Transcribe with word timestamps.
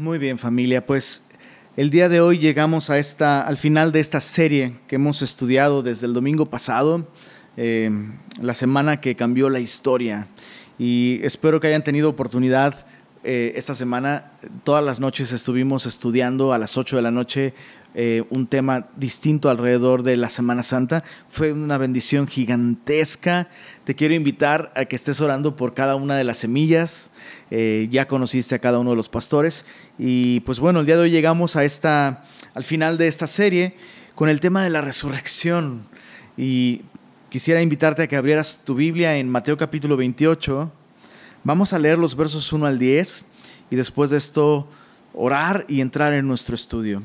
Muy 0.00 0.18
bien 0.18 0.38
familia, 0.38 0.86
pues 0.86 1.24
el 1.76 1.90
día 1.90 2.08
de 2.08 2.20
hoy 2.20 2.38
llegamos 2.38 2.88
a 2.88 3.00
esta, 3.00 3.42
al 3.42 3.56
final 3.56 3.90
de 3.90 3.98
esta 3.98 4.20
serie 4.20 4.74
que 4.86 4.94
hemos 4.94 5.22
estudiado 5.22 5.82
desde 5.82 6.06
el 6.06 6.14
domingo 6.14 6.46
pasado, 6.46 7.08
eh, 7.56 7.90
la 8.40 8.54
semana 8.54 9.00
que 9.00 9.16
cambió 9.16 9.50
la 9.50 9.58
historia. 9.58 10.28
Y 10.78 11.18
espero 11.24 11.58
que 11.58 11.66
hayan 11.66 11.82
tenido 11.82 12.10
oportunidad 12.10 12.86
eh, 13.30 13.52
esta 13.56 13.74
semana. 13.74 14.32
Todas 14.64 14.82
las 14.82 15.00
noches 15.00 15.32
estuvimos 15.32 15.84
estudiando 15.84 16.54
a 16.54 16.58
las 16.58 16.78
8 16.78 16.96
de 16.96 17.02
la 17.02 17.10
noche 17.10 17.52
eh, 17.94 18.24
un 18.30 18.46
tema 18.46 18.88
distinto 18.96 19.50
alrededor 19.50 20.02
de 20.02 20.16
la 20.16 20.30
Semana 20.30 20.62
Santa. 20.62 21.04
Fue 21.28 21.52
una 21.52 21.76
bendición 21.76 22.26
gigantesca. 22.26 23.50
Te 23.84 23.94
quiero 23.94 24.14
invitar 24.14 24.72
a 24.74 24.86
que 24.86 24.96
estés 24.96 25.20
orando 25.20 25.56
por 25.56 25.74
cada 25.74 25.94
una 25.94 26.16
de 26.16 26.24
las 26.24 26.38
semillas. 26.38 27.10
Eh, 27.50 27.88
ya 27.90 28.08
conociste 28.08 28.54
a 28.54 28.60
cada 28.60 28.78
uno 28.78 28.90
de 28.90 28.96
los 28.96 29.10
pastores. 29.10 29.66
Y 29.98 30.40
pues 30.40 30.58
bueno, 30.58 30.80
el 30.80 30.86
día 30.86 30.96
de 30.96 31.02
hoy 31.02 31.10
llegamos 31.10 31.54
a 31.54 31.64
esta, 31.64 32.24
al 32.54 32.64
final 32.64 32.96
de 32.96 33.08
esta 33.08 33.26
serie 33.26 33.76
con 34.14 34.30
el 34.30 34.40
tema 34.40 34.64
de 34.64 34.70
la 34.70 34.80
resurrección. 34.80 35.82
Y 36.38 36.80
quisiera 37.28 37.60
invitarte 37.60 38.04
a 38.04 38.06
que 38.06 38.16
abrieras 38.16 38.62
tu 38.64 38.74
Biblia 38.74 39.18
en 39.18 39.28
Mateo 39.28 39.58
capítulo 39.58 39.98
28. 39.98 40.72
Vamos 41.44 41.72
a 41.72 41.78
leer 41.78 41.98
los 41.98 42.16
versos 42.16 42.52
1 42.52 42.66
al 42.66 42.78
10 42.78 43.24
y 43.70 43.76
después 43.76 44.10
de 44.10 44.16
esto 44.16 44.68
orar 45.14 45.64
y 45.68 45.80
entrar 45.80 46.12
en 46.12 46.26
nuestro 46.26 46.54
estudio. 46.54 47.02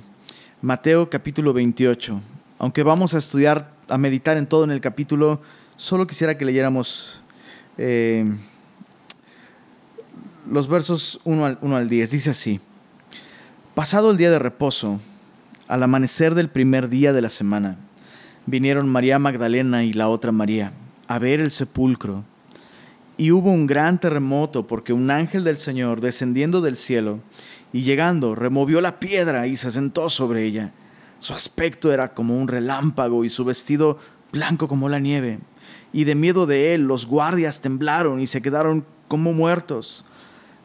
Mateo 0.61 1.09
capítulo 1.09 1.53
28. 1.53 2.19
Aunque 2.57 2.83
vamos 2.83 3.13
a 3.13 3.19
estudiar, 3.19 3.71
a 3.89 3.97
meditar 3.97 4.37
en 4.37 4.47
todo 4.47 4.63
en 4.63 4.71
el 4.71 4.81
capítulo, 4.81 5.39
solo 5.75 6.07
quisiera 6.07 6.35
que 6.35 6.45
leyéramos 6.45 7.23
eh, 7.77 8.25
los 10.49 10.67
versos 10.67 11.21
1 11.25 11.45
al, 11.45 11.59
1 11.61 11.75
al 11.75 11.87
10. 11.87 12.11
Dice 12.11 12.31
así, 12.31 12.59
pasado 13.75 14.11
el 14.11 14.17
día 14.17 14.31
de 14.31 14.39
reposo, 14.39 14.99
al 15.67 15.83
amanecer 15.83 16.33
del 16.33 16.49
primer 16.49 16.89
día 16.89 17.13
de 17.13 17.21
la 17.21 17.29
semana, 17.29 17.77
vinieron 18.47 18.89
María 18.89 19.19
Magdalena 19.19 19.83
y 19.83 19.93
la 19.93 20.09
otra 20.09 20.31
María 20.31 20.73
a 21.07 21.19
ver 21.19 21.39
el 21.39 21.51
sepulcro. 21.51 22.23
Y 23.17 23.31
hubo 23.31 23.51
un 23.51 23.67
gran 23.67 23.99
terremoto 23.99 24.65
porque 24.65 24.93
un 24.93 25.11
ángel 25.11 25.43
del 25.43 25.57
Señor, 25.57 26.01
descendiendo 26.01 26.61
del 26.61 26.77
cielo 26.77 27.19
y 27.71 27.81
llegando, 27.83 28.33
removió 28.33 28.81
la 28.81 28.99
piedra 28.99 29.45
y 29.47 29.55
se 29.55 29.71
sentó 29.71 30.09
sobre 30.09 30.45
ella. 30.45 30.73
Su 31.19 31.33
aspecto 31.33 31.93
era 31.93 32.13
como 32.13 32.37
un 32.37 32.47
relámpago 32.47 33.23
y 33.23 33.29
su 33.29 33.45
vestido 33.45 33.97
blanco 34.31 34.67
como 34.67 34.89
la 34.89 34.99
nieve. 34.99 35.39
Y 35.93 36.05
de 36.05 36.15
miedo 36.15 36.47
de 36.47 36.73
él 36.73 36.81
los 36.81 37.05
guardias 37.05 37.61
temblaron 37.61 38.19
y 38.19 38.27
se 38.27 38.41
quedaron 38.41 38.85
como 39.07 39.31
muertos. 39.31 40.05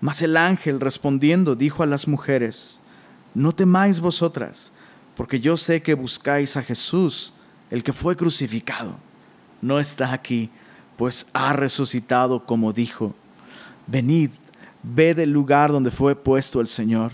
Mas 0.00 0.22
el 0.22 0.36
ángel 0.36 0.80
respondiendo 0.80 1.54
dijo 1.54 1.82
a 1.82 1.86
las 1.86 2.08
mujeres, 2.08 2.80
No 3.34 3.52
temáis 3.52 4.00
vosotras, 4.00 4.72
porque 5.14 5.38
yo 5.38 5.56
sé 5.56 5.82
que 5.82 5.94
buscáis 5.94 6.56
a 6.56 6.62
Jesús, 6.62 7.34
el 7.70 7.82
que 7.82 7.92
fue 7.92 8.16
crucificado. 8.16 8.98
No 9.60 9.78
está 9.78 10.12
aquí, 10.12 10.50
pues 10.98 11.28
ha 11.32 11.52
resucitado 11.54 12.44
como 12.44 12.72
dijo. 12.74 13.14
Venid, 13.86 14.30
ved 14.82 15.20
el 15.20 15.30
lugar 15.30 15.70
donde 15.70 15.92
fue 15.92 16.16
puesto 16.16 16.60
el 16.60 16.66
Señor. 16.66 17.12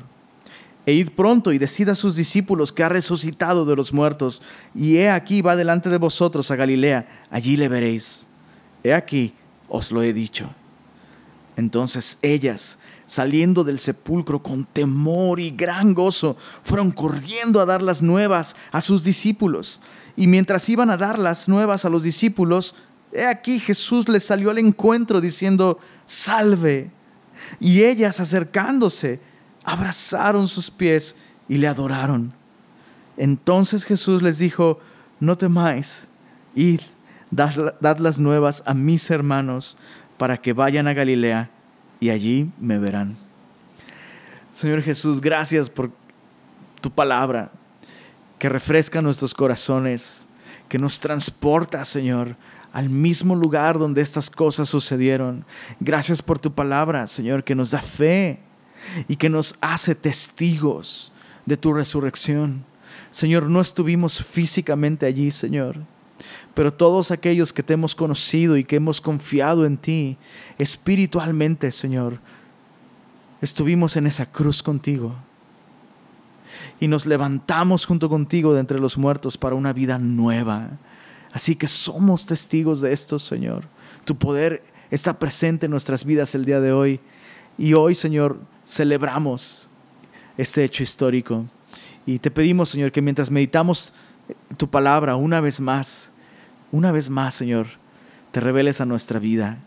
E 0.86 0.94
id 0.94 1.10
pronto 1.10 1.52
y 1.52 1.58
decid 1.58 1.90
a 1.90 1.94
sus 1.94 2.16
discípulos 2.16 2.72
que 2.72 2.82
ha 2.82 2.88
resucitado 2.88 3.64
de 3.66 3.76
los 3.76 3.92
muertos, 3.92 4.42
y 4.74 4.96
he 4.96 5.10
aquí 5.10 5.42
va 5.42 5.54
delante 5.54 5.90
de 5.90 5.98
vosotros 5.98 6.50
a 6.50 6.56
Galilea, 6.56 7.26
allí 7.30 7.56
le 7.56 7.68
veréis. 7.68 8.26
He 8.82 8.92
aquí, 8.92 9.34
os 9.68 9.92
lo 9.92 10.02
he 10.02 10.14
dicho. 10.14 10.50
Entonces 11.56 12.18
ellas, 12.22 12.78
saliendo 13.06 13.64
del 13.64 13.78
sepulcro 13.78 14.42
con 14.42 14.64
temor 14.64 15.40
y 15.40 15.50
gran 15.50 15.92
gozo, 15.92 16.36
fueron 16.62 16.90
corriendo 16.90 17.60
a 17.60 17.66
dar 17.66 17.82
las 17.82 18.02
nuevas 18.02 18.56
a 18.72 18.80
sus 18.80 19.04
discípulos. 19.04 19.82
Y 20.16 20.26
mientras 20.26 20.68
iban 20.70 20.90
a 20.90 20.96
dar 20.96 21.18
las 21.18 21.48
nuevas 21.48 21.84
a 21.84 21.90
los 21.90 22.02
discípulos, 22.02 22.74
he 23.14 23.26
aquí 23.26 23.58
Jesús 23.60 24.08
les 24.08 24.24
salió 24.24 24.50
al 24.50 24.58
encuentro 24.58 25.20
diciendo, 25.20 25.78
salve. 26.04 26.90
Y 27.60 27.84
ellas 27.84 28.20
acercándose, 28.20 29.20
abrazaron 29.64 30.48
sus 30.48 30.70
pies 30.70 31.16
y 31.48 31.58
le 31.58 31.68
adoraron. 31.68 32.32
Entonces 33.16 33.84
Jesús 33.84 34.22
les 34.22 34.38
dijo, 34.38 34.80
no 35.20 35.36
temáis, 35.36 36.08
id, 36.54 36.80
dad, 37.30 37.76
dad 37.80 37.98
las 37.98 38.18
nuevas 38.18 38.62
a 38.66 38.74
mis 38.74 39.10
hermanos 39.10 39.78
para 40.18 40.36
que 40.36 40.52
vayan 40.52 40.88
a 40.88 40.94
Galilea 40.94 41.50
y 42.00 42.10
allí 42.10 42.50
me 42.58 42.78
verán. 42.78 43.16
Señor 44.52 44.82
Jesús, 44.82 45.20
gracias 45.20 45.70
por 45.70 45.90
tu 46.80 46.90
palabra 46.90 47.50
que 48.38 48.48
refresca 48.48 49.00
nuestros 49.00 49.34
corazones, 49.34 50.28
que 50.68 50.78
nos 50.78 51.00
transporta, 51.00 51.84
Señor, 51.84 52.36
al 52.74 52.90
mismo 52.90 53.36
lugar 53.36 53.78
donde 53.78 54.02
estas 54.02 54.28
cosas 54.28 54.68
sucedieron. 54.68 55.44
Gracias 55.78 56.20
por 56.20 56.40
tu 56.40 56.52
palabra, 56.52 57.06
Señor, 57.06 57.44
que 57.44 57.54
nos 57.54 57.70
da 57.70 57.80
fe 57.80 58.40
y 59.06 59.14
que 59.14 59.30
nos 59.30 59.54
hace 59.60 59.94
testigos 59.94 61.12
de 61.46 61.56
tu 61.56 61.72
resurrección. 61.72 62.64
Señor, 63.12 63.48
no 63.48 63.60
estuvimos 63.60 64.24
físicamente 64.24 65.06
allí, 65.06 65.30
Señor, 65.30 65.78
pero 66.52 66.72
todos 66.72 67.12
aquellos 67.12 67.52
que 67.52 67.62
te 67.62 67.74
hemos 67.74 67.94
conocido 67.94 68.56
y 68.56 68.64
que 68.64 68.76
hemos 68.76 69.00
confiado 69.00 69.66
en 69.66 69.76
ti 69.76 70.16
espiritualmente, 70.58 71.70
Señor, 71.70 72.18
estuvimos 73.40 73.96
en 73.96 74.08
esa 74.08 74.26
cruz 74.26 74.64
contigo 74.64 75.14
y 76.80 76.88
nos 76.88 77.06
levantamos 77.06 77.86
junto 77.86 78.08
contigo 78.08 78.52
de 78.52 78.58
entre 78.58 78.80
los 78.80 78.98
muertos 78.98 79.38
para 79.38 79.54
una 79.54 79.72
vida 79.72 79.96
nueva. 80.00 80.70
Así 81.34 81.56
que 81.56 81.66
somos 81.66 82.26
testigos 82.26 82.80
de 82.80 82.92
esto, 82.92 83.18
Señor. 83.18 83.64
Tu 84.04 84.16
poder 84.16 84.62
está 84.88 85.18
presente 85.18 85.66
en 85.66 85.72
nuestras 85.72 86.04
vidas 86.04 86.32
el 86.36 86.44
día 86.44 86.60
de 86.60 86.72
hoy. 86.72 87.00
Y 87.58 87.74
hoy, 87.74 87.96
Señor, 87.96 88.38
celebramos 88.64 89.68
este 90.38 90.62
hecho 90.62 90.84
histórico. 90.84 91.44
Y 92.06 92.20
te 92.20 92.30
pedimos, 92.30 92.68
Señor, 92.68 92.92
que 92.92 93.02
mientras 93.02 93.32
meditamos 93.32 93.92
tu 94.56 94.70
palabra 94.70 95.16
una 95.16 95.40
vez 95.40 95.58
más, 95.58 96.12
una 96.70 96.92
vez 96.92 97.10
más, 97.10 97.34
Señor, 97.34 97.66
te 98.30 98.38
reveles 98.38 98.80
a 98.80 98.86
nuestra 98.86 99.18
vida. 99.18 99.58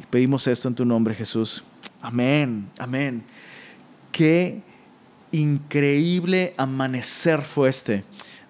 Y 0.00 0.06
pedimos 0.06 0.48
esto 0.48 0.66
en 0.66 0.74
tu 0.74 0.84
nombre, 0.84 1.14
Jesús. 1.14 1.62
Amén, 2.02 2.68
amén. 2.76 3.22
Qué 4.10 4.62
increíble 5.30 6.54
amanecer 6.56 7.42
fue 7.42 7.68
este 7.68 8.02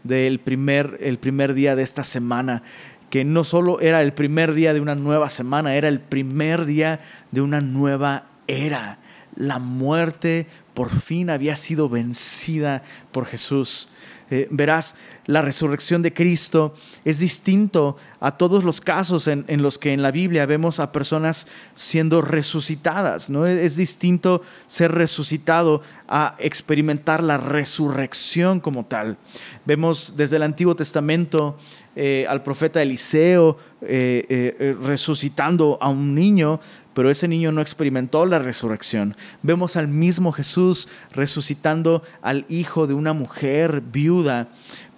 del 0.07 0.41
primer, 0.41 0.99
el 1.01 1.19
primer 1.19 1.55
día 1.55 1.77
de 1.77 1.83
esta 1.83 2.05
semana, 2.05 2.63
que 3.11 3.25
no 3.25 3.45
solo 3.45 3.81
era 3.81 4.03
el 4.03 4.13
primer 4.13 4.55
día 4.55 4.75
de 4.75 4.81
una 4.81 4.95
nueva 4.95 5.31
semana, 5.31 5.77
era 5.77 5.89
el 5.89 6.01
primer 6.01 6.65
día 6.65 7.01
de 7.31 7.41
una 7.41 7.61
nueva 7.61 8.27
era. 8.47 8.99
La 9.37 9.59
muerte 9.59 10.47
por 10.75 10.91
fin 10.91 11.31
había 11.31 11.57
sido 11.57 11.89
vencida 11.89 12.83
por 13.13 13.27
Jesús. 13.27 13.89
Eh, 14.29 14.49
verás, 14.51 14.97
la 15.27 15.41
resurrección 15.41 16.03
de 16.03 16.13
Cristo 16.13 16.75
es 17.05 17.21
distinto 17.21 17.97
a 18.19 18.37
todos 18.37 18.65
los 18.65 18.81
casos 18.81 19.29
en, 19.29 19.45
los 19.63 19.79
que 19.79 19.93
en 19.93 20.03
la 20.03 20.11
Biblia 20.11 20.47
vemos 20.47 20.81
a 20.81 20.91
personas 20.91 21.47
siendo 21.77 22.23
resucitadas. 22.23 23.31
¿no? 23.31 23.47
Es, 23.47 23.77
distinto 23.77 24.43
ser 24.67 24.93
resucitado 24.93 25.83
a 26.09 26.35
experimentar 26.39 27.23
la 27.23 27.39
resurrección 27.39 28.59
como 28.59 28.85
tal. 28.85 29.17
Vemos 29.65 30.15
desde 30.17 30.37
el 30.37 30.43
Antiguo 30.43 30.75
Testamento 30.75 31.57
eh, 31.97 32.27
al 32.29 32.43
profeta 32.43 32.81
Eliseo 32.81 33.57
eh, 33.81 34.77
resucitando 34.83 35.79
a 35.81 35.89
un 35.89 36.15
niño, 36.15 36.61
pero 36.95 37.11
ese 37.11 37.27
niño 37.27 37.51
no 37.53 37.61
experimentó 37.61 38.25
la 38.27 38.39
resurrección. 38.39 39.17
Vemos 39.43 39.77
al 39.77 39.89
mismo 39.89 40.33
Jesús 40.33 40.89
resucitando 41.13 42.03
al 42.23 42.45
hijo 42.49 42.87
de 42.87 42.95
una 42.95 43.13
mujer 43.13 43.81
viuda, 43.81 44.49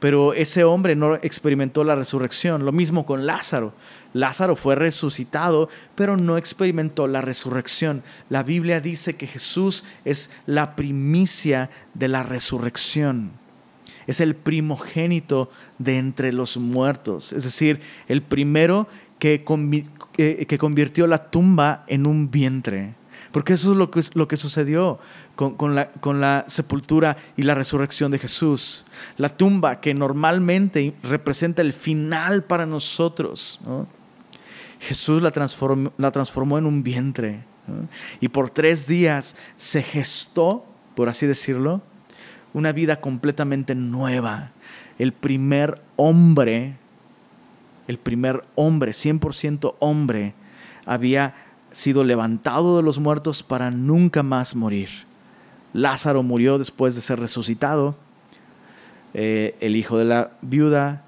pero 0.01 0.33
ese 0.33 0.65
hombre 0.65 0.95
no 0.95 1.15
experimentó 1.17 1.85
la 1.85 1.95
resurrección. 1.95 2.65
Lo 2.65 2.73
mismo 2.73 3.05
con 3.05 3.27
Lázaro. 3.27 3.73
Lázaro 4.13 4.57
fue 4.57 4.75
resucitado, 4.75 5.69
pero 5.95 6.17
no 6.17 6.37
experimentó 6.37 7.07
la 7.07 7.21
resurrección. 7.21 8.03
La 8.29 8.43
Biblia 8.43 8.81
dice 8.81 9.17
que 9.17 9.27
Jesús 9.27 9.85
es 10.05 10.31
la 10.47 10.77
primicia 10.77 11.71
de 11.95 12.09
la 12.09 12.23
resurrección. 12.23 13.33
Es 14.09 14.21
el 14.21 14.35
primogénito 14.35 15.49
de 15.79 15.99
entre 15.99 16.33
los 16.33 16.57
muertos, 16.57 17.33
es 17.33 17.45
decir, 17.45 17.81
el 18.09 18.23
primero 18.23 18.89
que, 19.21 19.45
que 20.49 20.59
convirtió 20.59 21.07
la 21.07 21.31
tumba 21.31 21.85
en 21.87 22.09
un 22.09 22.31
vientre. 22.31 22.95
Porque 23.31 23.53
eso 23.53 23.73
es 23.73 23.79
lo 23.79 23.91
que, 23.91 24.01
lo 24.15 24.27
que 24.27 24.37
sucedió 24.37 24.99
con, 25.37 25.75
la, 25.75 25.93
con, 25.93 26.21
la, 26.21 26.45
sepultura 26.49 27.17
y 27.37 27.43
la 27.43 27.55
resurrección 27.55 28.11
de 28.11 28.19
Jesús. 28.19 28.87
La 29.19 29.29
tumba 29.29 29.81
que 29.81 29.93
normalmente 29.95 30.95
representa 31.03 31.63
el 31.63 31.73
final 31.73 32.43
para 32.45 32.65
nosotros. 32.65 33.61
Jesús 34.81 35.21
la 35.21 35.31
transformó, 35.31 35.93
la 35.99 36.11
transformó, 36.11 36.59
en 36.59 36.65
un 36.67 36.83
vientre. 36.83 37.45
Y 38.21 38.29
por 38.29 38.49
tres 38.49 38.87
días 38.87 39.37
se 39.57 39.83
gestó 39.83 40.65
por 40.99 41.09
así 41.09 41.29
decirlo, 41.29 41.81
una 42.55 42.73
vida 42.73 43.01
completamente 43.01 43.75
nueva. 43.75 44.51
El 44.99 45.13
primer 45.13 45.81
hombre, 45.97 46.77
el 47.87 47.99
primer 47.99 48.43
hombre, 48.55 48.93
100% 48.93 49.75
hombre, 49.79 50.35
había 50.87 51.35
sido 51.71 52.05
levantado 52.05 52.77
de 52.77 52.83
los 52.83 52.99
muertos 52.99 53.43
para 53.43 53.71
nunca 53.71 54.23
más 54.23 54.55
morir. 54.55 54.89
Lázaro 55.73 56.23
murió 56.23 56.59
después 56.59 56.95
de 56.95 57.01
ser 57.01 57.21
resucitado. 57.21 57.97
Eh, 59.15 59.57
el 59.61 59.77
hijo 59.77 59.99
de 59.99 60.05
la 60.05 60.33
viuda 60.43 61.05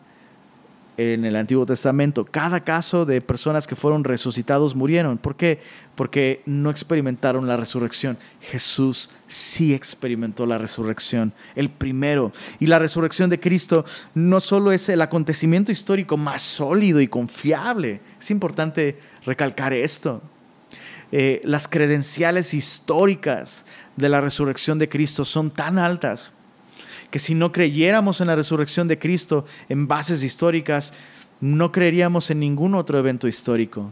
en 1.00 1.24
el 1.24 1.34
Antiguo 1.34 1.64
Testamento, 1.64 2.26
cada 2.26 2.60
caso 2.60 3.06
de 3.06 3.22
personas 3.22 3.66
que 3.66 3.74
fueron 3.74 4.04
resucitados 4.04 4.76
murieron. 4.76 5.16
¿Por 5.16 5.34
qué? 5.34 5.60
Porque 5.94 6.42
no 6.44 6.68
experimentaron 6.68 7.48
la 7.48 7.56
resurrección. 7.56 8.18
Jesús 8.42 9.10
sí 9.26 9.72
experimentó 9.72 10.44
la 10.44 10.58
resurrección, 10.58 11.32
el 11.54 11.70
primero. 11.70 12.32
Y 12.58 12.66
la 12.66 12.78
resurrección 12.78 13.30
de 13.30 13.40
Cristo 13.40 13.86
no 14.14 14.40
solo 14.40 14.72
es 14.72 14.90
el 14.90 15.00
acontecimiento 15.00 15.72
histórico 15.72 16.18
más 16.18 16.42
sólido 16.42 17.00
y 17.00 17.08
confiable, 17.08 18.02
es 18.20 18.30
importante 18.30 18.98
recalcar 19.24 19.72
esto. 19.72 20.20
Eh, 21.12 21.40
las 21.44 21.66
credenciales 21.66 22.52
históricas 22.52 23.64
de 23.96 24.10
la 24.10 24.20
resurrección 24.20 24.78
de 24.78 24.90
Cristo 24.90 25.24
son 25.24 25.50
tan 25.50 25.78
altas 25.78 26.32
que 27.10 27.18
si 27.18 27.34
no 27.34 27.52
creyéramos 27.52 28.20
en 28.20 28.28
la 28.28 28.36
resurrección 28.36 28.88
de 28.88 28.98
Cristo 28.98 29.44
en 29.68 29.88
bases 29.88 30.22
históricas, 30.22 30.92
no 31.40 31.72
creeríamos 31.72 32.30
en 32.30 32.40
ningún 32.40 32.74
otro 32.74 32.98
evento 32.98 33.26
histórico. 33.26 33.90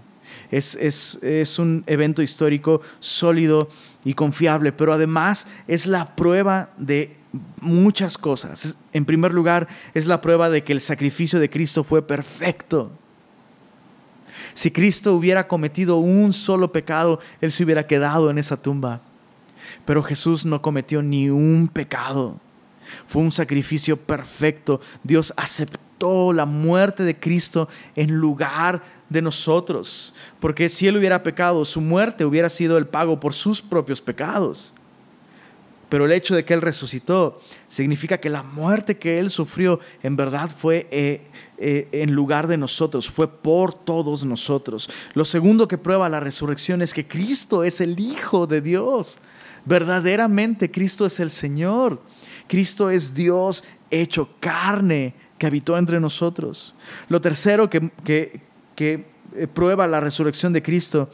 Es, 0.51 0.77
es, 0.77 1.59
un 1.59 1.85
evento 1.87 2.23
histórico 2.23 2.81
sólido 3.01 3.71
y 4.05 4.15
confiable, 4.15 4.73
pero 4.73 4.93
además 4.93 5.47
es 5.67 5.87
la 5.87 6.15
prueba 6.17 6.71
de 6.79 7.17
muchas 7.61 8.17
cosas. 8.17 8.77
En 8.93 9.05
primer 9.05 9.33
lugar, 9.33 9.69
es 9.95 10.07
la 10.07 10.21
prueba 10.21 10.49
de 10.49 10.65
que 10.65 10.73
el 10.73 10.81
sacrificio 10.81 11.41
de 11.41 11.51
Cristo 11.51 11.85
fue 11.85 12.07
perfecto. 12.07 12.91
Si 14.55 14.71
Cristo 14.71 15.15
hubiera 15.15 15.49
cometido 15.49 15.97
un 15.97 16.33
solo 16.33 16.73
pecado, 16.73 17.21
Él 17.41 17.53
se 17.53 17.65
hubiera 17.65 17.87
quedado 17.87 18.31
en 18.31 18.39
esa 18.39 18.61
tumba. 18.61 19.01
Pero 19.85 20.03
Jesús 20.03 20.47
no 20.47 20.63
cometió 20.63 21.03
ni 21.03 21.29
un 21.31 21.69
pecado. 21.73 22.41
Fue 23.07 23.23
un 23.23 23.33
sacrificio 23.33 23.97
perfecto. 23.97 24.81
Dios 25.03 25.33
aceptó 25.37 26.33
la 26.33 26.47
muerte 26.47 27.05
de 27.05 27.19
Cristo 27.19 27.69
en 27.97 28.15
lugar 28.15 28.83
de 29.09 29.23
nosotros. 29.23 30.15
Porque 30.41 30.69
si 30.69 30.87
Él 30.87 30.97
hubiera 30.97 31.23
pecado, 31.23 31.65
su 31.65 31.81
muerte 31.81 32.25
hubiera 32.25 32.49
sido 32.49 32.79
el 32.79 32.87
pago 32.87 33.21
por 33.21 33.35
sus 33.35 33.63
propios 33.63 34.01
pecados. 34.01 34.75
Pero 35.89 36.05
el 36.05 36.13
hecho 36.13 36.35
de 36.35 36.45
que 36.45 36.53
Él 36.53 36.61
resucitó 36.61 37.41
significa 37.67 38.19
que 38.19 38.29
la 38.29 38.43
muerte 38.43 38.99
que 38.99 39.19
Él 39.19 39.31
sufrió 39.31 39.81
en 40.03 40.17
verdad 40.17 40.51
fue 40.51 40.87
eh, 40.91 41.23
eh, 41.57 41.89
en 41.93 42.13
lugar 42.13 42.47
de 42.47 42.59
nosotros, 42.59 43.09
fue 43.09 43.27
por 43.27 43.73
todos 43.73 44.25
nosotros. 44.25 44.91
Lo 45.15 45.25
segundo 45.25 45.67
que 45.67 45.79
prueba 45.79 46.09
la 46.09 46.21
resurrección 46.21 46.83
es 46.83 46.93
que 46.93 47.07
Cristo 47.07 47.65
es 47.65 47.81
el 47.81 47.99
Hijo 47.99 48.47
de 48.47 48.61
Dios. 48.61 49.19
Verdaderamente 49.65 50.71
Cristo 50.71 51.07
es 51.07 51.21
el 51.21 51.31
Señor. 51.31 52.01
Cristo 52.49 52.91
es 52.91 53.15
Dios 53.15 53.63
hecho 53.91 54.29
carne 54.41 55.15
que 55.39 55.47
habitó 55.47 55.79
entre 55.79 56.01
nosotros. 56.01 56.75
Lo 57.09 57.21
tercero 57.21 57.71
que, 57.71 57.91
que, 58.05 58.41
eh, 59.35 59.47
prueba 59.47 59.87
la 59.87 60.01
resurrección 60.01 60.53
de 60.53 60.63
Cristo 60.63 61.11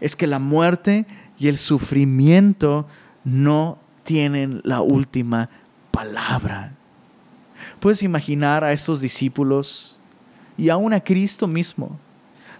es 0.00 0.16
que 0.16 0.26
la 0.26 0.38
muerte 0.38 1.06
y 1.38 1.48
el 1.48 1.56
sufrimiento 1.56 2.86
no 3.24 3.78
tienen 4.04 4.60
la 4.64 4.80
última 4.80 5.48
palabra. 5.90 6.74
Puedes 7.80 8.02
imaginar 8.02 8.64
a 8.64 8.72
estos 8.72 9.00
discípulos 9.00 9.98
y 10.58 10.68
aún 10.68 10.92
a 10.92 11.00
Cristo 11.00 11.46
mismo. 11.46 11.98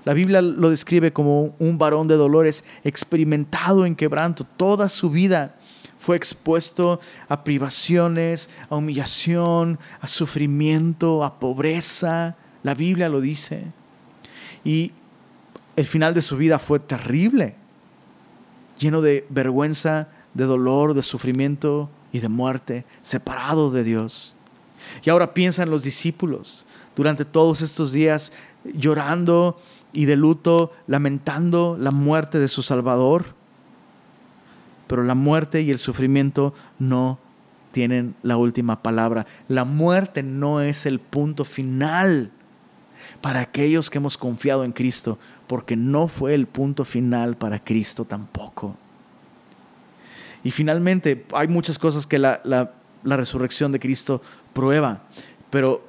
La 0.05 0.15
Biblia 0.15 0.41
lo 0.41 0.71
describe 0.71 1.13
como 1.13 1.55
un 1.59 1.79
varón 1.79 2.09
de 2.09 2.17
dolores 2.17 2.65
experimentado 2.85 3.87
en 3.87 3.95
quebranto 3.95 4.45
toda 4.45 4.89
su 4.89 5.11
vida 5.11 5.57
fue 6.03 6.17
expuesto 6.17 6.99
a 7.29 7.45
privaciones, 7.45 8.51
a 8.69 8.75
humillación, 8.75 9.79
a 10.01 10.09
sufrimiento, 10.09 11.23
a 11.23 11.39
pobreza. 11.39 12.35
La 12.65 12.75
Biblia 12.75 13.09
lo 13.09 13.21
dice. 13.21 13.67
Y 14.65 14.91
el 15.77 15.87
final 15.87 16.13
de 16.13 16.23
su 16.23 16.37
vida 16.37 16.59
fue 16.59 16.81
terrible, 16.81 17.55
lleno 18.81 19.01
de 19.01 19.25
vergüenza, 19.31 20.09
de 20.35 20.45
dolor, 20.45 20.95
de 20.95 21.05
sufrimiento 21.05 21.89
y 22.13 22.19
de 22.19 22.29
muerte, 22.29 22.85
separado 23.03 23.71
de 23.71 23.85
Dios. 23.85 24.35
Y 25.05 25.11
ahora 25.11 25.35
piensa 25.35 25.63
en 25.63 25.71
los 25.71 25.85
discípulos 25.85 26.67
durante 26.97 27.25
todos 27.25 27.61
estos 27.61 27.93
días 27.93 28.33
llorando 28.75 29.61
y 29.93 30.07
de 30.07 30.17
luto, 30.17 30.73
lamentando 30.89 31.77
la 31.79 31.93
muerte 31.93 32.41
de 32.41 32.49
su 32.49 32.65
Salvador 32.65 33.41
pero 34.93 35.05
la 35.05 35.15
muerte 35.15 35.63
y 35.63 35.71
el 35.71 35.79
sufrimiento 35.79 36.53
no 36.79 37.19
tienen 37.71 38.15
la 38.23 38.37
última 38.37 38.83
palabra. 38.83 39.25
La 39.49 39.65
muerte 39.65 40.23
no 40.23 40.61
es 40.61 40.85
el 40.85 40.99
punto 40.99 41.47
final 41.47 42.31
para 43.23 43.41
aquellos 43.41 43.89
que 43.89 43.97
hemos 43.97 44.19
confiado 44.19 44.65
en 44.65 44.73
Cristo, 44.73 45.19
porque 45.47 45.77
no 45.77 46.09
fue 46.09 46.35
el 46.35 46.47
punto 46.47 46.85
final 46.85 47.39
para 47.39 47.59
Cristo 47.59 48.05
tampoco. 48.05 48.77
Y 50.45 50.51
finalmente, 50.51 51.25
hay 51.33 51.49
muchas 51.49 51.79
cosas 51.79 52.07
que 52.07 52.19
la, 52.19 52.43
la 52.45 53.17
resurrección 53.17 53.73
de 53.73 53.81
Cristo 53.81 54.21
prueba, 54.53 55.05
pero 55.49 55.89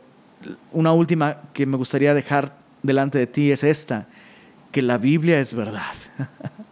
una 0.72 0.94
última 0.94 1.42
que 1.52 1.66
me 1.66 1.76
gustaría 1.76 2.14
dejar 2.14 2.56
delante 2.84 3.18
de 3.18 3.28
ti 3.28 3.52
es 3.52 3.66
esta, 3.66 4.08
que 4.72 4.82
la 4.82 4.98
Biblia 4.98 5.42
es 5.42 5.54
verdad. 5.54 5.92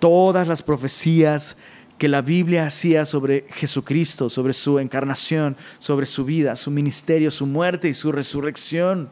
todas 0.00 0.48
las 0.48 0.62
profecías 0.62 1.56
que 1.98 2.08
la 2.08 2.22
Biblia 2.22 2.66
hacía 2.66 3.04
sobre 3.04 3.44
Jesucristo, 3.50 4.30
sobre 4.30 4.54
su 4.54 4.78
encarnación, 4.78 5.56
sobre 5.78 6.06
su 6.06 6.24
vida, 6.24 6.56
su 6.56 6.70
ministerio, 6.70 7.30
su 7.30 7.46
muerte 7.46 7.90
y 7.90 7.94
su 7.94 8.10
resurrección, 8.10 9.10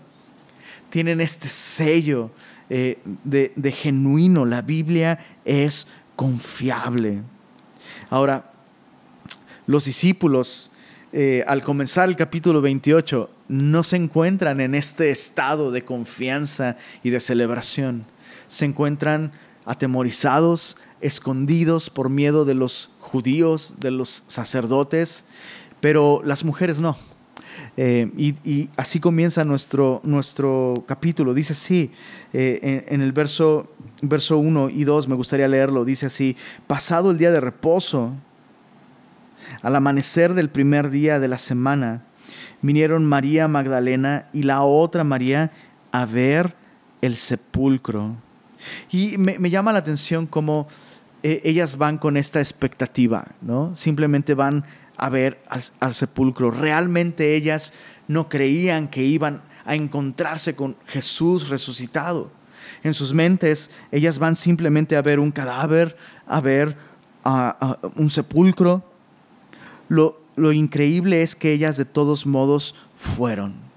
tienen 0.90 1.20
este 1.20 1.48
sello 1.48 2.30
eh, 2.70 2.98
de, 3.24 3.72
genuino. 3.72 4.46
La 4.46 4.62
Biblia 4.62 5.18
es 5.44 5.86
confiable. 6.16 7.22
Ahora, 8.08 8.52
los 9.66 9.84
discípulos, 9.84 10.72
eh, 11.12 11.44
al 11.46 11.62
comenzar 11.62 12.08
el 12.08 12.16
capítulo 12.16 12.62
28, 12.62 13.30
no 13.48 13.82
se 13.82 13.96
encuentran 13.96 14.62
en 14.62 14.74
este 14.74 15.10
estado 15.10 15.70
de 15.70 15.84
confianza 15.84 16.78
y 17.02 17.10
de 17.10 17.20
celebración. 17.20 18.06
Se 18.48 18.64
encuentran 18.64 19.32
atemorizados, 19.68 20.78
escondidos 21.00 21.90
por 21.90 22.10
miedo 22.10 22.44
de 22.44 22.54
los 22.54 22.90
judíos, 23.00 23.76
de 23.80 23.90
los 23.90 24.24
sacerdotes, 24.28 25.24
pero 25.80 26.22
las 26.24 26.44
mujeres 26.44 26.80
no. 26.80 26.96
Eh, 27.76 28.10
y, 28.16 28.70
así 28.76 28.98
comienza 28.98 29.44
nuestro, 29.44 30.00
nuestro 30.02 30.84
capítulo. 30.86 31.34
Dice 31.34 31.52
así, 31.52 31.90
eh, 32.32 32.84
en, 32.88 33.00
el 33.00 33.12
verso, 33.12 33.72
verso 34.02 34.38
1 34.38 34.70
y 34.70 34.84
2, 34.84 35.08
me 35.08 35.14
gustaría 35.14 35.46
leerlo, 35.46 35.84
dice 35.84 36.06
así, 36.06 36.36
pasado 36.66 37.10
el 37.12 37.18
día 37.18 37.30
de 37.30 37.40
reposo, 37.40 38.12
al 39.62 39.76
amanecer 39.76 40.34
del 40.34 40.50
primer 40.50 40.90
día 40.90 41.20
de 41.20 41.28
la 41.28 41.38
semana, 41.38 42.02
vinieron 42.62 43.04
María 43.04 43.46
Magdalena 43.46 44.28
y 44.32 44.42
la 44.42 44.62
otra 44.62 45.04
María 45.04 45.52
a 45.92 46.04
ver 46.04 46.54
el 47.00 47.16
sepulcro. 47.16 48.16
Y 48.90 49.18
me, 49.18 49.50
llama 49.50 49.72
la 49.72 49.78
atención 49.78 50.26
cómo 50.26 50.66
eh, 51.22 51.40
ellas 51.44 51.76
van 51.76 51.98
con 51.98 52.16
esta 52.16 52.40
expectativa, 52.40 53.26
¿no? 53.40 53.74
Simplemente 53.74 54.34
van 54.34 54.64
a 54.96 55.08
ver 55.08 55.40
al, 55.80 55.94
sepulcro. 55.94 56.50
Realmente 56.50 57.34
ellas 57.34 57.72
no 58.06 58.28
creían 58.28 58.88
que 58.88 59.04
iban 59.04 59.42
a 59.64 59.74
encontrarse 59.74 60.54
con 60.54 60.76
Jesús 60.86 61.48
resucitado. 61.48 62.30
En 62.82 62.94
sus 62.94 63.12
mentes, 63.12 63.70
ellas 63.92 64.18
van 64.18 64.36
simplemente 64.36 64.96
a 64.96 65.02
ver 65.02 65.18
un 65.20 65.30
cadáver, 65.30 65.96
a 66.26 66.40
ver 66.40 66.76
un 67.96 68.10
sepulcro. 68.10 68.84
lo 69.88 70.52
increíble 70.52 71.22
es 71.22 71.34
que 71.34 71.52
ellas 71.52 71.76
de 71.76 71.84
todos 71.84 72.26
modos 72.26 72.74
fueron. 72.94 73.67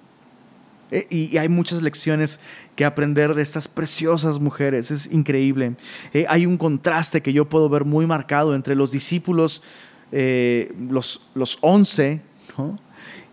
Eh, 0.92 1.08
y, 1.10 1.38
hay 1.38 1.48
muchas 1.48 1.82
lecciones 1.82 2.40
que 2.76 2.84
aprender 2.84 3.34
de 3.34 3.42
estas 3.42 3.68
preciosas 3.68 4.40
mujeres. 4.40 4.92
Es 4.92 5.12
increíble. 5.12 5.76
Eh, 6.14 6.26
hay 6.28 6.46
un 6.46 6.58
contraste 6.58 7.22
que 7.22 7.34
yo 7.34 7.48
puedo 7.48 7.70
ver 7.70 7.86
muy 7.86 8.06
marcado 8.06 8.54
entre 8.54 8.76
los 8.76 8.92
discípulos, 8.92 9.64
eh, 10.12 10.74
los, 10.90 11.22
los 11.34 11.58
once, 11.62 12.22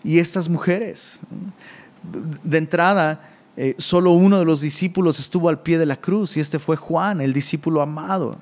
y 0.05 0.21
estas 0.21 0.49
mujeres. 0.49 1.21
De 2.45 2.59
entrada, 2.59 3.29
solo 3.77 4.13
uno 4.13 4.39
de 4.39 4.45
los 4.45 4.61
discípulos 4.61 5.19
estuvo 5.19 5.49
al 5.49 5.61
pie 5.61 5.77
de 5.77 5.85
la 5.85 5.97
cruz 5.97 6.37
y 6.37 6.41
este 6.41 6.61
fue 6.61 6.77
Juan, 6.77 7.21
el 7.21 7.33
discípulo 7.33 7.83
amado. 7.83 8.41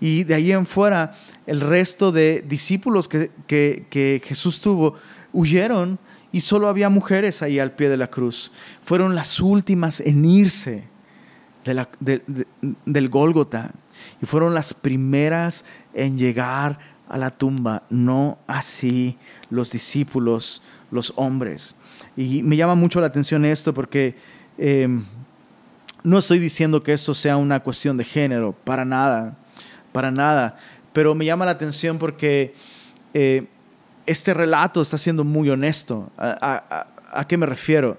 Y 0.00 0.24
de 0.24 0.34
ahí 0.34 0.50
en 0.50 0.66
fuera, 0.66 1.16
el 1.46 1.60
resto 1.60 2.10
de 2.10 2.44
discípulos 2.46 3.08
que, 3.08 3.30
que 3.46 4.20
Jesús 4.24 4.60
tuvo 4.60 4.96
huyeron 5.32 5.98
y 6.34 6.40
solo 6.40 6.66
había 6.66 6.88
mujeres 6.88 7.42
ahí 7.42 7.60
al 7.60 7.70
pie 7.70 7.88
de 7.88 7.96
la 7.96 8.08
cruz. 8.08 8.50
Fueron 8.84 9.14
las 9.14 9.38
últimas 9.38 10.00
en 10.00 10.24
irse 10.24 10.82
del 12.84 13.08
Gólgota 13.08 13.70
y 14.20 14.26
fueron 14.26 14.52
las 14.52 14.74
primeras 14.74 15.64
en 15.94 16.18
llegar 16.18 16.80
a 17.08 17.18
la 17.18 17.30
tumba, 17.30 17.84
no 17.88 18.38
así 18.48 19.16
los 19.48 19.70
discípulos, 19.70 20.64
los 20.90 21.12
hombres. 21.14 21.76
Y 22.16 22.42
me 22.42 22.56
llama 22.56 22.74
mucho 22.74 23.00
la 23.00 23.06
atención 23.06 23.44
esto 23.44 23.72
porque 23.72 24.16
em, 24.58 25.04
no 26.02 26.18
estoy 26.18 26.40
diciendo 26.40 26.82
que 26.82 26.94
esto 26.94 27.14
sea 27.14 27.36
una 27.36 27.60
cuestión 27.60 27.96
de 27.96 28.02
género, 28.02 28.56
para 28.64 28.84
nada, 28.84 29.36
para 29.92 30.10
nada, 30.10 30.58
pero 30.92 31.14
me 31.14 31.26
llama 31.26 31.44
la 31.44 31.52
atención 31.52 31.96
porque 31.96 32.56
eh, 33.14 33.46
este 34.06 34.34
relato 34.34 34.82
está 34.82 34.98
siendo 34.98 35.24
muy 35.24 35.50
honesto. 35.50 36.10
¿A, 36.18 37.24
qué 37.28 37.36
me 37.36 37.46
refiero? 37.46 37.96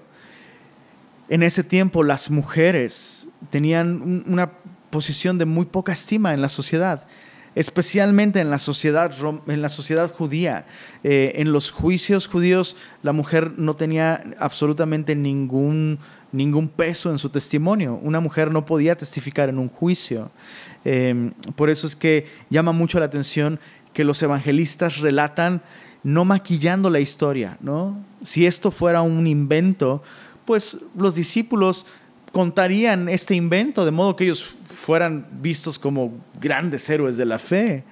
En 1.28 1.42
ese 1.42 1.64
tiempo 1.64 2.02
las 2.02 2.30
mujeres 2.30 3.28
tenían 3.50 4.24
una 4.26 4.52
posición 4.90 5.38
de 5.38 5.44
muy 5.44 5.66
poca 5.66 5.92
estima 5.92 6.32
en 6.32 6.40
la 6.40 6.48
sociedad, 6.48 7.06
especialmente 7.54 8.40
en 8.40 8.50
la 8.50 8.58
sociedad, 8.58 9.12
en 9.48 9.62
la 9.62 9.68
sociedad 9.68 10.10
judía. 10.10 10.66
Eh, 11.02 11.32
en 11.36 11.52
los 11.52 11.72
juicios 11.72 12.28
judíos 12.28 12.76
la 13.02 13.12
mujer 13.12 13.52
no 13.56 13.74
tenía 13.74 14.22
absolutamente 14.38 15.16
ningún, 15.16 15.98
ningún 16.30 16.68
peso 16.68 17.10
en 17.10 17.18
su 17.18 17.30
testimonio. 17.30 17.98
Una 18.02 18.20
mujer 18.20 18.52
no 18.52 18.64
podía 18.64 18.96
testificar 18.96 19.48
en 19.48 19.58
un 19.58 19.68
juicio. 19.68 20.30
Eh, 20.84 21.32
por 21.56 21.68
eso 21.68 21.88
es 21.88 21.96
que 21.96 22.28
llama 22.48 22.70
mucho 22.70 23.00
la 23.00 23.06
atención 23.06 23.58
que 23.92 24.04
los 24.04 24.22
evangelistas 24.22 24.98
relatan 24.98 25.62
no 26.06 26.24
maquillando 26.24 26.88
la 26.88 27.00
historia, 27.00 27.58
¿no? 27.60 27.98
Si 28.22 28.46
esto 28.46 28.70
fuera 28.70 29.02
un 29.02 29.26
invento, 29.26 30.04
pues 30.44 30.78
los 30.96 31.16
discípulos 31.16 31.84
contarían 32.30 33.08
este 33.08 33.34
invento 33.34 33.84
de 33.84 33.90
modo 33.90 34.14
que 34.14 34.22
ellos 34.22 34.54
fueran 34.66 35.26
vistos 35.42 35.80
como 35.80 36.12
grandes 36.40 36.88
héroes 36.88 37.16
de 37.16 37.24
la 37.24 37.40
fe. 37.40 37.82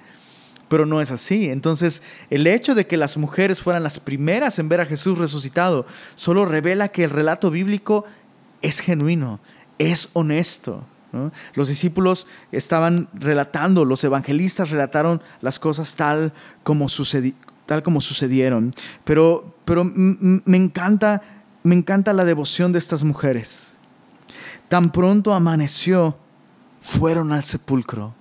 Pero 0.69 0.85
no 0.85 1.01
es 1.01 1.11
así. 1.11 1.49
Entonces, 1.49 2.03
el 2.29 2.47
hecho 2.47 2.73
de 2.73 2.87
que 2.87 2.95
las 2.95 3.17
mujeres 3.17 3.61
fueran 3.61 3.83
las 3.83 3.99
primeras 3.99 4.59
en 4.59 4.69
ver 4.69 4.79
a 4.79 4.85
Jesús 4.85 5.17
resucitado 5.17 5.85
solo 6.15 6.45
revela 6.45 6.87
que 6.87 7.03
el 7.03 7.09
relato 7.09 7.51
bíblico 7.51 8.05
es 8.61 8.79
genuino, 8.79 9.41
es 9.77 10.07
honesto. 10.13 10.85
Los 11.53 11.67
discípulos 11.67 12.27
estaban 12.53 13.09
relatando, 13.13 13.83
los 13.83 14.05
evangelistas 14.05 14.69
relataron 14.69 15.21
las 15.41 15.59
cosas 15.59 15.95
tal 15.95 16.31
como, 16.63 16.87
sucedió 16.87 17.33
tal 17.65 17.83
como 17.83 18.01
sucedieron. 18.01 18.73
Pero, 19.03 19.55
pero 19.65 19.83
me, 19.83 20.57
encanta, 20.57 21.21
me 21.63 21.75
encanta 21.75 22.13
la 22.13 22.25
devoción 22.25 22.71
de 22.71 22.79
estas 22.79 23.03
mujeres. 23.03 23.75
Tan 24.67 24.91
pronto 24.91 25.33
amaneció, 25.33 26.17
fueron 26.79 27.31
al 27.31 27.43
sepulcro. 27.43 28.13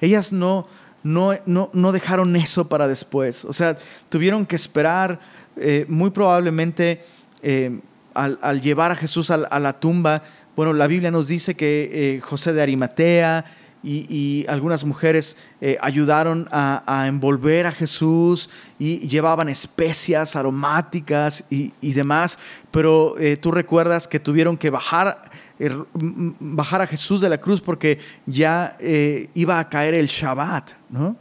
Ellas 0.00 0.32
no, 0.32 0.66
no, 1.02 1.32
no, 1.46 1.92
dejaron 1.92 2.36
eso 2.36 2.68
para 2.68 2.88
después. 2.88 3.44
O 3.44 3.52
sea, 3.52 3.76
tuvieron 4.08 4.44
que 4.46 4.56
esperar 4.56 5.20
eh, 5.56 5.86
muy 5.88 6.10
probablemente 6.10 7.04
eh, 7.42 7.80
al, 8.14 8.60
llevar 8.60 8.92
a 8.92 8.96
Jesús 8.96 9.30
a, 9.30 9.36
la 9.36 9.80
tumba. 9.80 10.22
Bueno, 10.56 10.72
la 10.72 10.86
Biblia 10.86 11.10
nos 11.10 11.28
dice 11.28 11.54
que 11.54 11.90
eh, 11.92 12.20
José 12.20 12.52
de 12.52 12.62
Arimatea, 12.62 13.44
y, 13.84 14.46
algunas 14.48 14.84
mujeres 14.84 15.36
eh, 15.60 15.76
ayudaron 15.80 16.48
a, 16.50 17.04
envolver 17.06 17.66
a 17.66 17.72
Jesús 17.72 18.50
y 18.78 18.98
llevaban 19.06 19.48
especias 19.48 20.36
aromáticas 20.36 21.44
y, 21.50 21.92
demás, 21.92 22.38
pero 22.70 23.14
eh, 23.18 23.36
tú 23.36 23.50
recuerdas 23.50 24.08
que 24.08 24.18
tuvieron 24.18 24.56
que 24.56 24.70
bajar, 24.70 25.30
er, 25.58 25.76
bajar 25.92 26.80
a 26.80 26.86
Jesús 26.86 27.20
de 27.20 27.28
la 27.28 27.38
cruz 27.38 27.60
porque 27.60 27.98
ya 28.26 28.76
eh, 28.80 29.28
iba 29.34 29.58
a 29.58 29.68
caer 29.68 29.94
el 29.94 30.06
Shabbat, 30.06 30.72
¿no? 30.90 31.16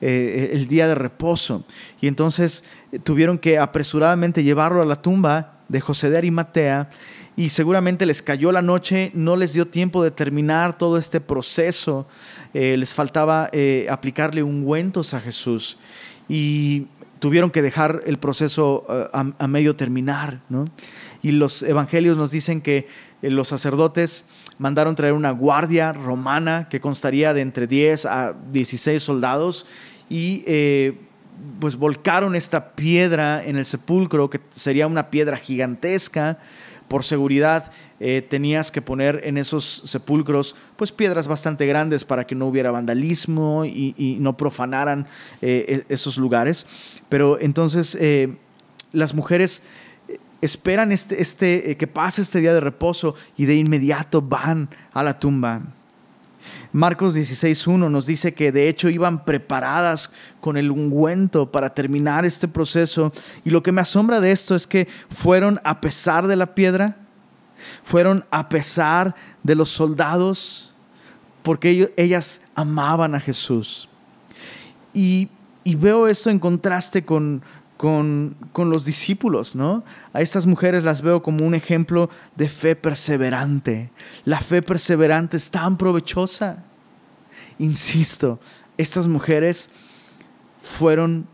el 0.00 0.66
día 0.66 0.88
de 0.88 0.94
reposo. 0.94 1.62
Y 2.00 2.08
entonces 2.08 2.64
tuvieron 3.04 3.36
que 3.36 3.58
apresuradamente 3.58 4.42
llevarlo 4.42 4.80
a 4.80 4.86
la 4.86 4.96
tumba 4.96 5.60
de 5.68 5.78
José 5.78 6.08
de 6.08 6.16
Arimatea 6.16 6.88
y 7.40 7.48
seguramente 7.48 8.04
les 8.04 8.20
cayó 8.20 8.52
la 8.52 8.60
noche, 8.60 9.10
no 9.14 9.34
les 9.34 9.54
dio 9.54 9.66
tiempo 9.66 10.04
de 10.04 10.10
terminar 10.10 10.76
todo 10.76 10.98
este 10.98 11.22
proceso, 11.22 12.06
eh, 12.52 12.76
les 12.76 12.92
faltaba 12.92 13.48
eh, 13.52 13.86
aplicarle 13.88 14.42
ungüentos 14.42 15.14
a 15.14 15.22
Jesús 15.22 15.78
y 16.28 16.88
tuvieron 17.18 17.50
que 17.50 17.62
dejar 17.62 18.02
el 18.04 18.18
proceso 18.18 18.84
eh, 18.90 19.32
a, 19.38 19.48
medio 19.48 19.74
terminar. 19.74 20.42
Y 21.22 21.30
los 21.30 21.62
evangelios 21.62 22.18
nos 22.18 22.30
dicen 22.30 22.60
que 22.60 22.86
los 23.22 23.48
sacerdotes 23.48 24.26
mandaron 24.58 24.94
traer 24.94 25.14
una 25.14 25.30
guardia 25.30 25.94
romana 25.94 26.68
que 26.68 26.78
constaría 26.78 27.32
de 27.32 27.40
entre 27.40 27.66
10 27.66 28.04
a 28.04 28.34
16 28.52 29.02
soldados 29.02 29.66
y 30.10 30.44
pues 31.58 31.76
volcaron 31.76 32.36
esta 32.36 32.72
piedra 32.72 33.42
en 33.42 33.56
el 33.56 33.64
sepulcro, 33.64 34.28
que 34.28 34.40
sería 34.50 34.86
una 34.86 35.08
piedra 35.08 35.38
gigantesca, 35.38 36.38
por 36.90 37.04
seguridad 37.04 37.70
eh, 38.00 38.20
tenías 38.28 38.72
que 38.72 38.82
poner 38.82 39.20
en 39.22 39.38
esos 39.38 39.82
sepulcros 39.84 40.56
pues 40.74 40.90
piedras 40.90 41.28
bastante 41.28 41.64
grandes 41.64 42.04
para 42.04 42.26
que 42.26 42.34
no 42.34 42.48
hubiera 42.48 42.72
vandalismo 42.72 43.64
y, 43.64 44.16
no 44.18 44.36
profanaran 44.36 45.06
eh, 45.40 45.84
e, 45.88 45.94
esos 45.94 46.18
lugares. 46.18 46.66
Pero 47.08 47.38
entonces 47.40 47.96
eh, 48.00 48.36
las 48.90 49.14
mujeres 49.14 49.62
esperan 50.40 50.90
este, 50.90 51.22
este, 51.22 51.76
que 51.76 51.86
pase 51.86 52.22
este 52.22 52.40
día 52.40 52.52
de 52.52 52.60
reposo 52.60 53.14
y 53.36 53.44
de 53.44 53.54
inmediato 53.54 54.20
van 54.20 54.68
a 54.92 55.04
la 55.04 55.16
tumba. 55.16 55.62
Marcos 56.72 57.16
16.1 57.16 57.90
nos 57.90 58.06
dice 58.06 58.34
que 58.34 58.52
de 58.52 58.68
hecho 58.68 58.88
iban 58.88 59.24
preparadas 59.24 60.12
con 60.40 60.56
el 60.56 60.70
ungüento 60.70 61.50
para 61.50 61.74
terminar 61.74 62.24
este 62.24 62.48
proceso. 62.48 63.12
Y 63.44 63.50
lo 63.50 63.62
que 63.62 63.72
me 63.72 63.80
asombra 63.80 64.20
de 64.20 64.32
esto 64.32 64.54
es 64.54 64.66
que 64.66 64.88
fueron 65.10 65.60
a 65.64 65.80
pesar 65.80 66.26
de 66.26 66.36
la 66.36 66.54
piedra, 66.54 66.96
fueron 67.82 68.24
a 68.30 68.48
pesar 68.48 69.14
de 69.42 69.54
los 69.54 69.70
soldados, 69.70 70.74
porque 71.42 71.92
ellas 71.96 72.42
amaban 72.54 73.14
a 73.14 73.20
Jesús. 73.20 73.88
Y, 74.92 75.28
y 75.64 75.74
veo 75.74 76.06
esto 76.06 76.30
en 76.30 76.38
contraste 76.38 77.04
con, 77.04 77.42
con, 77.80 78.36
los 78.54 78.84
discípulos, 78.84 79.54
¿no? 79.54 79.82
A 80.12 80.20
estas 80.20 80.44
mujeres 80.44 80.84
las 80.84 81.00
veo 81.00 81.22
como 81.22 81.46
un 81.46 81.54
ejemplo 81.54 82.10
de 82.36 82.46
fe 82.46 82.76
perseverante. 82.76 83.90
La 84.26 84.38
fe 84.38 84.60
perseverante 84.60 85.38
es 85.38 85.50
tan 85.50 85.78
provechosa. 85.78 86.62
Insisto, 87.58 88.38
estas 88.76 89.06
mujeres 89.06 89.70
fueron, 90.62 91.26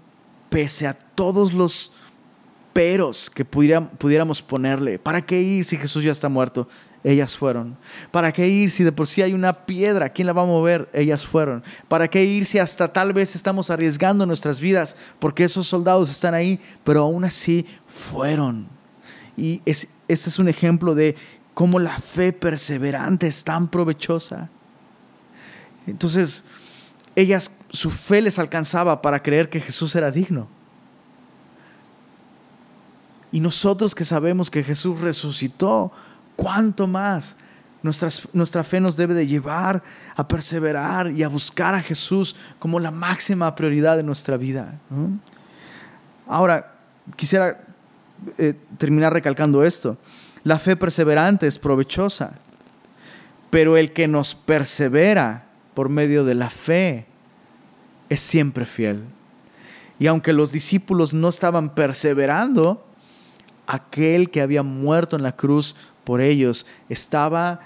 pese 0.49 0.87
a 0.87 0.95
todos 0.95 1.53
los 1.53 1.91
peros 2.73 3.29
que 3.29 3.45
pudiéramos 3.45 4.41
ponerle, 4.41 5.01
¿para 5.01 5.27
qué 5.27 5.43
ir 5.43 5.65
si 5.65 5.77
Jesús 5.77 6.05
ya 6.05 6.13
está 6.13 6.29
muerto? 6.29 6.69
Ellas 7.07 7.39
fueron. 7.39 7.77
¿Para 8.11 8.33
qué 8.33 8.49
ir 8.49 8.73
si 8.73 8.83
de 8.83 8.91
por 8.91 9.07
sí 9.07 9.23
hay 9.23 9.33
una 9.33 9.65
piedra? 9.65 10.09
¿Quién 10.09 10.27
la 10.27 10.33
va 10.33 10.43
a 10.43 10.47
mover? 10.47 10.89
Ellas 10.93 11.25
fueron. 11.25 11.63
¿Para 11.87 12.09
qué 12.09 12.25
ir 12.25 12.47
si 12.47 12.59
hasta 12.59 12.93
tal 12.93 13.13
vez 13.13 13.37
estamos 13.37 13.71
arriesgando 13.71 14.27
nuestras 14.27 14.59
vidas 14.59 14.97
porque 15.21 15.45
esos 15.45 15.69
soldados 15.69 16.11
están 16.11 16.35
ahí? 16.35 16.61
Pero 16.83 17.03
aún 17.03 17.23
así 17.23 17.65
fueron. 17.87 18.67
Y 19.37 19.63
es, 19.65 19.87
este 20.09 20.31
es 20.31 20.41
un 20.41 20.49
ejemplo 20.49 20.97
de 20.97 21.15
cómo 21.55 21.79
la 21.79 21.97
fe 21.97 22.33
perseverante 22.33 23.29
es 23.29 23.45
tan 23.45 23.69
provechosa. 23.69 24.51
Entonces, 25.87 26.43
ellas, 27.15 27.53
su 27.71 27.93
fe 27.93 28.21
les 28.21 28.41
alcanzaba 28.41 29.01
para 29.01 29.23
creer 29.23 29.49
que 29.49 29.61
Jesús 29.61 29.95
era 29.95 30.11
digno. 30.11 30.49
Y 33.31 33.39
nosotros 33.39 33.95
que 33.95 34.05
sabemos 34.05 34.51
que 34.51 34.65
Jesús 34.65 35.01
resucitó, 35.01 35.93
¿Cuánto 36.37 36.87
más? 36.87 37.37
nuestra 38.33 38.65
fe 38.65 38.81
nos 38.81 38.97
debe 38.97 39.15
de 39.15 39.27
llevar 39.27 39.83
a 40.17 40.27
perseverar 40.27 41.11
y 41.11 41.23
a 41.23 41.29
buscar 41.29 41.75
a 41.75 41.83
Jesús 41.83 42.35
como 42.59 42.81
la 42.81 42.91
máxima 42.91 43.55
prioridad 43.55 43.97
de 43.97 44.03
nuestra 44.03 44.37
vida. 44.37 44.75
Ahora, 46.27 46.75
quisiera 47.15 47.61
eh, 48.39 48.55
terminar 48.79 49.13
recalcando 49.13 49.63
esto. 49.63 49.97
La 50.43 50.59
fe 50.59 50.77
perseverante 50.77 51.47
es 51.47 51.59
provechosa, 51.59 52.33
pero 53.51 53.77
el 53.77 53.93
que 53.93 54.09
nos 54.09 54.35
persevera 54.35 55.45
por 55.75 55.89
medio 55.89 56.25
de 56.25 56.35
la 56.35 56.51
fe 56.51 57.07
es 58.09 58.21
siempre 58.21 58.67
fiel. 58.67 59.05
Y 59.99 60.09
aunque 60.09 60.33
los 60.33 60.53
discípulos 60.53 61.15
no 61.15 61.29
estaban 61.29 61.75
perseverando, 61.75 62.85
aquel 63.67 64.31
que 64.31 64.41
había 64.41 64.63
muerto 64.63 65.17
en 65.17 65.23
la 65.23 65.33
cruz 65.33 65.75
por 66.07 66.21
ellos, 66.21 66.67
estaba 66.89 67.59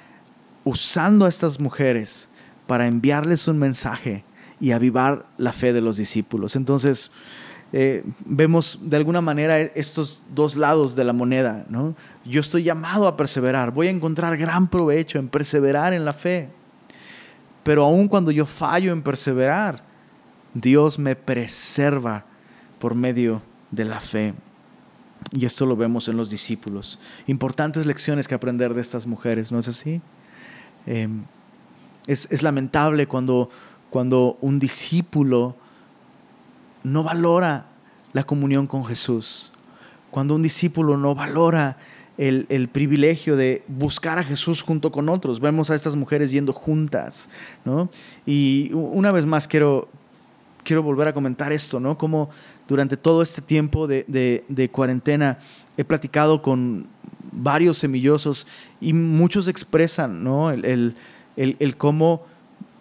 usando 0.65 1.27
a 1.27 1.29
estas 1.29 1.61
mujeres 1.61 2.31
para 2.67 2.87
enviarles 2.87 3.47
un 3.49 3.59
mensaje 3.59 4.25
y 4.59 4.73
avivar 4.73 5.27
la 5.37 5.53
fe 5.53 5.75
de 5.75 5.83
los 5.83 5.99
discípulos. 5.99 6.57
Entonces, 6.57 7.11
eh, 7.75 8.03
vemos 8.25 8.79
de 8.83 8.97
alguna 8.97 9.21
manera 9.21 9.61
estos 9.61 10.23
dos 10.35 10.57
lados 10.57 10.97
de 10.97 11.05
la 11.05 11.13
moneda. 11.13 11.67
¿no? 11.69 11.95
Yo 12.25 12.41
estoy 12.41 12.63
llamado 12.63 13.07
a 13.07 13.17
perseverar, 13.17 13.73
voy 13.73 13.89
a 13.89 13.91
encontrar 13.91 14.39
gran 14.39 14.69
provecho 14.69 15.19
en 15.19 15.29
perseverar 15.29 15.93
en 15.93 16.07
la 16.07 16.15
fe. 16.15 16.49
Pero 17.63 17.85
aun 17.85 18.09
cuando 18.09 18.31
yo 18.31 18.47
fallo 18.47 18.91
en 18.91 19.03
perseverar, 19.03 19.85
Dios 20.55 20.99
me 20.99 21.15
preserva 21.15 22.25
por 22.79 22.95
medio 22.95 23.43
de 23.71 23.85
la 23.85 24.01
fe. 24.01 24.33
Y 25.33 25.45
esto 25.45 25.65
lo 25.65 25.77
vemos 25.77 26.09
en 26.09 26.17
los 26.17 26.31
discípulos. 26.31 26.99
Importantes 27.27 27.87
lecciones 27.87 28.27
que 28.27 28.35
aprender 28.35 28.75
de 28.75 28.81
estas 28.81 29.07
mujeres, 29.07 29.53
¿no 29.53 29.59
es 29.59 29.69
así? 29.69 30.01
Em, 30.87 31.25
es, 32.07 32.43
lamentable 32.43 33.07
cuando, 33.07 33.51
cuando 33.91 34.37
un 34.41 34.59
discípulo 34.59 35.57
no 36.83 37.05
valora 37.05 37.67
la 38.13 38.25
comunión 38.25 38.67
con 38.67 38.85
Jesús, 38.85 39.53
cuando 40.11 40.35
un 40.35 40.43
discípulo 40.43 40.97
no 40.97 41.15
valora 41.15 41.77
el, 42.19 42.47
el, 42.49 42.69
privilegio 42.69 43.37
de 43.37 43.63
buscar 43.69 44.19
a 44.19 44.25
Jesús 44.25 44.63
junto 44.63 44.91
con 44.91 45.09
otros. 45.09 45.41
Vemos 45.41 45.71
a 45.71 45.77
estas 45.77 45.95
mujeres 45.95 46.33
yendo 46.33 46.53
juntas, 46.53 47.31
¿no? 47.65 47.89
Y 48.27 48.73
una 48.73 49.13
vez 49.13 49.25
más 49.25 49.47
quiero, 49.47 49.89
quiero 50.65 50.83
volver 50.83 51.09
a 51.09 51.15
comentar 51.15 51.53
esto, 51.53 51.79
¿no? 51.79 51.97
Durante 52.71 52.97
todo 52.97 53.21
este 53.21 53.43
tiempo 53.43 53.89
de, 53.89 54.71
cuarentena 54.71 55.41
he 55.77 55.85
platicado 55.85 56.41
con 56.41 56.87
varios 57.33 57.79
semillosos 57.79 58.47
y 58.81 58.93
muchos 58.93 59.49
expresan, 59.49 60.23
¿no? 60.23 60.53
El, 60.53 60.95
cómo 61.77 62.25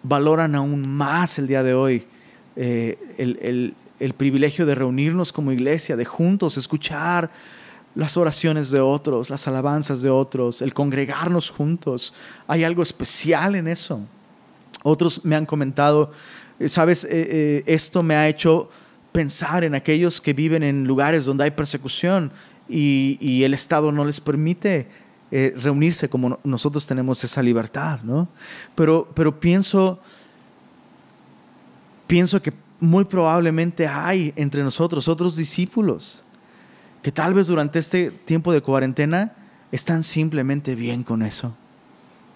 valoran 0.04 0.54
aún 0.54 0.88
más 0.88 1.40
el 1.40 1.48
día 1.48 1.64
de 1.64 1.74
hoy 1.74 2.06
eh, 2.54 2.98
el, 3.18 4.14
privilegio 4.14 4.64
de 4.64 4.76
reunirnos 4.76 5.32
como 5.32 5.50
iglesia, 5.50 5.96
de 5.96 6.04
juntos 6.04 6.56
escuchar 6.56 7.28
las 7.96 8.16
oraciones 8.16 8.70
de 8.70 8.78
otros, 8.78 9.28
las 9.28 9.48
alabanzas 9.48 10.02
de 10.02 10.10
otros, 10.10 10.62
el 10.62 10.72
congregarnos 10.72 11.50
juntos. 11.50 12.14
Hay 12.46 12.62
algo 12.62 12.84
especial 12.84 13.56
en 13.56 13.66
eso. 13.66 14.00
Otros 14.84 15.24
me 15.24 15.34
han 15.34 15.46
comentado 15.46 16.12
eh, 16.60 16.68
sabes, 16.68 17.04
eh, 17.04 17.08
eh, 17.10 17.62
esto 17.64 18.02
me 18.02 18.14
ha 18.14 18.28
hecho 18.28 18.68
pensar 19.12 19.64
en 19.64 19.74
aquellos 19.74 20.20
que 20.20 20.32
viven 20.32 20.62
en 20.62 20.84
lugares 20.84 21.24
donde 21.24 21.44
hay 21.44 21.50
persecución 21.50 22.32
y, 22.68 23.42
el 23.42 23.54
Estado 23.54 23.90
no 23.90 24.04
les 24.04 24.20
permite 24.20 24.88
reunirse 25.30 26.08
como 26.08 26.38
nosotros 26.44 26.86
tenemos 26.86 27.22
esa 27.24 27.42
libertad, 27.42 28.00
¿no? 28.02 28.28
Pero, 28.74 29.08
pero 29.14 29.38
pienso, 29.38 30.00
pienso 32.06 32.42
que 32.42 32.52
muy 32.80 33.04
probablemente 33.04 33.86
hay 33.86 34.32
entre 34.36 34.62
nosotros 34.62 35.06
otros 35.06 35.36
discípulos 35.36 36.24
que 37.02 37.12
tal 37.12 37.34
vez 37.34 37.46
durante 37.46 37.78
este 37.78 38.10
tiempo 38.10 38.52
de 38.52 38.60
cuarentena 38.60 39.32
están 39.72 40.02
simplemente 40.02 40.74
bien 40.74 41.02
con 41.02 41.22
eso. 41.22 41.54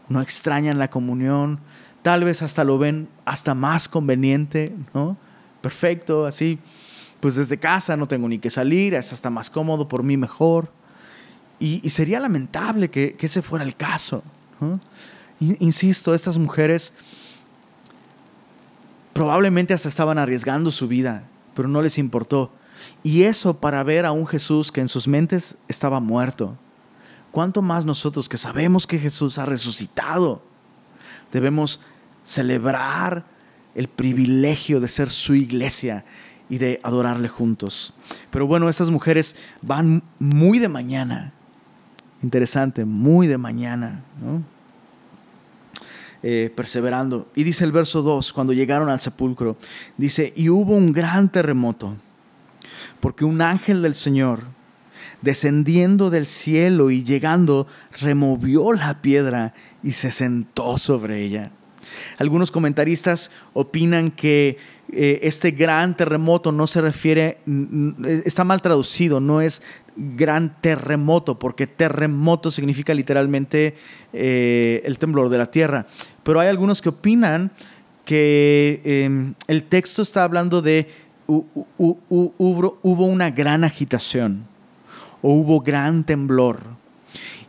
No 0.09 0.21
extrañan 0.21 0.78
la 0.78 0.88
comunión, 0.88 1.59
tal 2.02 2.25
vez 2.25 2.43
hasta 2.43 2.64
lo 2.64 2.78
ven 2.78 3.09
hasta 3.25 3.54
más 3.54 3.88
conveniente, 3.88 4.75
¿no? 4.93 5.16
Perfecto, 5.64 6.26
así, 6.26 6.59
pues 7.21 7.37
desde 7.37 7.56
casa 7.56 7.97
no 7.97 8.06
tengo 8.06 8.28
ni 8.28 8.38
que 8.38 8.50
salir, 8.50 8.92
es 8.92 9.14
hasta 9.14 9.30
más 9.30 9.49
cómodo, 9.49 9.88
por 9.88 10.02
mí 10.02 10.18
mejor. 10.18 10.68
Y, 11.59 11.88
sería 11.88 12.21
lamentable 12.21 12.90
que, 12.90 13.16
ese 13.18 13.40
fuera 13.40 13.64
el 13.64 13.75
caso. 13.75 14.23
Insisto, 15.40 16.14
estas 16.14 16.37
mujeres 16.37 16.92
probablemente 19.14 19.73
hasta 19.73 19.88
estaban 19.88 20.18
arriesgando 20.18 20.71
su 20.71 20.87
vida, 20.87 21.25
pero 21.54 21.66
no 21.66 21.80
les 21.80 21.97
importó. 21.97 22.52
Y 23.02 23.23
eso 23.23 23.59
para 23.59 23.83
ver 23.85 24.04
a 24.04 24.12
un 24.12 24.26
Jesús 24.26 24.71
que 24.71 24.82
en 24.82 24.89
sus 24.89 25.08
mentes 25.08 25.56
estaba 25.67 25.99
muerto. 25.99 26.58
¿Cuánto 27.30 27.62
más 27.62 27.86
nosotros 27.86 28.28
que 28.28 28.36
sabemos 28.36 28.86
que 28.86 28.99
Jesús 28.99 29.39
ha 29.39 29.47
resucitado? 29.47 30.43
Debemos 31.32 31.80
celebrar 32.23 33.32
el 33.75 33.89
privilegio 33.89 34.80
de 34.80 34.89
ser 34.89 35.10
su 35.10 35.34
iglesia 35.34 36.04
y 36.49 36.58
de 36.58 36.80
adorarle 36.82 37.28
juntos. 37.28 37.95
Pero 38.30 38.47
bueno, 38.47 38.69
estas 38.69 38.91
mujeres 38.91 39.37
van 39.63 40.02
muy 40.19 40.58
de 40.58 40.69
mañana. 40.69 41.32
Interesante, 42.23 42.84
muy 42.84 43.26
de 43.26 43.39
mañana, 43.39 44.02
eh, 46.23 46.50
perseverando. 46.54 47.28
Y 47.34 47.45
dice 47.45 47.65
el 47.65 47.73
verso 47.73 48.02
2, 48.02 48.32
cuando 48.32 48.52
llegaron 48.52 48.89
al 48.89 49.00
sepulcro, 49.00 49.56
dice, 49.99 50.32
y 50.34 50.49
hubo 50.49 50.75
un 50.75 50.93
gran 50.93 51.30
terremoto, 51.30 51.97
porque 53.00 53.25
un 53.26 53.43
ángel 53.43 53.82
del 53.82 53.95
Señor, 53.95 54.41
descendiendo 55.21 56.08
del 56.08 56.26
cielo 56.26 56.91
y 56.91 57.04
llegando, 57.04 57.67
removió 58.00 58.73
la 58.73 59.02
piedra 59.02 59.52
y 59.82 59.91
se 59.91 60.10
sentó 60.10 60.78
sobre 60.78 61.23
ella. 61.23 61.50
Algunos 62.18 62.50
comentaristas 62.50 63.30
opinan 63.52 64.10
que 64.10 64.58
eh, 64.92 65.20
este 65.23 65.50
gran 65.50 65.97
terremoto 65.97 66.52
no 66.52 66.66
se 66.66 66.80
refiere, 66.80 67.38
está 68.25 68.44
mal 68.44 68.62
traducido, 68.62 69.20
no 69.20 69.40
es 69.40 69.62
gran 69.97 70.60
terremoto, 70.60 71.38
porque 71.38 71.66
terremoto 71.66 72.50
significa 72.50 72.94
literalmente 72.94 73.75
eh, 74.12 74.82
el 74.84 74.99
temblor 74.99 75.28
de 75.28 75.38
la 75.38 75.47
tierra. 75.47 75.86
Pero 76.23 76.40
hay 76.40 76.49
algunos 76.49 76.82
que 76.82 76.90
opinan 76.90 77.50
que 78.04 78.80
em, 78.84 79.34
el 79.49 79.64
texto 79.64 80.02
está 80.02 80.25
hablando 80.25 80.60
de 80.60 80.88
hubo 81.26 83.06
una 83.06 83.30
gran 83.30 83.64
agitación 83.64 84.44
o 85.23 85.32
hubo 85.32 85.60
gran 85.60 86.04
temblor. 86.04 86.60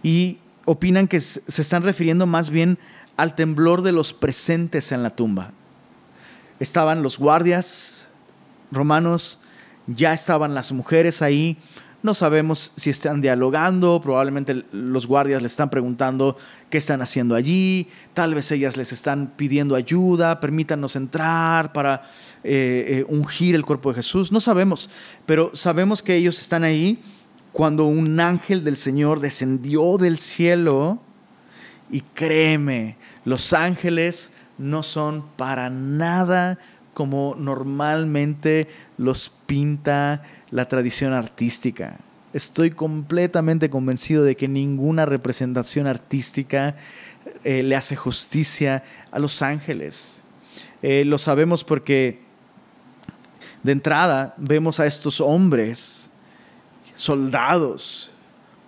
Y 0.02 0.38
opinan 0.66 1.08
que 1.08 1.20
se 1.20 1.62
están 1.62 1.84
refiriendo 1.84 2.26
más 2.26 2.50
bien 2.50 2.78
al 3.18 3.36
temblor 3.36 3.82
de 3.82 3.92
los 3.92 4.14
presentes 4.14 4.92
en 4.92 5.04
la 5.04 5.10
tumba. 5.10 5.52
Estaban 6.60 7.04
los 7.04 7.18
guardias 7.18 8.10
romanos, 8.72 9.40
ya 9.88 10.14
estaban 10.14 10.54
las 10.54 10.72
mujeres 10.72 11.22
ahí, 11.22 11.58
no 12.06 12.14
sabemos 12.14 12.72
si 12.76 12.92
están 12.92 13.20
dialogando, 13.20 14.00
probablemente 14.00 14.64
los 14.72 15.08
guardias 15.08 15.42
le 15.42 15.48
están 15.48 15.72
preguntando 15.72 16.38
qué 16.70 16.78
están 16.78 17.02
haciendo 17.02 17.34
allí, 17.34 17.88
tal 18.14 18.36
vez 18.36 18.52
ellas 18.52 18.78
les 18.78 18.94
están 18.94 19.34
pidiendo 19.36 19.76
ayuda, 19.76 20.40
permítanos 20.40 20.96
entrar 20.96 21.74
para 21.74 22.04
eh, 22.44 22.86
eh, 22.88 23.06
ungir 23.08 23.56
el 23.56 23.66
cuerpo 23.66 23.90
de 23.90 23.96
Jesús, 23.96 24.32
no 24.32 24.40
sabemos, 24.40 24.92
pero 25.26 25.50
sabemos 25.56 26.04
que 26.04 26.16
ellos 26.16 26.40
están 26.40 26.64
ahí 26.64 27.02
cuando 27.52 27.86
un 27.86 28.20
ángel 28.20 28.64
del 28.64 28.78
Señor 28.78 29.20
descendió 29.20 29.98
del 29.98 30.20
cielo 30.20 31.02
y 31.90 32.02
créeme, 32.02 32.98
los 33.26 33.54
ángeles 33.54 34.34
no 34.58 34.84
son 34.84 35.26
para 35.36 35.70
nada 35.70 36.60
como 36.94 37.36
normalmente 37.38 38.68
los 38.98 39.30
pinta 39.46 40.24
la 40.52 40.70
tradición 40.70 41.12
artística. 41.14 41.98
Estoy 42.34 42.72
completamente 42.72 43.70
convencido 43.70 44.24
de 44.24 44.36
que 44.36 44.48
ninguna 44.48 45.06
representación 45.06 45.88
artística 45.88 46.76
eh, 47.44 47.64
le 47.64 47.76
hace 47.76 47.96
justicia 47.96 48.84
a 49.12 49.20
los 49.20 49.42
ángeles. 49.42 50.24
Eh, 50.82 51.04
lo 51.06 51.18
sabemos 51.18 51.64
porque 51.64 52.22
de 53.64 53.72
entrada 53.72 54.34
vemos 54.38 54.80
a 54.80 54.86
estos 54.86 55.20
hombres, 55.20 56.10
soldados, 56.94 58.12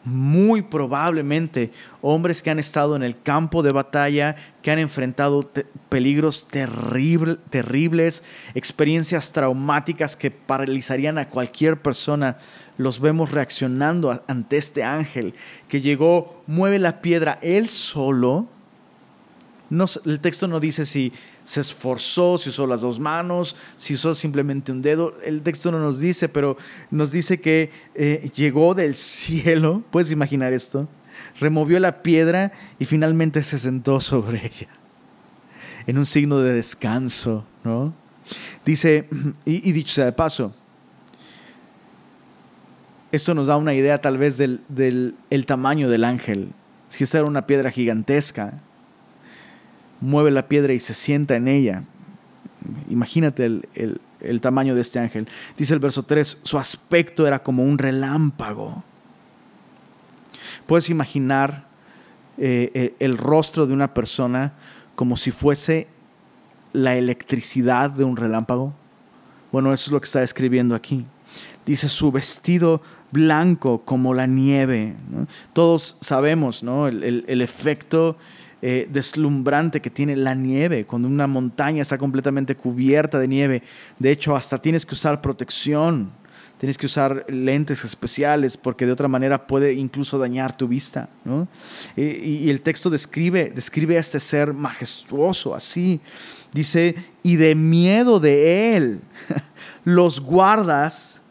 muy 0.08 0.62
probablemente 0.62 1.72
hombres 2.02 2.42
que 2.42 2.50
han 2.50 2.60
estado 2.60 2.96
en 2.96 3.04
el 3.04 3.20
campo 3.22 3.62
de 3.62 3.74
batalla, 3.74 4.36
que 4.62 4.72
han 4.72 4.80
enfrentado 4.80 5.52
peligros 5.90 6.48
terribles, 6.48 8.24
experiencias 8.56 9.34
traumáticas 9.34 10.16
que 10.16 10.32
paralizarían 10.32 11.18
a 11.18 11.28
cualquier 11.28 11.82
persona. 11.82 12.38
Los 12.78 13.00
vemos 13.00 13.32
reaccionando 13.32 14.24
ante 14.28 14.58
este 14.58 14.84
ángel 14.84 15.34
que 15.68 15.82
llegó, 15.82 16.42
mueve 16.48 16.80
la 16.80 17.02
piedra 17.02 17.38
él 17.42 17.70
solo 17.70 18.48
el 20.06 20.20
texto 20.22 20.48
no 20.48 20.60
dice 20.60 20.86
si 20.86 21.12
se 21.48 21.62
esforzó, 21.62 22.38
si 22.38 22.50
usó 22.50 22.68
las 22.68 22.82
dos 22.82 23.00
manos, 23.00 23.56
si 23.78 23.94
usó 23.94 24.14
simplemente 24.14 24.74
un 24.74 24.82
dedo. 24.82 25.14
El 25.24 25.44
texto 25.44 25.72
no 25.72 25.80
nos 25.80 26.02
dice, 26.02 26.28
pero 26.28 26.58
nos 26.92 27.14
dice 27.14 27.40
que 27.40 27.72
eh, 27.96 28.30
llegó 28.36 28.76
del 28.76 28.96
cielo, 28.96 29.82
puedes 29.90 30.12
imaginar 30.12 30.52
esto, 30.52 30.90
removió 31.40 31.80
la 31.80 32.04
piedra 32.04 32.52
y 32.80 32.84
finalmente 32.84 33.44
se 33.44 33.60
sentó 33.60 34.02
sobre 34.02 34.46
ella, 34.46 34.68
en 35.86 35.98
un 35.98 36.06
signo 36.06 36.40
de 36.40 36.52
descanso, 36.52 37.46
¿no? 37.64 37.94
Dice, 38.66 39.08
y, 39.46 39.72
dicho 39.72 39.96
sea 39.96 40.04
de 40.04 40.12
paso, 40.12 40.54
esto 43.10 43.34
nos 43.34 43.48
da 43.48 43.56
una 43.56 43.74
idea 43.74 44.02
tal 44.02 44.18
vez 44.18 44.36
del, 44.36 44.60
del 44.68 45.16
el 45.30 45.46
tamaño 45.46 45.90
del 45.90 46.04
ángel. 46.04 46.52
Si 46.90 47.06
esta 47.06 47.20
era 47.20 47.28
una 47.28 47.48
piedra 47.48 47.72
gigantesca, 47.72 48.62
mueve 50.02 50.32
la 50.32 50.48
piedra 50.48 50.74
y 50.74 50.80
se 50.80 50.94
sienta 50.94 51.36
en 51.36 51.48
ella. 51.48 51.84
Imagínate 52.90 53.46
el, 53.46 54.40
tamaño 54.42 54.76
de 54.76 54.82
este 54.82 55.00
ángel. 55.00 55.28
Dice 55.58 55.74
el 55.74 55.80
verso 55.80 56.04
3, 56.04 56.40
su 56.44 56.58
aspecto 56.58 57.28
era 57.28 57.40
como 57.42 57.64
un 57.64 57.78
relámpago. 57.78 58.84
Puedes 60.66 60.90
imaginar 60.90 61.68
eh, 62.38 62.96
el 63.00 63.18
rostro 63.18 63.66
de 63.68 63.74
una 63.74 63.94
persona 63.94 64.54
como 64.96 65.18
si 65.18 65.32
fuese 65.32 65.88
la 66.74 66.96
electricidad 66.96 67.90
de 67.90 68.04
un 68.04 68.18
relámpago. 68.18 68.74
Bueno, 69.52 69.72
eso 69.74 69.90
es 69.90 69.92
lo 69.92 70.02
que 70.02 70.06
está 70.06 70.24
escribiendo 70.24 70.76
aquí. 70.76 71.06
Dice 71.66 71.90
su 71.90 72.12
vestido 72.12 72.82
blanco 73.12 73.82
como 73.84 74.14
la 74.14 74.26
nieve. 74.26 74.96
Todos 75.54 75.98
sabemos 76.02 76.64
¿no? 76.64 76.88
el 76.88 77.42
efecto 77.42 78.18
eh, 78.62 78.88
deslumbrante 78.92 79.82
que 79.82 79.90
tiene 79.90 80.16
la 80.16 80.34
nieve, 80.34 80.86
cuando 80.86 81.08
una 81.08 81.28
montaña 81.28 81.82
está 81.82 81.98
completamente 81.98 82.56
cubierta 82.56 83.20
de 83.20 83.28
nieve. 83.28 83.64
De 84.00 84.12
hecho, 84.12 84.36
hasta 84.36 84.60
tienes 84.60 84.86
que 84.86 84.96
usar 84.96 85.22
protección, 85.22 86.12
tienes 86.58 86.78
que 86.78 86.88
usar 86.88 87.24
lentes 87.30 87.84
especiales 87.84 88.58
porque 88.58 88.86
de 88.86 88.92
otra 88.92 89.08
manera 89.08 89.46
puede 89.46 89.74
incluso 89.74 90.18
dañar 90.18 90.58
tu 90.58 90.68
vista. 90.68 91.08
Y, 91.96 92.50
el 92.50 92.62
texto 92.62 92.90
describe, 92.90 93.52
describe 93.54 93.98
a 93.98 94.00
este 94.00 94.20
ser 94.20 94.54
majestuoso 94.54 95.54
así. 95.54 96.02
Dice, 96.52 96.96
y 97.22 97.36
de 97.36 97.54
miedo 97.54 98.20
de 98.20 98.76
él, 98.76 99.02
los 99.84 100.20
guardas 100.20 101.22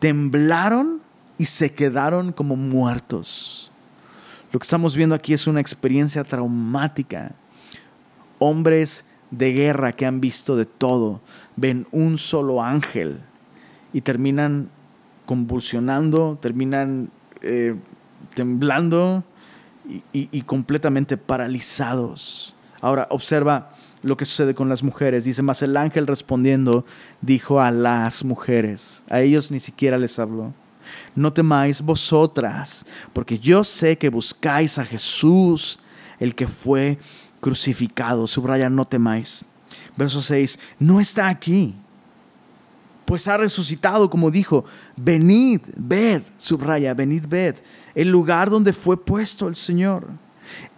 temblaron 0.00 1.00
y 1.36 1.44
se 1.44 1.72
quedaron 1.72 2.32
como 2.32 2.56
muertos. 2.56 3.67
Lo 4.50 4.58
que 4.58 4.64
estamos 4.64 4.96
viendo 4.96 5.14
aquí 5.14 5.34
es 5.34 5.46
una 5.46 5.60
experiencia 5.60 6.24
traumática. 6.24 7.32
Hombres 8.38 9.04
de 9.30 9.52
guerra 9.52 9.92
que 9.92 10.06
han 10.06 10.20
visto 10.20 10.56
de 10.56 10.64
todo, 10.64 11.20
ven 11.56 11.86
un 11.90 12.16
solo 12.16 12.62
ángel 12.62 13.20
y 13.92 14.00
terminan 14.00 14.70
convulsionando, 15.26 16.38
terminan 16.40 17.10
eh, 17.42 17.74
temblando 18.34 19.22
y, 19.86 20.02
y 20.12 20.42
completamente 20.42 21.18
paralizados. 21.18 22.56
Ahora, 22.80 23.06
observa 23.10 23.70
lo 24.02 24.16
que 24.16 24.24
sucede 24.24 24.54
con 24.54 24.70
las 24.70 24.82
mujeres. 24.82 25.24
Dice, 25.24 25.42
más 25.42 25.60
el 25.60 25.76
ángel 25.76 26.06
respondiendo 26.06 26.86
dijo 27.20 27.60
a 27.60 27.70
las 27.70 28.24
mujeres, 28.24 29.04
a 29.10 29.20
ellos 29.20 29.50
ni 29.50 29.60
siquiera 29.60 29.98
les 29.98 30.18
habló 30.18 30.54
no 31.14 31.32
temáis 31.32 31.80
vosotras, 31.80 32.86
porque 33.12 33.38
yo 33.38 33.64
sé 33.64 33.98
que 33.98 34.08
buscáis 34.08 34.78
a 34.78 34.84
Jesús, 34.84 35.78
el 36.20 36.34
que 36.34 36.46
fue 36.46 36.98
crucificado. 37.40 38.26
Subraya, 38.26 38.68
no 38.68 38.84
temáis. 38.84 39.44
Verso 39.96 40.22
6, 40.22 40.58
no 40.78 41.00
está 41.00 41.28
aquí, 41.28 41.74
pues 43.08 43.26
ha 43.26 43.38
resucitado, 43.38 44.10
como 44.10 44.30
dijo, 44.30 44.66
venid, 44.94 45.62
ved, 45.76 46.22
subraya, 46.36 46.92
venid, 46.92 47.24
ved, 47.26 47.56
el 47.94 48.10
lugar 48.10 48.50
donde 48.50 48.72
fue 48.74 49.02
puesto 49.02 49.48
el 49.48 49.56
Señor. 49.56 50.06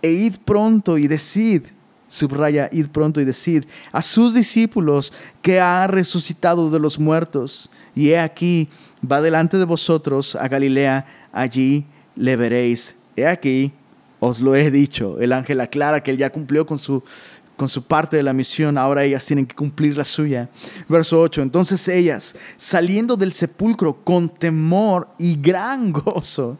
E 0.01 0.11
id 0.13 0.37
pronto 0.45 0.97
y 0.97 1.09
decid, 1.09 1.65
subraya, 2.09 2.69
id 2.73 2.87
pronto 2.87 3.21
y 3.21 3.25
decid 3.25 3.65
a 3.91 4.01
sus 4.01 4.33
discípulos 4.33 5.13
que 5.43 5.61
ha 5.61 5.87
resucitado 5.89 6.71
de 6.71 6.79
los 6.79 6.99
muertos. 6.99 7.69
Y 7.97 8.11
he 8.11 8.19
aquí, 8.21 8.69
va 9.09 9.21
delante 9.21 9.57
de 9.57 9.65
vosotros 9.65 10.37
a 10.37 10.49
Galilea, 10.49 11.07
allí 11.33 11.87
le 12.17 12.37
veréis. 12.37 12.97
He 13.17 13.27
aquí, 13.27 13.73
os 14.19 14.41
lo 14.41 14.55
he 14.55 14.71
dicho. 14.71 15.19
El 15.21 15.33
ángel 15.33 15.61
aclara 15.61 16.03
que 16.03 16.11
él 16.11 16.19
ya 16.19 16.31
cumplió 16.31 16.67
con 16.67 16.79
su, 16.79 17.03
con 17.57 17.69
su 17.69 17.83
parte 17.85 18.17
de 18.17 18.23
la 18.23 18.33
misión, 18.33 18.79
ahora 18.79 19.05
ellas 19.05 19.25
tienen 19.27 19.47
que 19.47 19.55
cumplir 19.55 19.97
la 19.97 20.05
suya. 20.05 20.49
Verso 20.89 21.21
8, 21.21 21.43
entonces 21.43 21.87
ellas, 21.89 22.37
saliendo 22.57 23.17
del 23.17 23.33
sepulcro 23.33 23.95
con 24.05 24.29
temor 24.29 25.09
y 25.19 25.37
gran 25.37 25.93
gozo, 25.93 26.59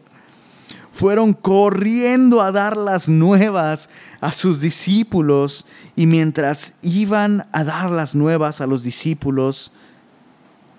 fueron 0.91 1.33
corriendo 1.33 2.41
a 2.41 2.51
dar 2.51 2.75
las 2.75 3.07
nuevas 3.07 3.89
a 4.19 4.33
sus 4.33 4.59
discípulos 4.59 5.65
y 5.95 6.05
mientras 6.05 6.75
iban 6.81 7.47
a 7.53 7.63
dar 7.63 7.89
las 7.89 8.13
nuevas 8.13 8.59
a 8.59 8.67
los 8.67 8.83
discípulos, 8.83 9.71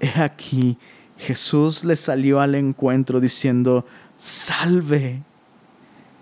he 0.01 0.20
aquí 0.20 0.77
Jesús 1.23 1.85
les 1.85 2.01
salió 2.01 2.41
al 2.41 2.57
encuentro 2.57 3.21
diciendo, 3.21 3.87
salve. 4.17 5.23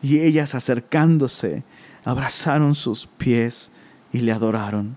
Y 0.03 0.21
ellas 0.21 0.55
acercándose, 0.55 1.65
abrazaron 2.05 2.75
sus 2.75 3.07
pies 3.07 3.73
y 4.13 4.19
le 4.19 4.33
adoraron. 4.33 4.97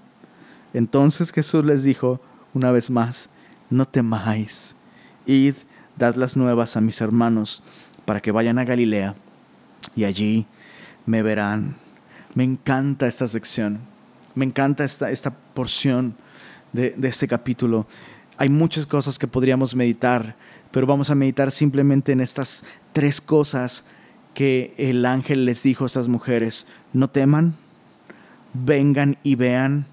Entonces 0.74 1.32
Jesús 1.32 1.64
les 1.64 1.84
dijo 1.84 2.20
una 2.54 2.72
vez 2.72 2.90
más, 2.90 3.30
no 3.70 3.86
temáis, 3.86 4.76
id, 5.26 5.56
dad 5.98 6.16
las 6.16 6.36
nuevas 6.36 6.76
a 6.76 6.82
mis 6.82 7.00
hermanos 7.00 7.64
para 8.06 8.22
que 8.22 8.32
vayan 8.32 8.60
a 8.60 8.66
Galilea 8.66 9.16
y 9.96 10.04
allí 10.04 10.46
me 11.06 11.24
verán. 11.24 11.78
Me 12.36 12.44
encanta 12.44 13.08
esta 13.08 13.28
sección, 13.28 13.80
me 14.36 14.44
encanta 14.44 14.84
esta, 14.84 15.12
esta 15.12 15.34
porción 15.54 16.16
de, 16.74 16.92
de 16.92 17.08
este 17.08 17.28
capítulo 17.28 17.88
hay 18.38 18.50
muchas 18.50 18.86
cosas 18.86 19.20
que 19.20 19.28
podríamos 19.28 19.76
meditar, 19.76 20.36
pero 20.72 20.88
vamos 20.88 21.10
a 21.10 21.16
meditar 21.16 21.52
simplemente 21.52 22.12
en 22.12 22.20
estas 22.20 22.64
tres 22.92 23.22
cosas 23.22 23.86
que 24.34 24.74
el 24.78 25.06
ángel 25.06 25.46
les 25.46 25.64
dijo 25.64 25.84
a 25.84 25.88
estas 25.88 26.08
mujeres. 26.08 26.68
No 26.94 27.10
teman, 27.10 27.56
vengan 28.54 29.18
y 29.24 29.36
vean, 29.36 29.86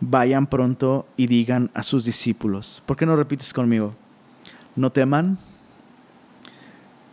vayan 0.00 0.46
pronto 0.46 1.06
y 1.16 1.26
digan 1.26 1.70
a 1.74 1.82
sus 1.82 2.04
discípulos. 2.04 2.82
¿Por 2.86 2.96
qué 2.96 3.06
no 3.06 3.16
repites 3.16 3.52
conmigo? 3.52 3.94
No 4.76 4.90
teman, 4.90 5.38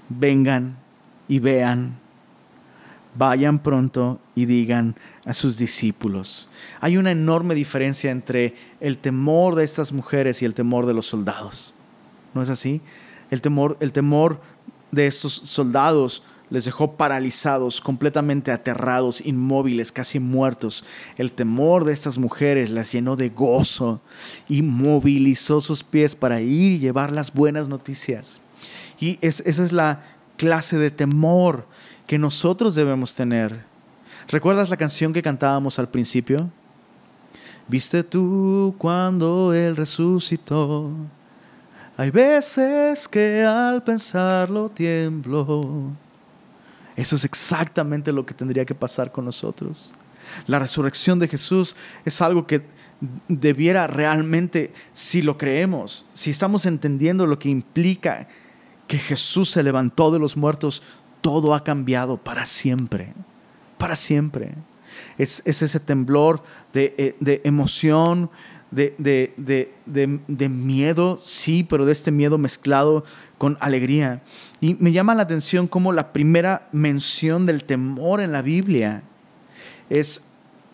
vengan 0.09 0.77
y 1.27 1.39
vean, 1.39 1.97
vayan 3.15 3.59
pronto 3.59 4.19
y 4.35 4.45
digan 4.45 4.95
a 5.25 5.33
sus 5.33 5.57
discípulos. 5.57 6.49
Hay 6.79 6.97
una 6.97 7.11
enorme 7.11 7.55
diferencia 7.55 8.11
entre 8.11 8.55
el 8.79 8.97
temor 8.97 9.55
de 9.55 9.63
estas 9.63 9.91
mujeres 9.91 10.41
y 10.41 10.45
el 10.45 10.53
temor 10.53 10.85
de 10.85 10.93
los 10.93 11.07
soldados. 11.07 11.73
¿No 12.33 12.41
es 12.41 12.49
así? 12.49 12.81
El 13.29 13.41
temor, 13.41 13.77
el 13.79 13.91
temor 13.91 14.41
de 14.91 15.07
estos 15.07 15.33
soldados 15.33 16.23
les 16.49 16.65
dejó 16.65 16.97
paralizados, 16.97 17.79
completamente 17.79 18.51
aterrados, 18.51 19.25
inmóviles, 19.25 19.91
casi 19.91 20.19
muertos. 20.19 20.83
El 21.17 21.31
temor 21.31 21.85
de 21.85 21.93
estas 21.93 22.17
mujeres 22.17 22.69
las 22.69 22.91
llenó 22.91 23.15
de 23.15 23.29
gozo 23.29 24.01
y 24.49 24.61
movilizó 24.61 25.61
sus 25.61 25.81
pies 25.83 26.13
para 26.13 26.41
ir 26.41 26.73
y 26.73 26.79
llevar 26.79 27.13
las 27.13 27.33
buenas 27.33 27.69
noticias. 27.69 28.41
Y 28.99 29.17
esa 29.21 29.43
es 29.45 29.71
la 29.71 30.01
clase 30.35 30.77
de 30.77 30.91
temor 30.91 31.65
que 32.11 32.19
nosotros 32.19 32.75
debemos 32.75 33.15
tener 33.15 33.63
¿Recuerdas 34.27 34.69
la 34.69 34.75
canción 34.75 35.13
que 35.13 35.21
cantábamos 35.21 35.79
al 35.79 35.87
principio? 35.87 36.49
Viste 37.69 38.03
tú 38.03 38.75
cuando 38.77 39.53
Él 39.53 39.77
resucitó. 39.77 40.91
Hay 41.95 42.11
veces 42.11 43.07
que 43.07 43.45
al 43.45 43.81
pensarlo 43.81 44.67
tiemblo. 44.67 45.61
Eso 46.97 47.15
es 47.15 47.23
exactamente 47.23 48.11
lo 48.11 48.25
que 48.25 48.33
tendría 48.33 48.65
que 48.65 48.75
pasar 48.75 49.09
con 49.09 49.23
nosotros. 49.23 49.93
La 50.47 50.59
resurrección 50.59 51.17
de 51.17 51.29
Jesús 51.29 51.77
es 52.03 52.21
algo 52.21 52.45
que 52.45 52.61
debiera 53.29 53.87
realmente, 53.87 54.73
si 54.91 55.21
lo 55.21 55.37
creemos, 55.37 56.05
si 56.13 56.29
estamos 56.29 56.65
entendiendo 56.65 57.25
lo 57.25 57.39
que 57.39 57.47
implica 57.47 58.27
que 58.91 58.97
Jesús 58.97 59.49
se 59.49 59.63
levantó 59.63 60.11
de 60.11 60.19
los 60.19 60.35
muertos, 60.35 60.83
todo 61.21 61.53
ha 61.53 61.63
cambiado 61.63 62.17
para 62.17 62.45
siempre 62.45 63.13
para 63.81 63.95
siempre. 63.95 64.53
Es, 65.17 65.41
ese 65.43 65.79
temblor 65.79 66.43
de, 66.71 66.93
eh, 66.99 67.41
emoción, 67.43 68.29
de, 68.69 68.93
de, 68.99 70.49
miedo, 70.49 71.19
sí, 71.23 71.65
pero 71.67 71.87
de 71.87 71.91
este 71.91 72.11
miedo 72.11 72.37
mezclado 72.37 73.03
con 73.39 73.57
alegría. 73.59 74.21
Y 74.59 74.75
me 74.75 74.91
llama 74.91 75.15
la 75.15 75.23
atención 75.23 75.67
cómo 75.67 75.93
la 75.93 76.13
primera 76.13 76.69
mención 76.71 77.47
del 77.47 77.63
temor 77.63 78.21
en 78.21 78.31
la 78.31 78.43
Biblia 78.43 79.01
es 79.89 80.25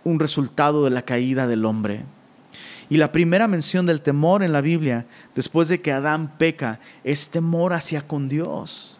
un 0.03 0.19
resultado 0.19 0.83
de 0.83 0.89
la 0.89 1.03
caída 1.03 1.47
del 1.47 1.63
hombre. 1.63 2.03
Y 2.89 2.97
la 2.97 3.13
primera 3.13 3.47
mención 3.47 3.85
del 3.85 4.01
temor 4.01 4.43
en 4.43 4.51
la 4.51 4.59
Biblia, 4.59 5.05
después 5.33 5.69
de 5.69 5.79
que 5.79 5.93
Adán 5.93 6.33
peca, 6.37 6.81
es 7.05 7.29
temor 7.29 7.71
hacia 7.71 8.01
con 8.01 8.27
Dios 8.27 8.96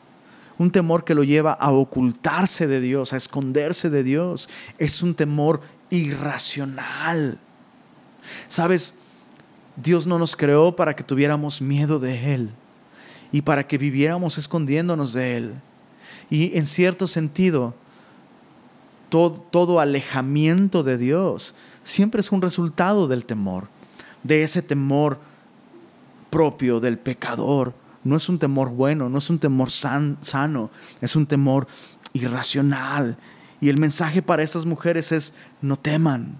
un 0.57 0.71
temor 0.71 1.03
que 1.03 1.15
lo 1.15 1.23
lleva 1.23 1.53
a 1.53 1.71
ocultarse 1.71 2.67
de 2.67 2.81
Dios, 2.81 3.13
a 3.13 3.17
esconderse 3.17 3.89
de 3.89 4.03
Dios. 4.03 4.49
Es 4.77 5.01
un 5.01 5.13
temor 5.13 5.61
irracional. 5.89 7.39
Sabes, 8.47 8.95
Dios 9.75 10.07
no 10.07 10.17
nos 10.17 10.35
creó 10.35 10.75
para 10.75 10.95
que 10.95 11.03
tuviéramos 11.03 11.61
miedo 11.61 11.99
de 11.99 12.33
Él 12.33 12.51
y 13.31 13.41
para 13.41 13.67
que 13.67 13.77
viviéramos 13.77 14.37
escondiéndonos 14.37 15.13
de 15.13 15.37
Él. 15.37 15.53
Y 16.29 16.57
en 16.57 16.65
cierto 16.65 17.07
sentido, 17.07 17.75
todo, 19.09 19.79
alejamiento 19.79 20.83
de 20.83 20.97
Dios 20.97 21.55
siempre 21.83 22.21
es 22.21 22.31
un 22.31 22.41
resultado 22.41 23.07
del 23.07 23.25
temor, 23.25 23.67
de 24.23 24.43
ese 24.43 24.61
temor 24.61 25.19
propio 26.29 26.79
del 26.79 26.97
pecador. 26.97 27.73
No 28.07 28.15
es 28.15 28.29
un 28.29 28.39
temor 28.39 28.69
bueno, 28.69 29.09
no 29.09 29.17
es 29.17 29.29
un 29.29 29.37
temor 29.37 29.69
sano, 29.69 30.71
es 31.01 31.15
un 31.17 31.27
temor 31.27 31.67
irracional. 32.13 33.17
Y 33.59 33.67
el 33.67 33.77
mensaje 33.77 34.21
para 34.21 34.43
estas 34.43 34.65
mujeres 34.65 35.11
es, 35.11 35.33
no 35.61 35.77
teman, 35.77 36.39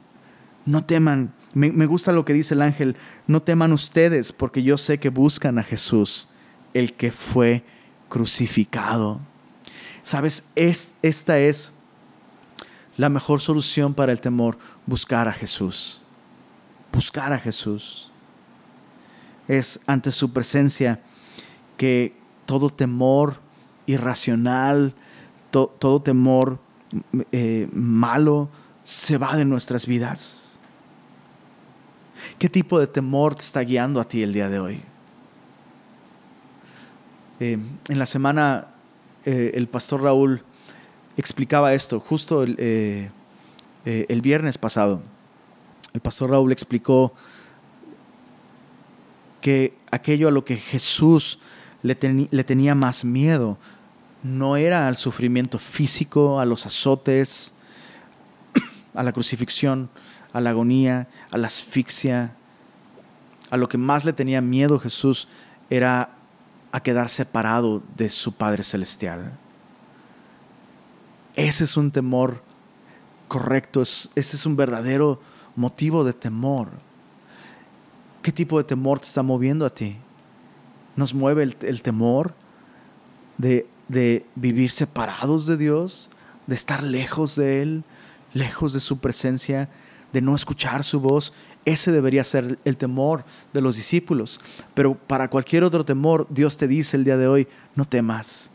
no 0.66 0.86
teman. 0.86 1.34
Me, 1.54 1.86
gusta 1.86 2.14
lo 2.14 2.24
que 2.24 2.34
dice 2.34 2.54
el 2.54 2.62
ángel, 2.62 2.96
no 3.26 3.42
teman 3.42 3.74
ustedes, 3.74 4.32
porque 4.32 4.64
yo 4.64 4.78
sé 4.78 4.98
que 4.98 5.10
buscan 5.10 5.60
a 5.60 5.64
Jesús, 5.64 6.30
el 6.74 6.94
que 6.94 7.12
fue 7.12 7.66
crucificado. 8.08 9.20
Sabes, 10.04 10.46
es, 10.56 10.94
esta 11.02 11.38
es 11.38 11.74
la 12.96 13.10
mejor 13.10 13.42
solución 13.42 13.94
para 13.94 14.14
el 14.14 14.22
temor, 14.22 14.58
buscar 14.86 15.28
a 15.28 15.34
Jesús. 15.34 16.02
Buscar 16.94 17.34
a 17.34 17.40
Jesús. 17.40 18.10
Es 19.50 19.82
ante 19.86 20.14
su 20.14 20.32
presencia 20.32 21.02
que 21.78 22.14
todo 22.46 22.70
temor 22.70 23.40
irracional, 23.86 24.94
todo 25.52 26.02
temor 26.02 26.60
eh, 27.32 27.68
malo 27.74 28.50
se 28.84 29.18
va 29.18 29.36
de 29.36 29.46
nuestras 29.46 29.86
vidas. 29.86 30.60
¿Qué 32.40 32.50
tipo 32.50 32.80
de 32.80 32.88
temor 32.88 33.36
te 33.36 33.44
está 33.44 33.62
guiando 33.62 34.00
a 34.00 34.06
ti 34.06 34.24
el 34.24 34.34
día 34.34 34.50
de 34.50 34.60
hoy? 34.60 34.82
Eh, 37.40 37.58
en 37.88 38.00
la 38.00 38.06
semana 38.06 38.68
eh, 39.26 39.52
el 39.54 39.68
pastor 39.68 40.02
Raúl 40.02 40.44
explicaba 41.16 41.74
esto, 41.74 42.00
justo 42.00 42.44
el, 42.44 43.10
el 43.86 44.22
viernes 44.22 44.58
pasado. 44.58 45.02
El 45.94 46.02
pastor 46.02 46.32
Raúl 46.32 46.52
explicó 46.52 47.14
que 49.42 49.76
aquello 49.92 50.28
a 50.28 50.32
lo 50.32 50.46
que 50.46 50.58
Jesús 50.58 51.40
le, 51.88 52.44
tenía 52.44 52.76
más 52.76 53.06
miedo 53.06 53.58
no 54.24 54.58
era 54.58 54.88
al 54.88 54.98
sufrimiento 54.98 55.60
físico, 55.60 56.40
a 56.40 56.46
los 56.46 56.66
azotes, 56.66 57.54
a 58.94 59.04
la 59.04 59.14
crucifixión, 59.14 59.90
a 60.34 60.42
la 60.42 60.50
agonía, 60.50 61.08
a 61.32 61.38
la 61.38 61.48
asfixia. 61.48 62.34
A 63.50 63.58
lo 63.58 63.70
que 63.70 63.78
más 63.78 64.04
le 64.04 64.14
tenía 64.14 64.42
miedo 64.42 64.80
Jesús 64.80 65.30
era 65.70 66.10
a 66.72 66.82
quedar 66.82 67.10
separado 67.10 67.82
de 67.96 68.10
su 68.10 68.34
Padre 68.34 68.64
Celestial. 68.64 69.32
Ese 71.36 71.64
es 71.64 71.78
un 71.78 71.92
temor 71.92 72.44
correcto, 73.28 73.82
ese 73.82 74.10
es 74.16 74.46
un 74.46 74.56
verdadero 74.58 75.22
motivo 75.56 76.04
de 76.04 76.14
temor. 76.14 76.70
¿Qué 78.22 78.32
tipo 78.32 78.58
de 78.58 78.66
temor 78.66 79.00
te 79.00 79.06
está 79.06 79.24
moviendo 79.24 79.66
a 79.66 79.70
ti? 79.70 79.96
¿Nos 80.98 81.14
mueve 81.14 81.44
el, 81.44 81.82
temor 81.82 82.34
de, 83.38 83.66
de 83.88 84.26
vivir 84.36 84.72
separados 84.72 85.46
de 85.46 85.56
Dios, 85.56 86.10
de 86.48 86.56
estar 86.56 86.84
lejos 86.84 87.38
de 87.38 87.62
Él, 87.62 87.84
lejos 88.34 88.74
de 88.74 88.82
su 88.82 89.00
presencia, 89.00 89.70
de 90.12 90.22
no 90.22 90.36
escuchar 90.36 90.84
su 90.84 91.00
voz? 91.00 91.34
Ese 91.66 91.92
debería 91.92 92.24
ser 92.24 92.58
el 92.66 92.78
temor 92.78 93.24
de 93.54 93.62
los 93.62 93.76
discípulos. 93.76 94.42
Pero 94.74 94.96
para 94.96 95.30
cualquier 95.30 95.64
otro 95.64 95.86
temor, 95.86 96.26
Dios 96.30 96.58
te 96.58 96.68
dice 96.68 96.98
el 96.98 97.04
día 97.04 97.18
de 97.18 97.28
hoy, 97.28 97.48
no 97.76 97.86
temas. 97.86 98.50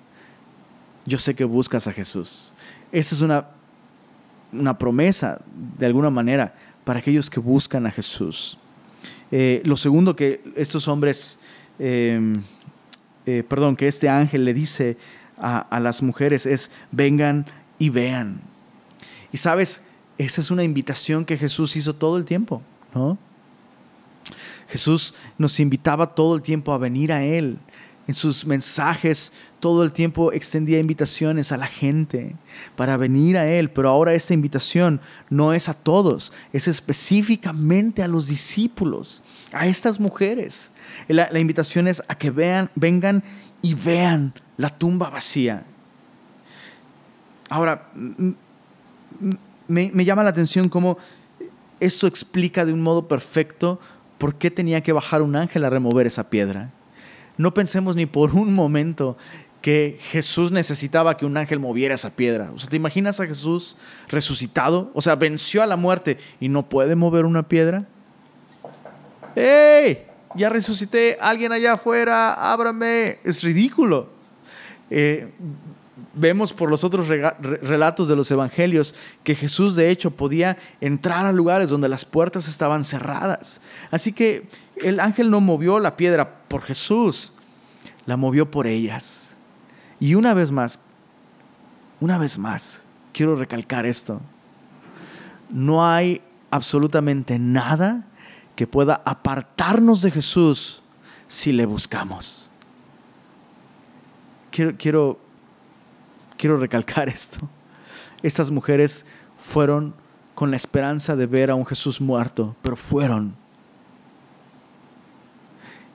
Yo 1.06 1.18
sé 1.18 1.34
que 1.34 1.44
buscas 1.44 1.86
a 1.86 1.92
Jesús. 1.92 2.52
Esa 2.90 3.14
es 3.14 3.20
una, 3.20 3.46
una 4.52 4.76
promesa, 4.78 5.40
de 5.78 5.86
alguna 5.86 6.10
manera, 6.10 6.54
para 6.84 6.98
aquellos 6.98 7.30
que 7.30 7.40
buscan 7.40 7.86
a 7.86 7.90
Jesús. 7.90 8.58
Eh, 9.30 9.62
lo 9.64 9.76
segundo 9.76 10.14
que 10.14 10.42
estos 10.56 10.88
hombres 10.88 11.38
Em, 11.84 12.34
eh, 13.26 13.42
perdón, 13.42 13.74
que 13.74 13.88
este 13.88 14.08
ángel 14.08 14.44
le 14.44 14.54
dice 14.54 14.96
a, 15.36 15.80
las 15.80 16.00
mujeres 16.00 16.46
es, 16.46 16.70
vengan 16.92 17.44
y 17.76 17.88
vean. 17.88 18.40
Y 19.32 19.38
sabes, 19.38 19.82
esa 20.16 20.40
es 20.40 20.52
una 20.52 20.62
invitación 20.62 21.24
que 21.24 21.36
Jesús 21.36 21.74
hizo 21.74 21.92
todo 21.96 22.18
el 22.18 22.24
tiempo, 22.24 22.62
¿no? 22.94 23.18
Jesús 24.68 25.14
nos 25.38 25.58
invitaba 25.58 26.14
todo 26.14 26.36
el 26.36 26.42
tiempo 26.42 26.72
a 26.72 26.78
venir 26.78 27.12
a 27.12 27.24
Él. 27.24 27.58
En 28.06 28.14
sus 28.14 28.46
mensajes 28.46 29.32
todo 29.58 29.82
el 29.82 29.90
tiempo 29.90 30.32
extendía 30.32 30.78
invitaciones 30.78 31.50
a 31.50 31.56
la 31.56 31.66
gente 31.66 32.36
para 32.76 32.96
venir 32.96 33.36
a 33.36 33.48
Él, 33.48 33.70
pero 33.70 33.88
ahora 33.88 34.14
esta 34.14 34.34
invitación 34.34 35.00
no 35.30 35.52
es 35.52 35.68
a 35.68 35.74
todos, 35.74 36.32
es 36.52 36.68
específicamente 36.68 38.04
a 38.04 38.08
los 38.08 38.28
discípulos, 38.28 39.24
a 39.52 39.66
estas 39.66 39.98
mujeres. 39.98 40.71
La, 41.08 41.38
invitación 41.38 41.88
es 41.88 42.02
a 42.08 42.14
que 42.14 42.30
vean, 42.30 42.70
vengan 42.74 43.22
y 43.60 43.74
vean 43.74 44.34
la 44.56 44.70
tumba 44.70 45.10
vacía. 45.10 45.64
Ahora, 47.48 47.88
me, 49.68 49.90
me 49.92 50.04
llama 50.04 50.22
la 50.22 50.30
atención 50.30 50.68
cómo 50.68 50.96
esto 51.80 52.06
explica 52.06 52.64
de 52.64 52.72
un 52.72 52.80
modo 52.80 53.08
perfecto 53.08 53.80
por 54.18 54.36
qué 54.36 54.50
tenía 54.50 54.82
que 54.82 54.92
bajar 54.92 55.22
un 55.22 55.34
ángel 55.34 55.64
a 55.64 55.70
remover 55.70 56.06
esa 56.06 56.30
piedra. 56.30 56.70
No 57.36 57.54
pensemos 57.54 57.96
ni 57.96 58.06
por 58.06 58.34
un 58.34 58.54
momento 58.54 59.16
que 59.62 59.98
Jesús 60.10 60.52
necesitaba 60.52 61.16
que 61.16 61.24
un 61.24 61.36
ángel 61.36 61.60
moviera 61.60 61.94
esa 61.94 62.14
piedra. 62.14 62.50
O 62.54 62.58
sea, 62.58 62.68
¿te 62.68 62.76
imaginas 62.76 63.20
a 63.20 63.26
Jesús 63.26 63.76
resucitado? 64.08 64.90
O 64.92 65.00
sea, 65.00 65.14
venció 65.14 65.62
a 65.62 65.66
la 65.66 65.76
muerte 65.76 66.18
y 66.40 66.48
no 66.48 66.68
puede 66.68 66.96
mover 66.96 67.24
una 67.24 67.44
piedra. 67.44 67.86
¡Ey! 69.34 70.04
Ya 70.34 70.48
resucité, 70.48 71.16
alguien 71.20 71.52
allá 71.52 71.74
afuera, 71.74 72.34
ábrame. 72.34 73.18
Es 73.24 73.42
ridículo. 73.42 74.08
Eh, 74.90 75.28
vemos 76.14 76.52
por 76.52 76.68
los 76.70 76.84
otros 76.84 77.08
relatos 77.08 78.08
de 78.08 78.16
los 78.16 78.30
evangelios 78.30 78.94
que 79.24 79.34
Jesús 79.34 79.76
de 79.76 79.90
hecho 79.90 80.10
podía 80.10 80.58
entrar 80.80 81.26
a 81.26 81.32
lugares 81.32 81.70
donde 81.70 81.88
las 81.88 82.04
puertas 82.04 82.48
estaban 82.48 82.84
cerradas. 82.84 83.60
Así 83.90 84.12
que 84.12 84.46
el 84.76 85.00
ángel 85.00 85.30
no 85.30 85.40
movió 85.40 85.78
la 85.78 85.96
piedra 85.96 86.28
por 86.48 86.62
Jesús, 86.62 87.32
la 88.06 88.16
movió 88.16 88.50
por 88.50 88.66
ellas. 88.66 89.36
Y 90.00 90.14
una 90.14 90.34
vez 90.34 90.50
más, 90.50 90.80
una 92.00 92.18
vez 92.18 92.38
más, 92.38 92.82
quiero 93.12 93.36
recalcar 93.36 93.86
esto. 93.86 94.20
No 95.48 95.86
hay 95.86 96.20
absolutamente 96.50 97.38
nada 97.38 98.04
que 98.56 98.66
pueda 98.66 99.02
apartarnos 99.04 100.02
de 100.02 100.10
Jesús 100.10 100.82
si 101.28 101.52
le 101.52 101.66
buscamos. 101.66 102.50
Quiero, 104.50 104.74
quiero, 104.76 105.18
quiero 106.36 106.56
recalcar 106.56 107.08
esto. 107.08 107.38
Estas 108.22 108.50
mujeres 108.50 109.06
fueron 109.38 109.94
con 110.34 110.50
la 110.50 110.56
esperanza 110.56 111.16
de 111.16 111.26
ver 111.26 111.50
a 111.50 111.54
un 111.54 111.66
Jesús 111.66 112.00
muerto, 112.00 112.54
pero 112.62 112.76
fueron. 112.76 113.34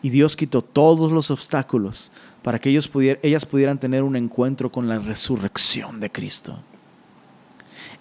Y 0.02 0.10
Dios 0.10 0.36
quitó 0.36 0.62
todos 0.62 1.12
los 1.12 1.32
obstáculos 1.32 2.12
para 2.44 2.60
que 2.60 2.70
ellos 2.70 2.90
ellas 3.24 3.46
pudieran 3.46 3.80
tener 3.80 4.04
un 4.04 4.16
encuentro 4.16 4.72
con 4.72 4.88
la 4.88 5.00
resurrección 5.00 6.00
de 6.00 6.12
Cristo. 6.12 6.60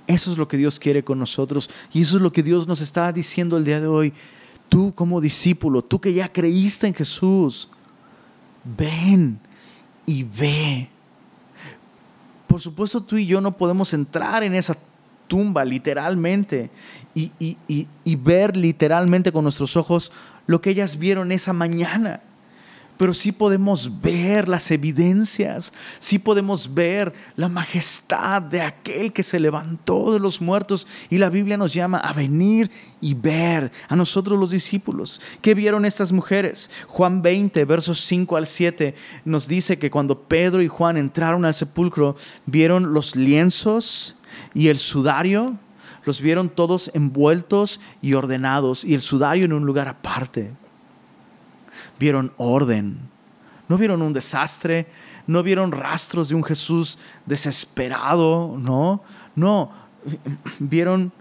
Eso 0.07 0.31
es 0.31 0.39
lo 0.39 0.47
que 0.47 0.57
Dios 0.57 0.79
quiere 0.79 1.03
con 1.03 1.19
nosotros 1.19 1.69
y 1.93 2.03
eso 2.03 2.17
es 2.17 2.23
lo 2.23 2.33
que 2.33 2.43
Dios 2.43 2.69
nos 2.69 2.81
está 2.81 3.13
diciendo 3.13 3.57
el 3.57 3.65
día 3.65 3.81
de 3.81 3.89
hoy. 3.89 4.13
Tú 4.69 4.95
como 4.95 5.21
discípulo, 5.21 5.83
tú 5.83 6.01
que 6.01 6.13
ya 6.13 6.33
creíste 6.33 6.87
en 6.87 6.95
Jesús, 6.95 7.69
ven 8.65 9.39
y 10.05 10.25
ve. 10.25 10.89
Por 12.47 12.61
supuesto 12.61 13.01
tú 13.01 13.17
y 13.17 13.27
yo 13.27 13.41
no 13.41 13.57
podemos 13.57 13.93
entrar 13.95 14.43
en 14.43 14.55
esa 14.55 14.77
tumba 15.29 15.65
literalmente 15.65 16.71
y, 17.15 17.31
y 17.39 18.17
ver 18.17 18.57
literalmente 18.57 19.33
con 19.33 19.45
nuestros 19.45 19.77
ojos 19.77 20.13
lo 20.47 20.61
que 20.61 20.71
ellas 20.71 20.99
vieron 20.99 21.33
esa 21.33 21.53
mañana 21.53 22.21
pero 22.97 23.13
sí 23.13 23.33
podemos 23.33 24.01
ver 24.01 24.49
las 24.49 24.71
evidencias, 24.71 25.73
sí 25.99 26.19
podemos 26.19 26.73
ver 26.73 27.13
la 27.37 27.49
majestad 27.49 28.43
de 28.43 28.63
aquel 28.63 29.13
que 29.13 29.23
se 29.23 29.41
levantó 29.41 30.13
de 30.13 30.21
los 30.21 30.41
muertos 30.41 30.87
y 31.11 31.19
la 31.19 31.31
Biblia 31.31 31.57
nos 31.57 31.73
llama 31.73 31.99
a 31.99 32.13
venir 32.13 32.71
y 33.01 33.15
ver 33.15 33.71
a 33.89 33.97
nosotros 33.97 34.39
los 34.39 34.51
discípulos. 34.51 35.21
¿Qué 35.43 35.55
vieron 35.55 35.85
estas 35.85 36.13
mujeres? 36.13 36.71
Juan 36.87 37.23
20, 37.23 37.65
versos 37.65 38.01
5 38.03 38.37
al 38.37 38.47
7 38.47 38.95
nos 39.25 39.49
dice 39.49 39.79
que 39.79 39.91
cuando 39.91 40.23
Pedro 40.23 40.63
y 40.63 40.69
Juan 40.69 40.97
entraron 40.97 41.45
al 41.45 41.55
sepulcro, 41.55 42.17
vieron 42.47 42.93
los 42.93 43.17
lienzos 43.17 44.17
y 44.55 44.69
el 44.69 44.79
sudario, 44.79 45.59
los 46.05 46.21
vieron 46.21 46.49
todos 46.49 46.91
envueltos 46.95 47.81
y 48.01 48.15
ordenados 48.15 48.85
y 48.85 48.95
el 48.95 49.01
sudario 49.01 49.45
en 49.45 49.53
un 49.53 49.67
lugar 49.67 49.89
aparte 49.89 50.53
vieron 51.99 52.33
orden, 52.37 52.99
no 53.69 53.77
vieron 53.77 54.03
un 54.03 54.13
desastre, 54.13 54.87
no 55.27 55.43
vieron 55.43 55.73
rastros 55.73 56.29
de 56.29 56.35
un 56.35 56.45
Jesús 56.45 56.99
desesperado, 57.25 58.57
no, 58.59 59.03
no, 59.35 59.73
vieron, 60.59 61.13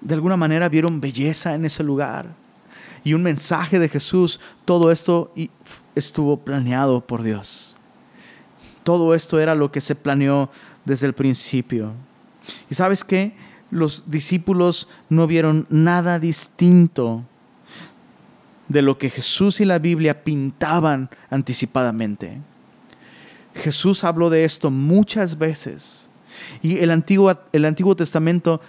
de 0.00 0.14
alguna 0.14 0.36
manera, 0.36 0.68
vieron 0.68 1.00
belleza 1.00 1.54
en 1.54 1.64
ese 1.64 1.82
lugar. 1.82 2.34
Y 3.02 3.14
un 3.14 3.22
mensaje 3.22 3.78
de 3.78 3.88
Jesús, 3.88 4.40
todo 4.64 4.90
esto 4.90 5.32
estuvo 5.94 6.36
planeado 6.36 7.00
por 7.00 7.22
Dios. 7.22 7.76
Todo 8.84 9.14
esto 9.14 9.40
era 9.40 9.54
lo 9.54 9.72
que 9.72 9.80
se 9.80 9.94
planeó 9.94 10.50
desde 10.84 11.06
el 11.06 11.14
principio. 11.14 11.92
¿Y 12.68 12.74
sabes 12.74 13.04
qué? 13.04 13.34
Los 13.70 14.10
discípulos 14.10 14.88
no 15.08 15.26
vieron 15.26 15.66
nada 15.70 16.18
distinto 16.18 17.24
de 18.70 18.82
lo 18.82 18.96
que 18.96 19.10
Jesús 19.10 19.60
y 19.60 19.64
la 19.64 19.80
Biblia 19.80 20.22
pintaban 20.22 21.10
anticipadamente. 21.28 22.38
Jesús 23.52 24.04
habló 24.04 24.30
de 24.30 24.44
esto 24.44 24.70
muchas 24.70 25.36
veces 25.36 26.08
y 26.62 26.78
el 26.78 26.92
Antiguo, 26.92 27.36
el 27.52 27.64
Antiguo 27.64 27.96
Testamento 27.96 28.60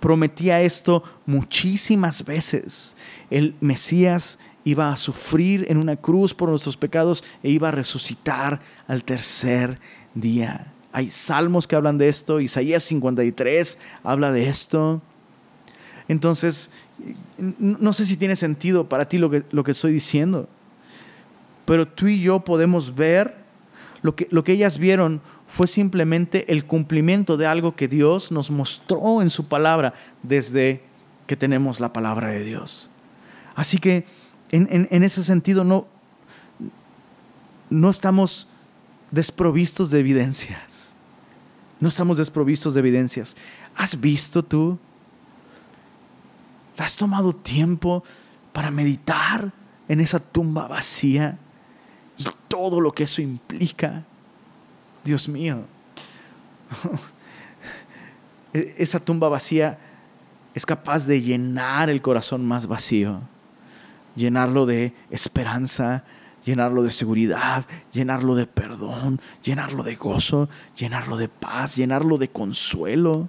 prometía 0.00 0.60
esto 0.60 1.02
muchísimas 1.24 2.24
veces. 2.26 2.94
El 3.30 3.54
Mesías 3.60 4.38
iba 4.64 4.92
a 4.92 4.96
sufrir 4.96 5.64
en 5.68 5.78
una 5.78 5.96
cruz 5.96 6.34
por 6.34 6.50
nuestros 6.50 6.76
pecados 6.76 7.24
e 7.42 7.50
iba 7.50 7.68
a 7.68 7.72
resucitar 7.72 8.60
al 8.86 9.02
tercer 9.02 9.78
día. 10.14 10.72
Hay 10.92 11.08
salmos 11.08 11.66
que 11.66 11.74
hablan 11.74 11.96
de 11.96 12.10
esto, 12.10 12.38
Isaías 12.38 12.84
53 12.84 13.78
habla 14.04 14.30
de 14.30 14.48
esto. 14.50 15.00
Entonces, 16.08 16.70
no 17.58 17.92
sé 17.92 18.06
si 18.06 18.16
tiene 18.16 18.36
sentido 18.36 18.88
para 18.88 19.08
ti 19.08 19.18
lo 19.18 19.30
que, 19.30 19.44
lo 19.50 19.64
que 19.64 19.70
estoy 19.72 19.92
diciendo, 19.92 20.48
pero 21.64 21.86
tú 21.86 22.08
y 22.08 22.20
yo 22.20 22.40
podemos 22.40 22.94
ver 22.94 23.42
lo 24.02 24.16
que, 24.16 24.26
lo 24.30 24.42
que 24.42 24.52
ellas 24.52 24.78
vieron 24.78 25.20
fue 25.46 25.66
simplemente 25.66 26.50
el 26.52 26.64
cumplimiento 26.66 27.36
de 27.36 27.46
algo 27.46 27.76
que 27.76 27.88
Dios 27.88 28.32
nos 28.32 28.50
mostró 28.50 29.22
en 29.22 29.30
su 29.30 29.46
palabra 29.46 29.94
desde 30.22 30.82
que 31.26 31.36
tenemos 31.36 31.78
la 31.78 31.92
palabra 31.92 32.30
de 32.30 32.44
Dios. 32.44 32.90
Así 33.54 33.78
que 33.78 34.04
en, 34.50 34.88
en 34.90 35.02
ese 35.02 35.22
sentido 35.22 35.62
no, 35.62 35.86
no 37.70 37.90
estamos 37.90 38.48
desprovistos 39.10 39.90
de 39.90 40.00
evidencias. 40.00 40.94
No 41.80 41.88
estamos 41.88 42.18
desprovistos 42.18 42.74
de 42.74 42.80
evidencias. 42.80 43.36
¿Has 43.76 44.00
visto 44.00 44.42
tú 44.42 44.78
¿Has 46.78 46.96
tomado 46.96 47.32
tiempo 47.32 48.02
para 48.52 48.70
meditar 48.70 49.52
en 49.88 50.00
esa 50.00 50.20
tumba 50.20 50.66
vacía 50.68 51.38
y 52.16 52.26
todo 52.48 52.80
lo 52.80 52.92
que 52.92 53.04
eso 53.04 53.20
implica? 53.22 54.04
Dios 55.04 55.28
mío, 55.28 55.64
e-, 58.54 58.74
esa 58.78 59.00
tumba 59.00 59.28
vacía 59.28 59.78
es 60.54 60.66
capaz 60.66 61.06
de 61.06 61.20
llenar 61.20 61.90
el 61.90 62.02
corazón 62.02 62.46
más 62.46 62.66
vacío, 62.66 63.20
llenarlo 64.14 64.66
de 64.66 64.94
esperanza, 65.10 66.04
llenarlo 66.44 66.82
de 66.82 66.90
seguridad, 66.90 67.64
llenarlo 67.92 68.34
de 68.34 68.46
perdón, 68.46 69.20
llenarlo 69.42 69.82
de 69.82 69.96
gozo, 69.96 70.48
llenarlo 70.76 71.16
de 71.16 71.28
paz, 71.28 71.76
llenarlo 71.76 72.18
de 72.18 72.28
consuelo. 72.28 73.28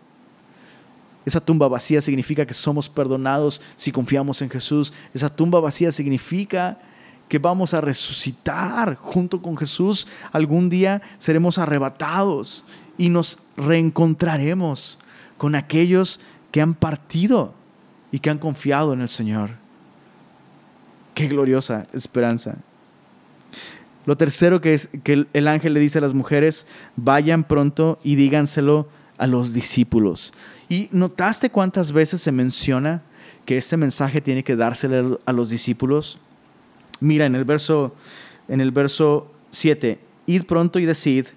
Esa 1.26 1.40
tumba 1.40 1.68
vacía 1.68 2.02
significa 2.02 2.46
que 2.46 2.54
somos 2.54 2.90
perdonados 2.90 3.62
si 3.76 3.92
confiamos 3.92 4.42
en 4.42 4.50
Jesús. 4.50 4.94
Esa 5.14 5.30
tumba 5.30 5.60
vacía 5.60 5.92
significa 5.92 6.80
que 7.30 7.40
vamos 7.40 7.74
a 7.74 7.82
resucitar 7.82 8.96
junto 8.96 9.42
con 9.42 9.58
Jesús. 9.58 10.08
Algún 10.32 10.70
día 10.70 11.02
seremos 11.18 11.58
arrebatados 11.58 12.66
y 12.98 13.10
nos 13.10 13.40
reencontraremos 13.56 15.00
con 15.38 15.56
aquellos 15.56 16.20
que 16.52 16.62
han 16.62 16.74
partido 16.74 17.54
y 18.12 18.20
que 18.20 18.30
han 18.30 18.38
confiado 18.38 18.94
en 18.94 19.02
el 19.02 19.10
Señor. 19.10 19.52
Qué 21.16 21.28
gloriosa 21.28 21.88
esperanza. 21.94 22.58
Lo 24.06 24.18
tercero 24.18 24.60
que, 24.60 24.74
es, 24.74 24.90
que 25.04 25.26
el 25.32 25.48
ángel 25.48 25.74
le 25.74 25.80
dice 25.80 26.00
a 26.00 26.02
las 26.02 26.14
mujeres, 26.14 26.68
vayan 26.98 27.46
pronto 27.46 28.00
y 28.04 28.16
díganselo 28.16 28.90
a 29.18 29.28
los 29.28 29.54
discípulos. 29.54 30.34
¿Y 30.70 30.90
notaste 30.92 31.50
cuántas 31.50 31.92
veces 31.92 32.22
se 32.22 32.32
menciona 32.32 33.02
que 33.46 33.58
este 33.58 33.78
mensaje 33.78 34.22
tiene 34.22 34.44
que 34.44 34.56
dársele 34.56 35.18
a 35.26 35.34
los 35.34 35.50
discípulos? 35.50 36.20
Mira, 37.00 37.26
en 37.26 37.36
el 37.36 37.44
verso, 37.44 37.94
en 38.48 38.62
el 38.62 38.72
verso 38.72 39.32
7, 39.50 40.00
id 40.26 40.44
pronto 40.44 40.80
y 40.80 40.86
decid 40.86 41.28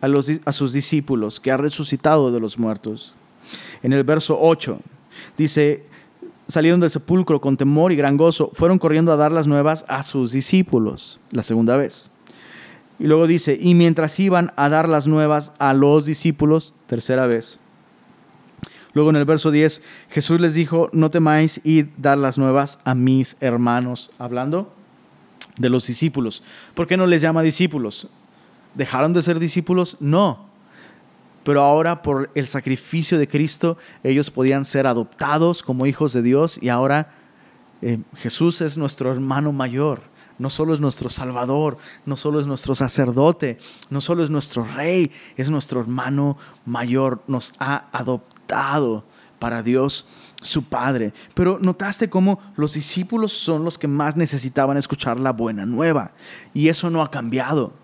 a, 0.00 0.08
los, 0.08 0.30
a 0.44 0.52
sus 0.52 0.72
discípulos 0.72 1.40
que 1.40 1.50
ha 1.50 1.56
resucitado 1.56 2.30
de 2.30 2.40
los 2.40 2.58
muertos. 2.58 3.16
En 3.82 3.92
el 3.92 4.04
verso 4.04 4.38
8 4.40 4.78
dice, 5.36 5.84
salieron 6.46 6.80
del 6.80 6.90
sepulcro 6.90 7.40
con 7.40 7.56
temor 7.56 7.92
y 7.92 7.96
gran 7.96 8.16
gozo, 8.16 8.50
fueron 8.52 8.78
corriendo 8.78 9.12
a 9.12 9.16
dar 9.16 9.32
las 9.32 9.46
nuevas 9.46 9.84
a 9.88 10.02
sus 10.02 10.32
discípulos, 10.32 11.20
la 11.30 11.42
segunda 11.42 11.76
vez. 11.76 12.10
Y 13.00 13.06
luego 13.06 13.26
dice, 13.26 13.58
y 13.60 13.74
mientras 13.74 14.20
iban 14.20 14.52
a 14.56 14.68
dar 14.68 14.88
las 14.88 15.08
nuevas 15.08 15.52
a 15.58 15.74
los 15.74 16.06
discípulos, 16.06 16.74
tercera 16.86 17.26
vez, 17.26 17.58
Luego 18.92 19.10
en 19.10 19.16
el 19.16 19.24
verso 19.24 19.50
10, 19.50 19.82
Jesús 20.10 20.40
les 20.40 20.54
dijo, 20.54 20.90
no 20.92 21.10
temáis 21.10 21.60
y 21.64 21.84
dar 21.96 22.18
las 22.18 22.38
nuevas 22.38 22.80
a 22.84 22.94
mis 22.94 23.36
hermanos, 23.40 24.10
hablando 24.18 24.72
de 25.56 25.68
los 25.68 25.86
discípulos. 25.86 26.42
¿Por 26.74 26.86
qué 26.86 26.96
no 26.96 27.06
les 27.06 27.22
llama 27.22 27.42
discípulos? 27.42 28.08
¿Dejaron 28.74 29.12
de 29.12 29.22
ser 29.22 29.38
discípulos? 29.38 29.96
No. 30.00 30.46
Pero 31.44 31.60
ahora 31.60 32.02
por 32.02 32.30
el 32.34 32.46
sacrificio 32.46 33.18
de 33.18 33.28
Cristo 33.28 33.78
ellos 34.02 34.30
podían 34.30 34.64
ser 34.64 34.86
adoptados 34.86 35.62
como 35.62 35.86
hijos 35.86 36.12
de 36.12 36.22
Dios 36.22 36.58
y 36.60 36.68
ahora 36.68 37.14
eh, 37.82 37.98
Jesús 38.16 38.60
es 38.60 38.76
nuestro 38.76 39.10
hermano 39.10 39.52
mayor. 39.52 40.02
No 40.40 40.48
solo 40.48 40.72
es 40.72 40.80
nuestro 40.80 41.10
Salvador, 41.10 41.76
no 42.06 42.16
solo 42.16 42.40
es 42.40 42.46
nuestro 42.46 42.74
sacerdote, 42.74 43.58
no 43.90 44.00
solo 44.00 44.24
es 44.24 44.30
nuestro 44.30 44.64
rey, 44.64 45.12
es 45.36 45.50
nuestro 45.50 45.80
hermano 45.82 46.38
mayor. 46.64 47.22
Nos 47.26 47.52
ha 47.58 47.90
adoptado 47.92 49.04
para 49.38 49.62
Dios 49.62 50.06
su 50.40 50.64
Padre. 50.64 51.12
Pero 51.34 51.58
notaste 51.60 52.08
cómo 52.08 52.40
los 52.56 52.72
discípulos 52.72 53.34
son 53.34 53.64
los 53.64 53.76
que 53.76 53.86
más 53.86 54.16
necesitaban 54.16 54.78
escuchar 54.78 55.20
la 55.20 55.32
buena 55.32 55.66
nueva. 55.66 56.12
Y 56.54 56.68
eso 56.68 56.88
no 56.88 57.02
ha 57.02 57.10
cambiado. 57.10 57.74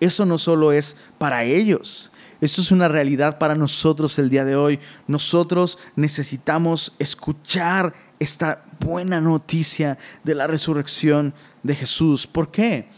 Eso 0.00 0.24
no 0.24 0.38
solo 0.38 0.72
es 0.72 0.96
para 1.18 1.44
ellos. 1.44 2.12
Esto 2.40 2.62
es 2.62 2.72
una 2.72 2.88
realidad 2.88 3.36
para 3.36 3.54
nosotros 3.54 4.18
el 4.18 4.30
día 4.30 4.46
de 4.46 4.56
hoy. 4.56 4.80
Nosotros 5.06 5.76
necesitamos 5.96 6.94
escuchar 6.98 7.92
esta 8.20 8.64
buena 8.78 9.20
noticia 9.20 9.98
de 10.24 10.34
la 10.34 10.46
resurrección 10.46 11.34
de 11.62 11.74
Jesús. 11.74 12.26
¿Por 12.26 12.50
qué? 12.50 12.88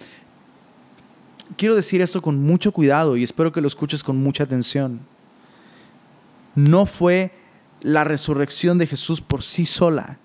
Quiero 1.57 1.75
decir 1.75 2.01
esto 2.01 2.23
con 2.23 2.41
mucho 2.43 2.73
cuidado 2.73 3.17
y 3.17 3.23
espero 3.23 3.53
que 3.53 3.61
lo 3.61 3.69
escuches 3.69 4.03
con 4.03 4.17
mucha 4.17 4.45
atención 4.45 5.01
no 6.55 6.87
fue 6.87 7.33
la 7.81 8.05
resurrección 8.05 8.79
de 8.79 8.87
Jesús 8.87 9.21
por 9.21 9.43
sí 9.43 9.67
sola 9.67 10.19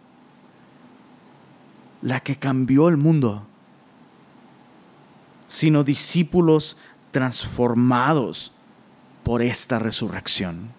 la 2.01 2.19
que 2.19 2.35
cambió 2.35 2.89
el 2.89 2.97
mundo, 2.97 3.43
sino 5.47 5.83
discípulos 5.83 6.77
transformados 7.11 8.51
por 9.23 9.41
esta 9.41 9.79
resurrección. 9.79 10.69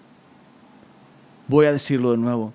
Voy 1.49 1.66
a 1.66 1.73
decirlo 1.73 2.12
de 2.12 2.18
nuevo. 2.18 2.53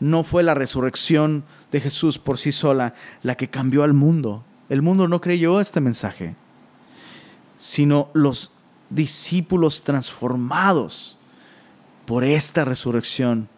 No 0.00 0.24
fue 0.24 0.42
la 0.42 0.54
resurrección 0.54 1.44
de 1.72 1.80
Jesús 1.80 2.18
por 2.18 2.38
sí 2.38 2.52
sola 2.52 2.94
la 3.22 3.36
que 3.36 3.48
cambió 3.48 3.82
al 3.82 3.94
mundo. 3.94 4.44
El 4.68 4.82
mundo 4.82 5.08
no 5.08 5.20
creyó 5.20 5.60
este 5.60 5.80
mensaje, 5.80 6.34
sino 7.56 8.08
los 8.12 8.52
discípulos 8.90 9.84
transformados 9.84 11.16
por 12.04 12.24
esta 12.24 12.64
resurrección 12.64 13.48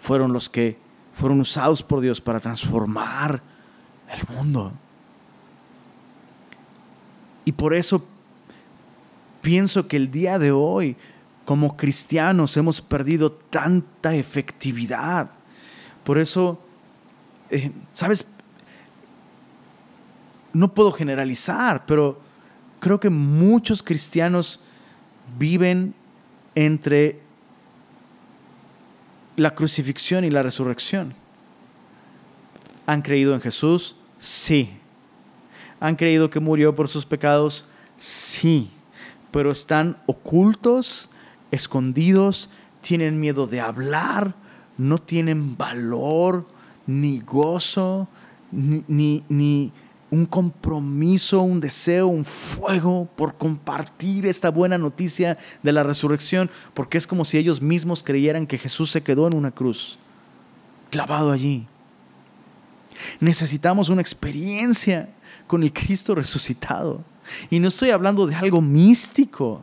fueron 0.00 0.32
los 0.32 0.48
que 0.48 0.78
fueron 1.12 1.40
usados 1.40 1.82
por 1.82 2.00
Dios 2.00 2.20
para 2.20 2.40
transformar 2.40 3.42
el 4.08 4.36
mundo. 4.36 4.72
Y 7.44 7.52
por 7.52 7.74
eso 7.74 8.04
pienso 9.40 9.88
que 9.88 9.96
el 9.96 10.10
día 10.10 10.38
de 10.38 10.52
hoy, 10.52 10.96
como 11.44 11.76
cristianos, 11.76 12.56
hemos 12.56 12.80
perdido 12.80 13.32
tanta 13.32 14.14
efectividad. 14.14 15.30
Por 16.08 16.16
eso, 16.16 16.58
eh, 17.50 17.70
¿sabes? 17.92 18.24
No 20.54 20.72
puedo 20.72 20.90
generalizar, 20.90 21.84
pero 21.84 22.18
creo 22.80 22.98
que 22.98 23.10
muchos 23.10 23.82
cristianos 23.82 24.60
viven 25.38 25.92
entre 26.54 27.20
la 29.36 29.54
crucifixión 29.54 30.24
y 30.24 30.30
la 30.30 30.42
resurrección. 30.42 31.12
¿Han 32.86 33.02
creído 33.02 33.34
en 33.34 33.42
Jesús? 33.42 33.94
Sí. 34.18 34.70
¿Han 35.78 35.94
creído 35.94 36.30
que 36.30 36.40
murió 36.40 36.74
por 36.74 36.88
sus 36.88 37.04
pecados? 37.04 37.66
Sí. 37.98 38.70
Pero 39.30 39.50
están 39.50 39.98
ocultos, 40.06 41.10
escondidos, 41.50 42.48
tienen 42.80 43.20
miedo 43.20 43.46
de 43.46 43.60
hablar, 43.60 44.34
no 44.78 44.98
tienen 44.98 45.56
valor, 45.56 46.46
ni 46.86 47.20
gozo, 47.20 48.08
ni, 48.50 49.22
ni, 49.28 49.72
un 50.10 50.24
compromiso, 50.24 51.42
un 51.42 51.60
deseo, 51.60 52.06
un 52.06 52.24
fuego 52.24 53.06
por 53.14 53.36
compartir 53.36 54.24
esta 54.24 54.50
buena 54.50 54.78
noticia 54.78 55.36
de 55.62 55.72
la 55.72 55.82
resurrección, 55.82 56.50
porque 56.72 56.96
es 56.96 57.06
como 57.06 57.26
si 57.26 57.36
ellos 57.36 57.60
mismos 57.60 58.02
creyeran 58.02 58.46
que 58.46 58.56
Jesús 58.56 58.90
se 58.90 59.02
quedó 59.02 59.26
en 59.26 59.36
una 59.36 59.50
cruz, 59.50 59.98
clavado 60.90 61.30
allí. 61.30 61.66
Necesitamos 63.20 63.90
una 63.90 64.00
experiencia 64.00 65.10
con 65.46 65.62
el 65.62 65.72
Cristo 65.72 66.14
resucitado. 66.14 67.04
Y 67.50 67.58
no 67.58 67.68
estoy 67.68 67.90
hablando 67.90 68.26
de 68.26 68.34
algo 68.34 68.62
místico, 68.62 69.62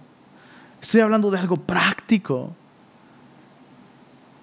estoy 0.79 1.01
hablando 1.01 1.31
de 1.31 1.39
algo 1.39 1.55
práctico. 1.55 2.55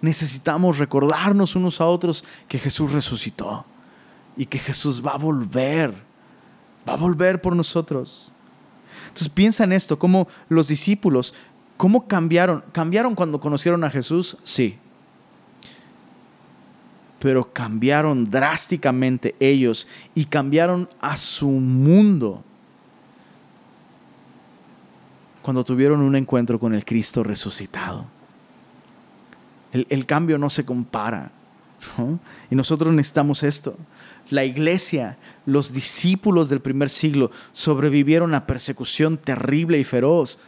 Necesitamos 0.02 0.78
recordarnos 0.78 1.56
unos 1.56 1.80
a 1.80 1.86
otros 1.86 2.24
que 2.48 2.58
Jesús 2.58 2.92
resucitó 2.92 3.64
y 4.36 4.46
que 4.46 4.58
Jesús 4.58 5.02
va 5.04 5.12
a 5.12 5.18
volver, 5.18 5.94
va 6.86 6.92
a 6.94 6.96
volver 6.96 7.40
por 7.40 7.56
nosotros. 7.56 8.32
Entonces 9.04 9.28
piensa 9.28 9.64
en 9.64 9.72
esto, 9.72 9.98
cómo 9.98 10.28
los 10.48 10.68
discípulos, 10.68 11.34
cómo 11.76 12.06
cambiaron, 12.06 12.64
cambiaron 12.72 13.14
cuando 13.14 13.40
conocieron 13.40 13.84
a 13.84 13.90
Jesús, 13.90 14.36
sí, 14.42 14.76
pero 17.20 17.52
cambiaron 17.52 18.28
drásticamente 18.28 19.36
ellos 19.38 19.86
y 20.12 20.24
cambiaron 20.24 20.88
a 21.00 21.16
su 21.16 21.46
mundo 21.48 22.42
cuando 25.42 25.62
tuvieron 25.64 26.00
un 26.00 26.16
encuentro 26.16 26.58
con 26.58 26.74
el 26.74 26.84
Cristo 26.84 27.22
resucitado. 27.22 28.06
El, 29.72 30.06
cambio 30.06 30.38
no 30.38 30.50
se 30.50 30.64
compara. 30.64 31.32
Y 32.50 32.54
nosotros 32.54 32.92
necesitamos 32.92 33.42
esto. 33.42 33.76
La 34.30 34.44
iglesia, 34.44 35.18
los 35.46 35.72
discípulos 35.72 36.48
del 36.48 36.60
primer 36.60 36.90
siglo 36.90 37.30
sobrevivieron 37.52 38.34
a 38.34 38.46
persecución 38.46 39.18
terrible 39.18 39.78
y 39.78 39.84
feroz 39.84 40.38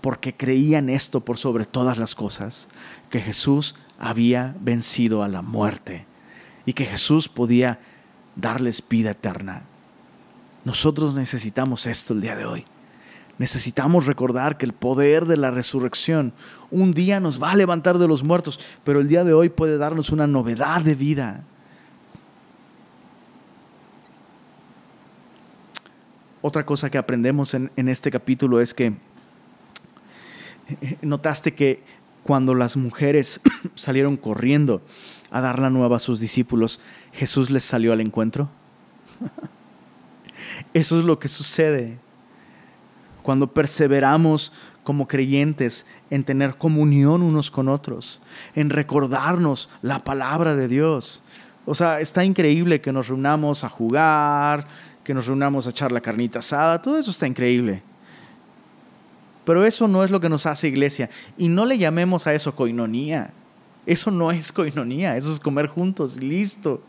porque 0.00 0.34
creían 0.34 0.88
esto 0.88 1.20
por 1.20 1.36
sobre 1.36 1.66
todas 1.66 1.98
las 1.98 2.14
cosas, 2.14 2.68
que 3.10 3.20
Jesús 3.20 3.76
había 3.98 4.56
vencido 4.60 5.22
a 5.22 5.28
la 5.28 5.42
muerte 5.42 6.06
y 6.64 6.72
que 6.72 6.86
Jesús 6.86 7.28
podía 7.28 7.78
darles 8.34 8.82
vida 8.88 9.10
eterna. 9.10 9.62
Nosotros 10.64 11.14
necesitamos 11.14 11.86
esto 11.86 12.14
el 12.14 12.20
día 12.20 12.36
de 12.36 12.46
hoy. 12.46 12.64
Necesitamos 13.40 14.04
recordar 14.04 14.58
que 14.58 14.66
el 14.66 14.74
poder 14.74 15.24
de 15.24 15.38
la 15.38 15.50
resurrección 15.50 16.34
un 16.70 16.92
día 16.92 17.20
nos 17.20 17.42
va 17.42 17.52
a 17.52 17.56
levantar 17.56 17.96
de 17.96 18.06
los 18.06 18.22
muertos, 18.22 18.60
pero 18.84 19.00
el 19.00 19.08
día 19.08 19.24
de 19.24 19.32
hoy 19.32 19.48
puede 19.48 19.78
darnos 19.78 20.10
una 20.10 20.26
novedad 20.26 20.82
de 20.82 20.94
vida. 20.94 21.42
Otra 26.42 26.66
cosa 26.66 26.90
que 26.90 26.98
aprendemos 26.98 27.54
en, 27.54 27.70
este 27.76 28.10
capítulo 28.10 28.60
es 28.60 28.74
que 28.74 28.92
eh, 30.82 30.98
notaste 31.00 31.54
que 31.54 31.82
cuando 32.22 32.54
las 32.54 32.76
mujeres 32.76 33.40
salieron 33.74 34.18
corriendo 34.18 34.82
a 35.30 35.40
dar 35.40 35.60
la 35.60 35.70
nueva 35.70 35.96
a 35.96 36.00
sus 36.00 36.20
discípulos, 36.20 36.78
Jesús 37.14 37.48
les 37.48 37.64
salió 37.64 37.94
al 37.94 38.02
encuentro. 38.02 38.50
Eso 40.74 40.98
es 40.98 41.06
lo 41.06 41.18
que 41.18 41.28
sucede 41.28 41.96
cuando 43.22 43.52
perseveramos 43.52 44.52
como 44.84 45.06
creyentes 45.06 45.86
en 46.10 46.24
tener 46.24 46.56
comunión 46.56 47.22
unos 47.22 47.50
con 47.50 47.68
otros, 47.68 48.20
en 48.54 48.70
recordarnos 48.70 49.70
la 49.82 49.98
palabra 50.04 50.54
de 50.54 50.68
Dios. 50.68 51.22
O 51.66 51.74
sea, 51.74 52.00
está 52.00 52.24
increíble 52.24 52.80
que 52.80 52.92
nos 52.92 53.08
reunamos 53.08 53.62
a 53.64 53.68
jugar, 53.68 54.66
que 55.04 55.14
nos 55.14 55.26
reunamos 55.26 55.66
a 55.66 55.70
echar 55.70 55.92
la 55.92 56.00
carnita 56.00 56.38
asada, 56.40 56.80
todo 56.80 56.98
eso 56.98 57.10
está 57.10 57.26
increíble. 57.26 57.82
Pero 59.44 59.64
eso 59.64 59.88
no 59.88 60.04
es 60.04 60.10
lo 60.10 60.20
que 60.20 60.28
nos 60.28 60.46
hace 60.46 60.68
iglesia. 60.68 61.10
Y 61.36 61.48
no 61.48 61.66
le 61.66 61.78
llamemos 61.78 62.26
a 62.26 62.34
eso 62.34 62.54
coinonía. 62.54 63.30
Eso 63.86 64.10
no 64.10 64.30
es 64.30 64.52
coinonía, 64.52 65.16
eso 65.16 65.32
es 65.32 65.40
comer 65.40 65.66
juntos, 65.66 66.22
listo. 66.22 66.82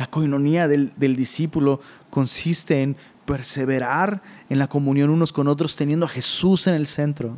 La 0.00 0.06
coinonía 0.06 0.66
del, 0.66 0.94
del 0.96 1.14
discípulo 1.14 1.78
consiste 2.08 2.82
en 2.82 2.96
perseverar 3.26 4.22
en 4.48 4.58
la 4.58 4.66
comunión 4.66 5.10
unos 5.10 5.30
con 5.30 5.46
otros 5.46 5.76
teniendo 5.76 6.06
a 6.06 6.08
Jesús 6.08 6.66
en 6.68 6.72
el 6.72 6.86
centro. 6.86 7.36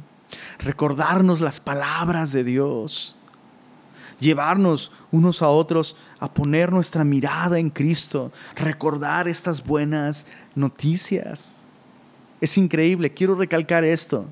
Recordarnos 0.60 1.40
las 1.40 1.58
palabras 1.58 2.30
de 2.30 2.44
Dios. 2.44 3.16
Llevarnos 4.20 4.92
unos 5.10 5.42
a 5.42 5.48
otros 5.48 5.96
a 6.20 6.32
poner 6.32 6.70
nuestra 6.70 7.02
mirada 7.02 7.58
en 7.58 7.68
Cristo. 7.68 8.30
Recordar 8.54 9.26
estas 9.26 9.64
buenas 9.64 10.28
noticias. 10.54 11.62
Es 12.40 12.56
increíble, 12.56 13.12
quiero 13.12 13.34
recalcar 13.34 13.82
esto. 13.82 14.24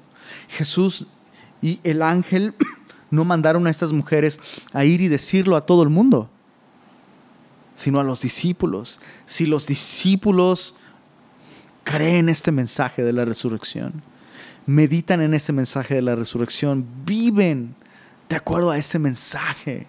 Jesús 0.48 1.08
y 1.60 1.80
el 1.82 2.00
ángel 2.00 2.54
no 3.10 3.24
mandaron 3.24 3.66
a 3.66 3.70
estas 3.70 3.90
mujeres 3.90 4.40
a 4.72 4.84
ir 4.84 5.00
y 5.00 5.08
decirlo 5.08 5.56
a 5.56 5.66
todo 5.66 5.82
el 5.82 5.88
mundo, 5.88 6.30
sino 7.80 7.98
a 7.98 8.04
los 8.04 8.20
discípulos. 8.20 9.00
Si 9.24 9.46
los 9.46 9.66
discípulos 9.66 10.74
creen 11.82 12.28
este 12.28 12.52
mensaje 12.52 13.02
de 13.02 13.14
la 13.14 13.24
resurrección, 13.24 14.02
meditan 14.66 15.22
en 15.22 15.32
este 15.32 15.54
mensaje 15.54 15.94
de 15.94 16.02
la 16.02 16.14
resurrección, 16.14 16.84
viven 17.06 17.74
de 18.28 18.36
acuerdo 18.36 18.70
a 18.70 18.76
este 18.76 18.98
mensaje, 18.98 19.86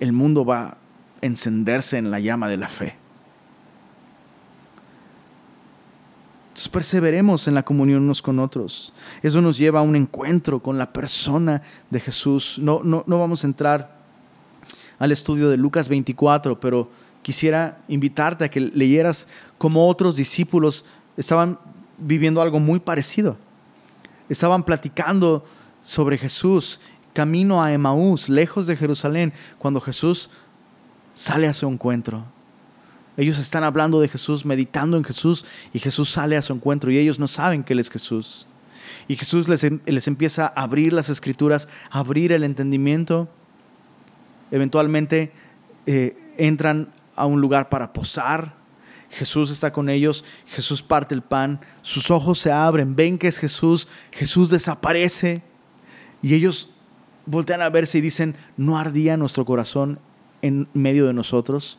el 0.00 0.12
mundo 0.12 0.46
va 0.46 0.68
a 0.68 0.76
encenderse 1.20 1.98
en 1.98 2.10
la 2.10 2.20
llama 2.20 2.48
de 2.48 2.56
la 2.56 2.68
fe. 2.68 2.96
Entonces 6.48 6.70
perseveremos 6.70 7.48
en 7.48 7.54
la 7.54 7.66
comunión 7.66 8.02
unos 8.04 8.22
con 8.22 8.38
otros. 8.38 8.94
Eso 9.22 9.42
nos 9.42 9.58
lleva 9.58 9.80
a 9.80 9.82
un 9.82 9.94
encuentro 9.94 10.62
con 10.62 10.78
la 10.78 10.90
persona 10.90 11.60
de 11.90 12.00
Jesús. 12.00 12.58
No, 12.58 12.80
no, 12.82 13.04
no 13.06 13.18
vamos 13.20 13.44
a 13.44 13.46
entrar 13.46 13.95
al 14.98 15.12
estudio 15.12 15.48
de 15.48 15.56
Lucas 15.56 15.88
24, 15.88 16.58
pero 16.60 16.90
quisiera 17.22 17.78
invitarte 17.88 18.44
a 18.44 18.50
que 18.50 18.60
leyeras 18.60 19.28
cómo 19.58 19.88
otros 19.88 20.16
discípulos 20.16 20.84
estaban 21.16 21.58
viviendo 21.98 22.40
algo 22.40 22.60
muy 22.60 22.78
parecido. 22.78 23.36
Estaban 24.28 24.62
platicando 24.64 25.44
sobre 25.82 26.18
Jesús, 26.18 26.80
camino 27.12 27.62
a 27.62 27.72
Emaús, 27.72 28.28
lejos 28.28 28.66
de 28.66 28.76
Jerusalén, 28.76 29.32
cuando 29.58 29.80
Jesús 29.80 30.30
sale 31.14 31.48
a 31.48 31.54
su 31.54 31.66
encuentro. 31.68 32.24
Ellos 33.16 33.38
están 33.38 33.64
hablando 33.64 34.00
de 34.00 34.08
Jesús, 34.08 34.44
meditando 34.44 34.96
en 34.96 35.04
Jesús, 35.04 35.46
y 35.72 35.78
Jesús 35.78 36.10
sale 36.10 36.36
a 36.36 36.42
su 36.42 36.52
encuentro 36.52 36.90
y 36.90 36.98
ellos 36.98 37.18
no 37.18 37.28
saben 37.28 37.64
que 37.64 37.72
Él 37.72 37.80
es 37.80 37.90
Jesús. 37.90 38.46
Y 39.08 39.16
Jesús 39.16 39.48
les, 39.48 39.64
em, 39.64 39.80
les 39.86 40.06
empieza 40.06 40.52
a 40.54 40.62
abrir 40.62 40.92
las 40.92 41.08
escrituras, 41.08 41.66
abrir 41.90 42.32
el 42.32 42.44
entendimiento. 42.44 43.28
Eventualmente 44.50 45.32
eh, 45.86 46.16
entran 46.38 46.92
a 47.14 47.26
un 47.26 47.40
lugar 47.40 47.68
para 47.68 47.92
posar. 47.92 48.54
Jesús 49.10 49.50
está 49.50 49.72
con 49.72 49.88
ellos, 49.88 50.24
Jesús 50.46 50.82
parte 50.82 51.14
el 51.14 51.22
pan, 51.22 51.60
sus 51.82 52.10
ojos 52.10 52.38
se 52.40 52.50
abren, 52.50 52.96
ven 52.96 53.18
que 53.18 53.28
es 53.28 53.38
Jesús, 53.38 53.86
Jesús 54.10 54.50
desaparece 54.50 55.42
y 56.22 56.34
ellos 56.34 56.70
voltean 57.24 57.62
a 57.62 57.68
verse 57.68 57.98
y 57.98 58.00
dicen, 58.00 58.34
¿no 58.56 58.78
ardía 58.78 59.16
nuestro 59.16 59.44
corazón 59.44 60.00
en 60.42 60.68
medio 60.74 61.06
de 61.06 61.12
nosotros? 61.12 61.78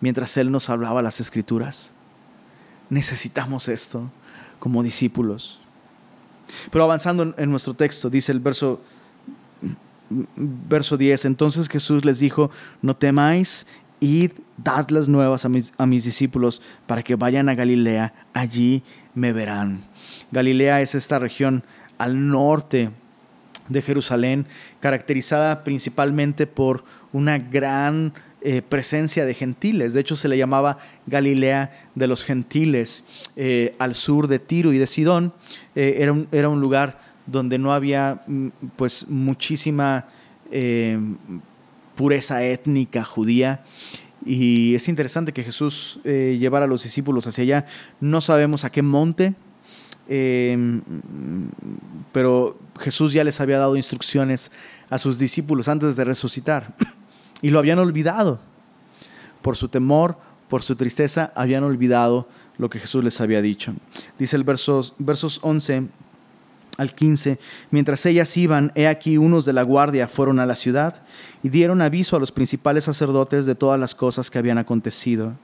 mientras 0.00 0.36
Él 0.36 0.50
nos 0.50 0.70
hablaba 0.70 1.02
las 1.02 1.20
escrituras. 1.20 1.92
Necesitamos 2.90 3.68
esto 3.68 4.10
como 4.58 4.82
discípulos. 4.82 5.60
Pero 6.70 6.84
avanzando 6.84 7.34
en 7.36 7.50
nuestro 7.50 7.74
texto, 7.74 8.08
dice 8.08 8.32
el 8.32 8.40
verso, 8.40 8.80
verso 10.36 10.96
10, 10.96 11.24
entonces 11.26 11.68
Jesús 11.68 12.04
les 12.04 12.18
dijo, 12.18 12.50
no 12.82 12.96
temáis, 12.96 13.66
id, 14.00 14.32
dad 14.56 14.88
las 14.90 15.08
nuevas 15.08 15.44
a 15.44 15.48
mis, 15.48 15.72
a 15.78 15.86
mis 15.86 16.04
discípulos 16.04 16.62
para 16.86 17.02
que 17.02 17.16
vayan 17.16 17.48
a 17.48 17.54
Galilea, 17.54 18.12
allí 18.32 18.82
me 19.14 19.32
verán. 19.32 19.80
Galilea 20.30 20.80
es 20.80 20.94
esta 20.94 21.18
región 21.18 21.64
al 21.98 22.28
norte 22.28 22.90
de 23.68 23.82
Jerusalén, 23.82 24.46
caracterizada 24.80 25.64
principalmente 25.64 26.46
por 26.46 26.84
una 27.12 27.38
gran 27.38 28.12
eh, 28.40 28.62
presencia 28.62 29.26
de 29.26 29.34
gentiles. 29.34 29.94
De 29.94 30.00
hecho, 30.00 30.16
se 30.16 30.28
le 30.28 30.38
llamaba 30.38 30.78
Galilea 31.06 31.72
de 31.94 32.06
los 32.06 32.24
gentiles. 32.24 33.04
Eh, 33.36 33.74
al 33.78 33.94
sur 33.94 34.28
de 34.28 34.38
Tiro 34.38 34.72
y 34.72 34.78
de 34.78 34.86
Sidón 34.86 35.32
eh, 35.74 35.96
era, 35.98 36.12
un, 36.12 36.28
era, 36.30 36.48
un, 36.48 36.60
lugar 36.60 36.98
donde 37.30 37.58
no 37.58 37.72
había 37.72 38.22
mm, 38.26 38.48
pues 38.76 39.08
muchísima 39.08 40.06
pureza 41.94 42.42
étnica 42.42 43.04
judía. 43.04 43.62
Y 44.24 44.74
es 44.74 44.88
interesante 44.88 45.34
que 45.34 45.44
Jesús 45.44 46.00
llevara 46.04 46.64
a 46.64 46.68
los 46.68 46.84
discípulos 46.84 47.26
hacia 47.26 47.42
allá. 47.42 47.66
No 48.00 48.22
sabemos 48.22 48.64
a 48.64 48.70
qué 48.70 48.80
monte, 48.80 49.34
pero 52.12 52.58
Jesús 52.80 53.12
ya 53.12 53.24
les 53.24 53.40
había 53.42 53.58
dado 53.58 53.76
instrucciones 53.76 54.50
a 54.90 54.98
sus 54.98 55.18
discípulos 55.18 55.68
antes 55.68 55.96
de 55.96 56.04
resucitar 56.04 56.74
y 57.42 57.50
lo 57.50 57.58
habían 57.58 57.78
olvidado. 57.78 58.40
Por 59.42 59.56
su 59.56 59.68
temor, 59.68 60.18
por 60.48 60.62
su 60.62 60.76
tristeza, 60.76 61.32
habían 61.34 61.62
olvidado 61.62 62.28
lo 62.56 62.70
que 62.70 62.78
Jesús 62.78 63.04
les 63.04 63.20
había 63.20 63.42
dicho. 63.42 63.74
Dice 64.18 64.36
el 64.36 64.44
versos, 64.44 64.94
versos 64.98 65.40
11 65.42 65.88
al 66.78 66.94
15, 66.94 67.38
mientras 67.70 68.06
ellas 68.06 68.34
iban, 68.36 68.72
he 68.74 68.86
aquí 68.86 69.18
unos 69.18 69.44
de 69.44 69.52
la 69.52 69.62
guardia 69.62 70.08
fueron 70.08 70.38
a 70.38 70.46
la 70.46 70.56
ciudad 70.56 71.02
y 71.42 71.50
dieron 71.50 71.82
aviso 71.82 72.16
a 72.16 72.20
los 72.20 72.32
principales 72.32 72.84
sacerdotes 72.84 73.44
de 73.46 73.54
todas 73.54 73.78
las 73.78 73.94
cosas 73.94 74.30
que 74.30 74.38
habían 74.38 74.58
acontecido. 74.58 75.34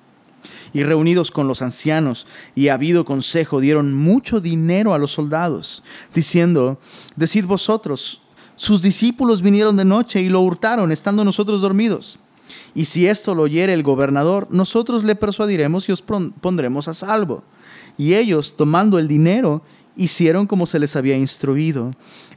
Y 0.72 0.82
reunidos 0.82 1.30
con 1.30 1.48
los 1.48 1.60
ancianos 1.60 2.26
y 2.54 2.68
habido 2.68 3.04
consejo, 3.04 3.60
dieron 3.60 3.94
mucho 3.94 4.40
dinero 4.40 4.94
a 4.94 4.98
los 4.98 5.12
soldados, 5.12 5.82
diciendo, 6.14 6.78
decid 7.16 7.46
vosotros, 7.46 8.20
sus 8.56 8.80
discípulos 8.80 9.42
vinieron 9.42 9.76
de 9.76 9.84
noche 9.84 10.20
y 10.20 10.28
lo 10.28 10.40
hurtaron, 10.40 10.92
estando 10.92 11.24
nosotros 11.24 11.60
dormidos. 11.60 12.18
Y 12.74 12.84
si 12.84 13.06
esto 13.06 13.34
lo 13.34 13.42
oyere 13.42 13.72
el 13.72 13.82
gobernador, 13.82 14.46
nosotros 14.50 15.02
le 15.02 15.16
persuadiremos 15.16 15.88
y 15.88 15.92
os 15.92 16.02
pondremos 16.02 16.86
a 16.88 16.94
salvo. 16.94 17.42
Y 17.96 18.14
ellos, 18.14 18.56
tomando 18.56 18.98
el 18.98 19.08
dinero, 19.08 19.62
hicieron 19.96 20.46
como 20.46 20.66
se 20.66 20.78
les 20.78 20.96
había 20.96 21.16
instruido. 21.16 21.90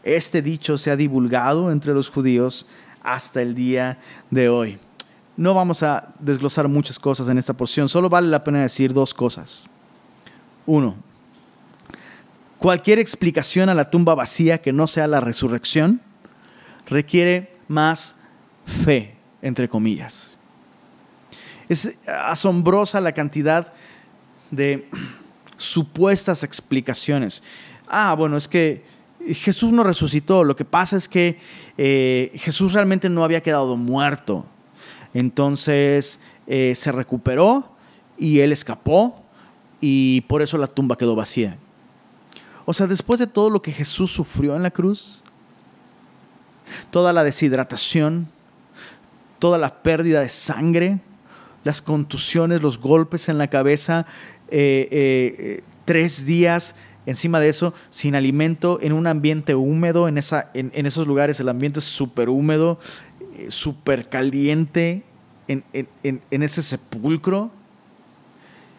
Este 0.03 0.41
dicho 0.41 0.77
se 0.77 0.91
ha 0.91 0.95
divulgado 0.95 1.71
entre 1.71 1.93
los 1.93 2.09
judíos 2.09 2.67
hasta 3.01 3.41
el 3.41 3.55
día 3.55 3.99
de 4.29 4.49
hoy. 4.49 4.79
No 5.35 5.53
vamos 5.53 5.83
a 5.83 6.13
desglosar 6.19 6.67
muchas 6.67 6.97
cosas 6.97 7.29
en 7.29 7.37
esta 7.37 7.53
porción, 7.53 7.87
solo 7.87 8.09
vale 8.09 8.27
la 8.27 8.43
pena 8.43 8.61
decir 8.61 8.93
dos 8.93 9.13
cosas. 9.13 9.69
Uno, 10.65 10.95
cualquier 12.57 12.99
explicación 12.99 13.69
a 13.69 13.73
la 13.73 13.89
tumba 13.89 14.15
vacía 14.15 14.61
que 14.61 14.73
no 14.73 14.87
sea 14.87 15.07
la 15.07 15.19
resurrección 15.19 16.01
requiere 16.87 17.55
más 17.67 18.15
fe, 18.65 19.15
entre 19.41 19.69
comillas. 19.69 20.35
Es 21.69 21.93
asombrosa 22.07 22.99
la 23.01 23.11
cantidad 23.11 23.73
de 24.51 24.89
supuestas 25.57 26.43
explicaciones. 26.43 27.43
Ah, 27.87 28.15
bueno, 28.15 28.37
es 28.37 28.47
que 28.47 28.83
Jesús 29.27 29.73
no 29.73 29.83
resucitó. 29.83 30.43
Lo 30.43 30.55
que 30.55 30.65
pasa 30.65 30.95
es 30.95 31.09
que 31.09 31.39
eh, 31.77 32.31
Jesús 32.35 32.73
realmente 32.73 33.09
no 33.09 33.23
había 33.23 33.41
quedado 33.41 33.75
muerto. 33.75 34.45
Entonces 35.13 36.19
eh, 36.45 36.73
se 36.75 36.91
recuperó 36.91 37.71
y 38.17 38.39
él 38.39 38.51
escapó 38.51 39.21
y 39.81 40.21
por 40.21 40.41
eso 40.41 40.57
la 40.57 40.67
tumba 40.67 40.97
quedó 40.97 41.15
vacía. 41.15 41.57
O 42.65 42.73
sea, 42.73 42.87
después 42.87 43.19
de 43.19 43.27
todo 43.27 43.49
lo 43.49 43.61
que 43.61 43.71
Jesús 43.71 44.11
sufrió 44.11 44.55
en 44.55 44.63
la 44.63 44.71
cruz, 44.71 45.23
toda 46.91 47.13
la 47.13 47.23
deshidratación, 47.23 48.27
toda 49.39 49.57
la 49.57 49.81
pérdida 49.81 50.21
de 50.21 50.29
sangre, 50.29 50.99
las 51.63 51.81
contusiones, 51.81 52.61
los 52.61 52.79
golpes 52.79 53.29
en 53.29 53.37
la 53.37 53.47
cabeza, 53.47 54.05
eh, 54.49 54.87
eh, 54.91 55.63
tres 55.85 56.25
días 56.25 56.75
encima 57.07 57.39
de 57.39 57.47
eso, 57.47 57.73
sin 57.89 58.15
alimento, 58.15 58.79
en 58.81 58.91
un 58.91 59.07
ambiente 59.07 59.55
húmedo, 59.55 60.09
en, 60.09 60.17
esa, 60.17 60.51
en, 60.53 60.85
esos 60.85 61.07
lugares 61.07 61.39
el 61.39 61.47
ambiente 61.47 61.79
es 61.79 61.85
súper 61.85 62.27
húmedo, 62.27 62.77
eh, 63.37 63.47
súper 63.49 64.09
caliente, 64.09 65.03
en, 65.47 65.63
en, 65.73 66.43
ese 66.43 66.61
sepulcro. 66.61 67.49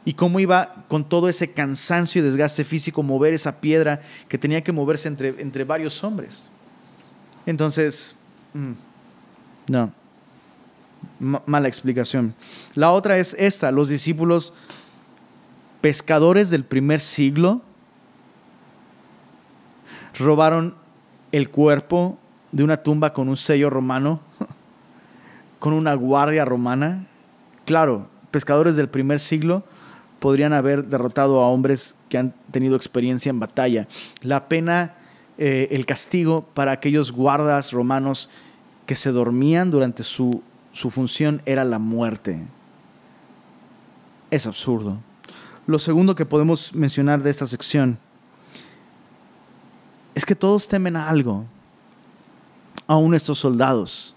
Y 0.05 0.13
cómo 0.13 0.41
iba 0.41 0.85
con 0.89 1.09
todo 1.09 1.29
ese 1.29 1.53
cansancio 1.53 2.21
y 2.21 2.25
desgaste 2.25 2.65
físico 2.65 3.03
mover 3.03 3.35
esa 3.35 3.61
piedra 3.61 4.01
que 4.29 4.39
tenía 4.39 4.63
que 4.63 4.73
moverse 4.73 5.09
entre, 5.09 5.41
entre 5.41 5.65
varios 5.65 6.03
hombres. 6.05 6.49
Entonces, 7.47 8.15
mm, 8.53 8.73
no, 9.73 9.93
mala 11.19 11.69
explicación. 11.69 12.35
La 12.75 12.93
otra 12.93 13.19
es 13.19 13.35
esta, 13.39 13.71
los 13.71 13.89
discípulos 13.89 14.55
pescadores 15.81 16.51
del 16.51 16.65
primer 16.65 17.01
siglo 17.01 17.63
robaron 20.19 20.75
el 21.33 21.51
cuerpo 21.51 22.19
de 22.53 22.65
una 22.65 22.79
tumba 22.79 23.13
con 23.13 23.29
un 23.29 23.37
sello 23.37 23.71
romano, 23.71 24.21
con 25.59 25.73
una 25.73 25.95
guardia 25.95 26.45
romana. 26.45 27.07
Claro, 27.65 28.09
pescadores 28.31 28.77
del 28.77 28.89
primer 28.89 29.21
siglo 29.21 29.65
podrían 30.19 30.53
haber 30.53 30.85
derrotado 30.85 31.41
a 31.41 31.49
hombres 31.49 31.95
que 32.09 32.19
han 32.19 32.35
tenido 32.51 32.75
experiencia 32.75 33.31
en 33.31 33.39
batalla. 33.39 33.87
La 34.23 34.49
pena, 34.49 34.95
eh, 35.37 35.69
el 35.71 35.87
castigo 35.87 36.43
para 36.55 36.73
aquellos 36.73 37.13
guardas 37.13 37.73
romanos 37.73 38.31
que 38.87 38.97
se 38.97 39.13
dormían 39.13 39.71
durante 39.71 40.03
su, 40.03 40.43
su 40.73 40.91
función 40.91 41.43
era 41.45 41.65
la 41.65 41.79
muerte. 41.79 42.41
Es 44.31 44.47
absurdo. 44.47 44.99
Lo 45.69 45.79
segundo 45.79 46.15
que 46.15 46.25
podemos 46.25 46.75
mencionar 46.75 47.23
de 47.23 47.29
esta 47.29 47.47
sección 47.47 47.99
es 50.15 50.25
que 50.25 50.35
todos 50.35 50.67
temen 50.67 50.97
a 50.97 51.11
algo. 51.11 51.45
Aún 52.87 53.13
estos 53.13 53.39
soldados 53.39 54.15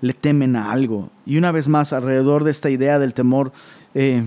le 0.00 0.14
temen 0.14 0.54
a 0.54 0.70
algo. 0.70 1.10
Y 1.26 1.36
una 1.36 1.50
vez 1.50 1.66
más, 1.66 1.92
alrededor 1.92 2.44
de 2.44 2.52
esta 2.52 2.70
idea 2.70 3.00
del 3.00 3.12
temor, 3.12 3.52
eh, 3.92 4.22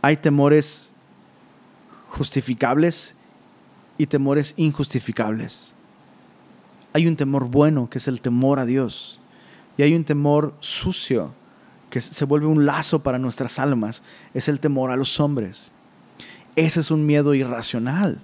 hay 0.00 0.16
temores 0.16 0.92
justificables 2.10 3.16
y 3.98 4.06
temores 4.06 4.54
injustificables. 4.58 5.74
Hay 6.92 7.08
un 7.08 7.16
temor 7.16 7.48
bueno, 7.48 7.90
que 7.90 7.98
es 7.98 8.06
el 8.06 8.20
temor 8.20 8.60
a 8.60 8.64
Dios. 8.64 9.18
Y 9.76 9.82
hay 9.82 9.92
un 9.96 10.04
temor 10.04 10.54
sucio, 10.60 11.34
que 11.90 12.00
se 12.00 12.24
vuelve 12.24 12.46
un 12.46 12.64
lazo 12.64 13.02
para 13.02 13.18
nuestras 13.18 13.58
almas, 13.58 14.02
es 14.32 14.48
el 14.48 14.60
temor 14.60 14.90
a 14.90 14.96
los 14.96 15.20
hombres. 15.20 15.72
Ese 16.56 16.80
es 16.80 16.90
un 16.90 17.04
miedo 17.04 17.34
irracional. 17.34 18.20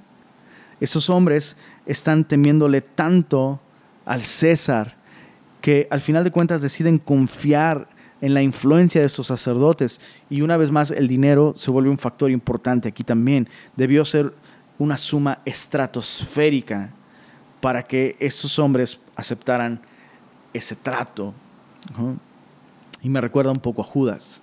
Esos 0.81 1.11
hombres 1.11 1.57
están 1.85 2.25
temiéndole 2.25 2.81
tanto 2.81 3.61
al 4.05 4.23
César 4.23 4.97
que 5.61 5.89
al 5.91 6.01
final 6.01 6.23
de 6.23 6.31
cuentas 6.31 6.63
deciden 6.63 6.99
confiar 6.99 7.89
en 8.21 8.35
la 8.35 8.43
influencia 8.43 9.01
de 9.01 9.07
estos 9.07 9.27
sacerdotes. 9.27 10.01
Y 10.31 10.43
una 10.43 10.57
vez 10.57 10.71
más 10.71 10.91
el 10.91 11.09
dinero 11.09 11.55
se 11.57 11.71
vuelve 11.71 11.91
un 11.91 11.99
factor 11.99 12.31
importante 12.31 12.89
aquí 12.89 13.05
también. 13.05 13.49
Debió 13.77 14.05
ser 14.05 14.33
una 14.79 14.97
suma 14.97 15.41
estratosférica 15.45 16.91
para 17.61 17.83
que 17.83 18.17
esos 18.21 18.59
hombres 18.59 19.01
aceptaran 19.17 19.81
ese 20.53 20.77
trato 20.77 21.35
y 23.07 23.09
me 23.09 23.21
recuerda 23.21 23.53
un 23.53 23.61
poco 23.61 23.83
a 23.83 23.85
Judas. 23.85 24.43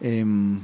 Em, 0.00 0.60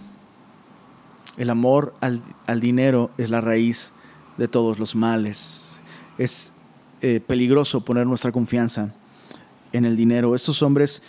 el 1.36 1.50
amor 1.50 1.92
al, 2.00 2.60
dinero 2.60 3.10
es 3.18 3.28
la 3.28 3.40
raíz 3.40 3.92
de 4.36 4.46
todos 4.46 4.78
los 4.78 4.94
males. 4.94 5.80
Es 6.16 6.52
eh, 7.00 7.20
peligroso 7.26 7.84
poner 7.84 8.06
nuestra 8.06 8.30
confianza 8.30 8.94
en 9.72 9.84
el 9.84 9.96
dinero. 9.96 10.36
Estos 10.36 10.62
hombres 10.62 11.02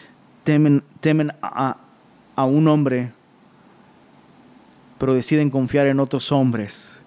temen, 0.44 0.84
temen 1.00 1.32
a, 1.44 1.78
a 2.36 2.46
un 2.46 2.68
hombre, 2.68 3.12
pero 4.98 5.14
deciden 5.14 5.52
confiar 5.52 5.86
en 5.86 6.00
otros 6.00 6.32
hombres 6.32 7.02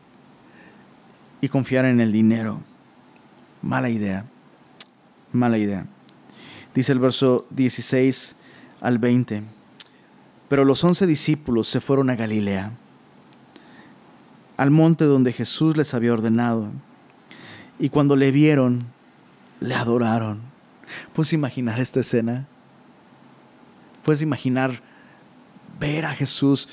y 1.41 1.49
confiar 1.49 1.87
en 1.87 2.01
el 2.01 2.13
dinero. 2.13 2.61
Mala 3.63 3.91
idea. 3.91 4.27
Mala 5.33 5.59
idea. 5.59 5.87
Dice 6.73 6.93
el 6.93 7.01
verso 7.01 7.49
16 7.51 8.37
al 8.81 8.99
20. 8.99 9.43
Pero 10.49 10.65
los 10.65 10.83
once 10.83 11.07
discípulos 11.07 11.69
se 11.69 11.81
fueron 11.81 12.11
a 12.11 12.17
Galilea, 12.17 12.73
al 14.57 14.71
monte 14.71 15.05
donde 15.05 15.33
Jesús 15.33 15.77
les 15.77 15.95
había 15.95 16.13
ordenado. 16.13 16.71
Y 17.79 17.89
cuando 17.89 18.17
le 18.17 18.31
vieron, 18.31 18.85
le 19.61 19.75
adoraron. 19.75 20.41
¿Puedes 21.13 21.33
imaginar 21.33 21.81
esta 21.81 22.01
escena? 22.01 22.47
¿Puedes 24.05 24.23
imaginar 24.23 24.83
ver 25.79 26.05
a 26.05 26.15
Jesús? 26.15 26.69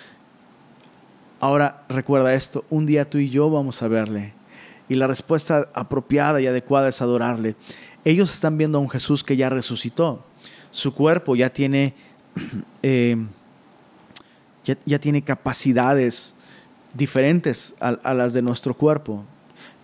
Ahora 1.40 1.86
recuerda 1.88 2.34
esto, 2.34 2.66
un 2.70 2.86
día 2.86 3.10
tú 3.10 3.20
y 3.20 3.30
yo 3.30 3.50
vamos 3.50 3.84
a 3.84 3.88
verle. 3.88 4.34
Y 4.90 4.96
la 4.96 5.08
respuesta 5.08 5.70
apropiada 5.74 6.42
y 6.42 6.48
adecuada 6.48 6.90
es 6.90 7.02
adorarle. 7.02 7.56
Ellos 8.06 8.34
están 8.34 8.58
viendo 8.58 8.78
a 8.78 8.82
un 8.82 8.90
Jesús 8.90 9.24
que 9.24 9.38
ya 9.38 9.50
resucitó 9.50 10.27
su 10.72 10.94
cuerpo 10.94 11.36
ya 11.36 11.50
tiene, 11.50 11.94
eh, 12.84 13.18
ya, 14.86 15.00
tiene 15.00 15.22
capacidades 15.22 16.36
diferentes 16.94 17.76
a, 17.80 18.14
las 18.14 18.34
de 18.34 18.42
nuestro 18.42 18.74
cuerpo 18.74 19.24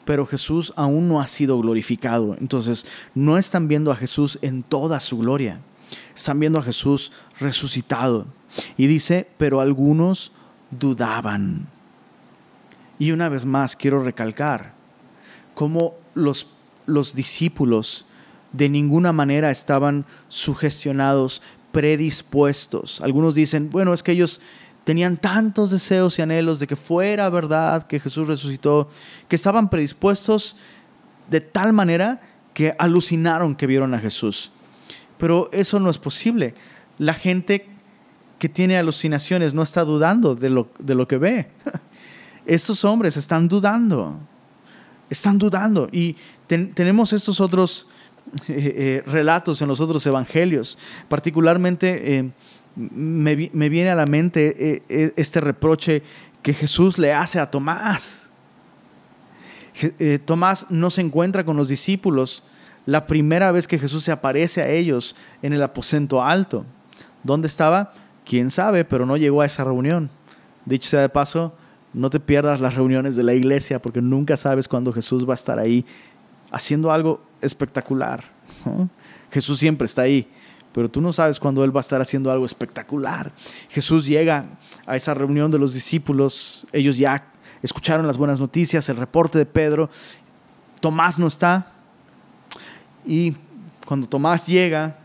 pero 0.05 0.25
Jesús 0.25 0.73
aún 0.75 1.07
no 1.07 1.21
ha 1.21 1.27
sido 1.27 1.57
glorificado. 1.61 2.36
Entonces, 2.38 2.86
no 3.15 3.38
están 3.38 3.69
viendo 3.69 3.89
a 3.89 3.95
Jesús 3.95 4.38
en 4.41 4.61
toda 4.61 4.99
su 4.99 5.19
gloria. 5.19 5.61
Están 6.13 6.41
viendo 6.41 6.59
a 6.59 6.63
Jesús 6.63 7.13
resucitado. 7.39 8.27
Y 8.75 8.88
dice, 8.88 9.29
pero 9.38 9.61
algunos 9.61 10.34
dudaban. 10.71 11.67
Y 12.99 13.11
una 13.11 13.29
vez 13.29 13.45
más 13.45 13.77
quiero 13.77 14.03
recalcar, 14.03 14.73
cómo 15.53 15.95
los, 16.15 16.47
los 16.86 17.15
discípulos 17.15 18.05
de 18.54 18.70
ninguna 18.70 19.12
manera 19.12 19.51
estaban 19.51 20.06
sugestionados, 20.30 21.41
predispuestos. 21.72 23.01
Algunos 23.01 23.36
dicen, 23.36 23.70
bueno, 23.70 23.93
es 23.93 24.04
que 24.04 24.14
ellos 24.14 24.39
tenían 24.84 25.18
tantos 25.18 25.72
deseos 25.72 26.18
y 26.20 26.22
anhelos 26.22 26.60
de 26.60 26.68
que 26.68 26.76
fuera 26.76 27.30
verdad 27.30 27.88
que 27.88 27.99
Jesús 27.99 28.28
resucitó, 28.28 28.89
que 29.28 29.36
estaban 29.36 29.70
predispuestos 29.70 30.56
de 31.30 31.41
tal 31.41 31.74
manera 31.74 32.22
que 32.54 32.76
alucinaron 32.78 33.56
que 33.56 33.68
vieron 33.68 33.93
a 33.93 33.99
Jesús. 33.99 34.51
Pero 35.18 35.49
eso 35.51 35.80
no 35.80 35.89
es 35.89 35.97
posible. 35.97 36.54
La 36.97 37.14
gente 37.14 37.68
que 38.39 38.49
tiene 38.49 38.78
alucinaciones 38.78 39.54
no 39.54 39.64
está 39.64 39.84
dudando 39.84 40.36
de 40.36 40.49
lo, 40.49 40.70
de 40.78 40.95
lo 40.95 41.08
que 41.08 41.18
ve. 41.18 41.49
Estos 42.45 42.84
hombres 42.84 43.16
están 43.16 43.47
dudando, 43.47 44.20
están 45.10 45.38
dudando. 45.38 45.88
Y 45.91 46.18
tenemos 46.45 47.14
estos 47.14 47.39
otros 47.39 47.88
eh, 48.47 48.73
eh, 48.75 49.03
relatos 49.05 49.61
en 49.61 49.67
los 49.67 49.79
otros 49.79 50.05
evangelios, 50.05 50.77
particularmente... 51.07 52.17
Eh, 52.17 52.31
me, 52.75 53.36
viene 53.36 53.91
a 53.91 53.95
la 53.95 54.07
mente 54.07 54.81
este 55.15 55.39
reproche 55.39 56.01
que 56.41 56.55
Jesús 56.55 56.97
le 56.97 57.13
hace 57.13 57.39
a 57.39 57.51
Tomás. 57.51 58.31
Tomás 60.25 60.65
no 60.71 60.89
se 60.89 61.01
encuentra 61.01 61.45
con 61.45 61.55
los 61.55 61.67
discípulos 61.67 62.41
la 62.88 63.05
primera 63.05 63.51
vez 63.51 63.67
que 63.67 63.77
Jesús 63.77 64.03
se 64.03 64.11
aparece 64.11 64.63
a 64.63 64.69
ellos 64.69 65.15
en 65.43 65.53
el 65.53 65.61
aposento 65.61 66.23
alto. 66.23 66.65
¿Dónde 67.21 67.45
estaba? 67.45 67.93
quién 68.25 68.51
sabe, 68.51 68.86
pero 68.86 69.05
no 69.05 69.17
llegó 69.17 69.41
a 69.41 69.45
esa 69.45 69.63
reunión. 69.63 70.09
Dicho 70.65 70.89
sea 70.89 71.01
de 71.01 71.09
paso, 71.09 71.53
no 71.93 72.09
te 72.09 72.19
pierdas 72.19 72.59
las 72.59 72.75
reuniones 72.75 73.15
de 73.15 73.23
la 73.23 73.34
iglesia 73.34 73.81
porque 73.81 74.01
nunca 74.01 74.38
sabes 74.38 74.67
cuándo 74.67 74.93
Jesús 74.93 75.27
va 75.27 75.34
a 75.34 75.36
estar 75.36 75.59
ahí 75.59 75.86
haciendo 76.51 76.91
algo 76.91 77.21
espectacular. 77.44 78.24
Jesús 79.32 79.60
siempre 79.60 79.86
está 79.86 80.04
ahí, 80.04 80.28
pero 80.72 80.89
tú 80.89 81.02
no 81.02 81.14
sabes 81.14 81.39
cuándo 81.39 81.64
Él 81.64 81.76
va 81.76 81.80
a 81.80 81.82
estar 81.82 82.02
haciendo 82.02 82.32
algo 82.32 82.46
espectacular. 82.46 83.32
Jesús 83.70 84.06
llega 84.06 84.46
a 84.86 84.96
esa 84.96 85.14
reunión 85.14 85.52
de 85.52 85.60
los 85.60 85.74
discípulos, 85.74 86.68
ellos 86.72 86.98
ya 86.98 87.26
escucharon 87.62 88.08
las 88.08 88.18
buenas 88.18 88.39
noticias, 88.39 88.89
el 88.89 88.98
reporte 88.98 89.38
de 89.38 89.46
Pedro, 89.46 89.89
Tomás 90.82 91.18
no 91.18 91.28
está, 91.28 91.72
y 93.06 93.36
cuando 93.86 94.08
Tomás 94.08 94.46
llega, 94.46 94.98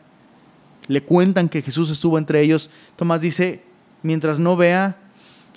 le 0.88 1.02
cuentan 1.02 1.48
que 1.48 1.62
Jesús 1.62 1.90
estuvo 1.90 2.18
entre 2.18 2.40
ellos, 2.40 2.70
Tomás 2.96 3.20
dice, 3.20 3.62
mientras 4.02 4.40
no 4.40 4.56
vea 4.56 4.96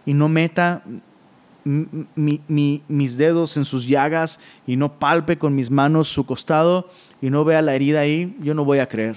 y 0.06 0.14
no 0.14 0.28
meta 0.28 0.84
mis 1.64 3.18
dedos 3.18 3.58
en 3.58 3.66
sus 3.66 3.88
llagas 3.88 4.40
y 4.66 4.76
no 4.76 5.00
palpe 5.00 5.38
con 5.38 5.56
mis 5.56 5.70
manos 5.70 6.08
su 6.08 6.26
costado 6.26 6.90
y 7.22 7.30
no 7.30 7.46
vea 7.46 7.62
la 7.62 7.76
herida 7.76 8.00
ahí, 8.00 8.36
yo 8.40 8.54
no 8.54 8.66
voy 8.66 8.80
a 8.80 8.88
creer. 8.88 9.16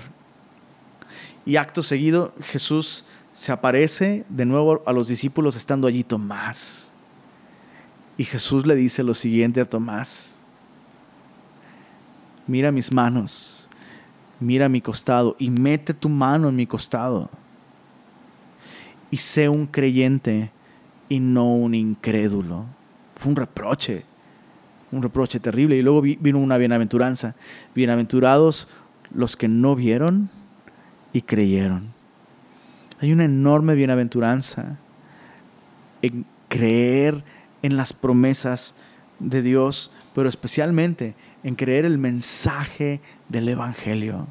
Y 1.46 1.56
acto 1.56 1.82
seguido 1.82 2.34
Jesús 2.40 3.04
se 3.32 3.52
aparece 3.52 4.24
de 4.28 4.46
nuevo 4.46 4.82
a 4.86 4.92
los 4.92 5.08
discípulos 5.08 5.56
estando 5.56 5.86
allí 5.86 6.04
Tomás. 6.04 6.92
Y 8.16 8.24
Jesús 8.24 8.66
le 8.66 8.76
dice 8.76 9.02
lo 9.02 9.14
siguiente 9.14 9.60
a 9.60 9.64
Tomás, 9.64 10.36
mira 12.46 12.70
mis 12.70 12.92
manos 12.92 13.64
mira 14.40 14.68
mi 14.68 14.80
costado 14.80 15.36
y 15.38 15.50
mete 15.50 15.94
tu 15.94 16.08
mano 16.08 16.48
en 16.48 16.56
mi 16.56 16.66
costado. 16.66 17.30
Y 19.10 19.16
sé 19.16 19.48
un 19.48 19.66
creyente 19.66 20.50
y 21.08 21.20
no 21.20 21.54
un 21.54 21.74
incrédulo. 21.74 22.66
Fue 23.16 23.30
un 23.30 23.36
reproche, 23.36 24.04
un 24.90 25.02
reproche 25.02 25.40
terrible. 25.40 25.76
Y 25.76 25.82
luego 25.82 26.02
vino 26.02 26.38
una 26.38 26.58
bienaventuranza. 26.58 27.34
Bienaventurados 27.74 28.68
los 29.14 29.36
que 29.36 29.48
no 29.48 29.74
vieron 29.76 30.30
y 31.12 31.22
creyeron. 31.22 31.92
Hay 33.00 33.12
una 33.12 33.24
enorme 33.24 33.74
bienaventuranza 33.74 34.78
en 36.02 36.26
creer 36.48 37.22
en 37.62 37.76
las 37.76 37.92
promesas 37.92 38.74
de 39.18 39.42
Dios, 39.42 39.90
pero 40.14 40.28
especialmente 40.28 41.14
en 41.42 41.54
creer 41.54 41.84
el 41.84 41.98
mensaje 41.98 43.00
del 43.28 43.48
Evangelio. 43.48 44.26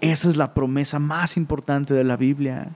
Esa 0.00 0.28
es 0.28 0.36
la 0.36 0.52
promesa 0.52 0.98
más 0.98 1.36
importante 1.36 1.94
de 1.94 2.04
la 2.04 2.16
Biblia. 2.16 2.68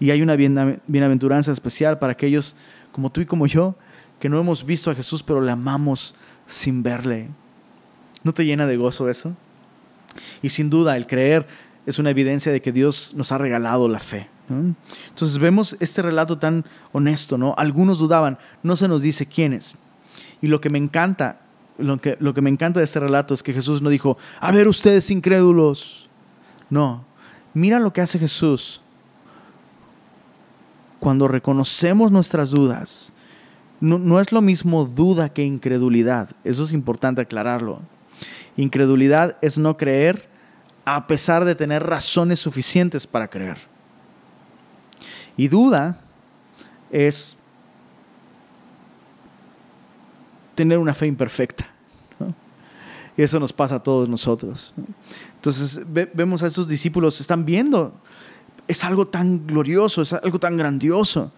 Y 0.00 0.10
hay 0.10 0.22
una 0.22 0.36
bienaventuranza 0.36 1.52
especial 1.52 1.98
para 1.98 2.12
aquellos 2.12 2.56
como 2.92 3.10
tú 3.10 3.20
y 3.20 3.26
como 3.26 3.46
yo, 3.46 3.74
que 4.20 4.28
no 4.28 4.38
hemos 4.38 4.64
visto 4.64 4.90
a 4.90 4.94
Jesús, 4.94 5.22
pero 5.22 5.40
le 5.40 5.50
amamos 5.50 6.14
sin 6.46 6.82
verle. 6.82 7.28
¿No 8.22 8.32
te 8.32 8.44
llena 8.44 8.66
de 8.66 8.76
gozo 8.76 9.08
eso? 9.08 9.36
Y 10.42 10.48
sin 10.48 10.70
duda, 10.70 10.96
el 10.96 11.06
creer 11.06 11.46
es 11.86 11.98
una 11.98 12.10
evidencia 12.10 12.52
de 12.52 12.62
que 12.62 12.72
Dios 12.72 13.12
nos 13.14 13.32
ha 13.32 13.38
regalado 13.38 13.88
la 13.88 13.98
fe. 13.98 14.28
Entonces 15.08 15.38
vemos 15.38 15.76
este 15.80 16.02
relato 16.02 16.38
tan 16.38 16.64
honesto, 16.92 17.38
¿no? 17.38 17.54
Algunos 17.56 17.98
dudaban, 17.98 18.38
no 18.62 18.76
se 18.76 18.88
nos 18.88 19.02
dice 19.02 19.26
quiénes. 19.26 19.76
Y 20.42 20.48
lo 20.48 20.60
que 20.60 20.70
me 20.70 20.78
encanta 20.78 21.40
lo 21.78 22.00
que, 22.00 22.16
lo 22.20 22.34
que 22.34 22.40
me 22.40 22.50
encanta 22.50 22.80
de 22.80 22.84
este 22.84 23.00
relato 23.00 23.34
es 23.34 23.42
que 23.42 23.52
Jesús 23.52 23.82
no 23.82 23.90
dijo, 23.90 24.16
a 24.40 24.52
ver 24.52 24.68
ustedes 24.68 25.10
incrédulos. 25.10 26.08
No, 26.70 27.04
mira 27.52 27.80
lo 27.80 27.92
que 27.92 28.00
hace 28.00 28.18
Jesús. 28.18 28.80
Cuando 31.04 31.28
reconocemos 31.28 32.10
nuestras 32.10 32.50
dudas, 32.50 33.12
no, 33.78 34.20
es 34.20 34.32
lo 34.32 34.40
mismo 34.40 34.86
duda 34.86 35.28
que 35.28 35.44
incredulidad. 35.44 36.30
Eso 36.44 36.64
es 36.64 36.72
importante 36.72 37.20
aclararlo. 37.20 37.80
Incredulidad 38.56 39.36
es 39.42 39.58
no 39.58 39.76
creer 39.76 40.26
a 40.86 41.06
pesar 41.06 41.44
de 41.44 41.54
tener 41.54 41.82
razones 41.82 42.40
suficientes 42.40 43.06
para 43.06 43.28
creer. 43.28 43.58
Y 45.36 45.48
duda 45.48 46.00
es 46.90 47.36
tener 50.54 50.78
una 50.78 50.94
fe 50.94 51.04
imperfecta. 51.04 51.66
Y 53.14 53.22
eso 53.22 53.38
nos 53.38 53.52
pasa 53.52 53.74
a 53.74 53.82
todos 53.82 54.08
nosotros. 54.08 54.72
Entonces 55.34 55.82
vemos 56.14 56.42
a 56.42 56.46
esos 56.46 56.66
discípulos, 56.66 57.20
están 57.20 57.44
viendo, 57.44 57.92
es 58.68 58.84
algo 58.84 59.06
tan 59.06 59.46
glorioso, 59.46 60.02
es 60.02 60.12
algo 60.12 60.38
tan 60.38 60.56
grandioso, 60.56 61.32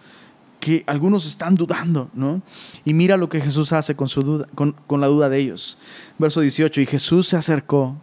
que 0.59 0.83
algunos 0.87 1.25
están 1.25 1.55
dudando, 1.55 2.09
¿no? 2.13 2.41
Y 2.83 2.93
mira 2.93 3.17
lo 3.17 3.29
que 3.29 3.41
Jesús 3.41 3.73
hace 3.73 3.95
con, 3.95 4.07
su 4.07 4.21
duda, 4.21 4.47
con, 4.55 4.73
con 4.87 5.01
la 5.01 5.07
duda 5.07 5.29
de 5.29 5.37
ellos. 5.37 5.77
Verso 6.17 6.41
18, 6.41 6.81
y 6.81 6.85
Jesús 6.85 7.27
se 7.27 7.37
acercó 7.37 7.95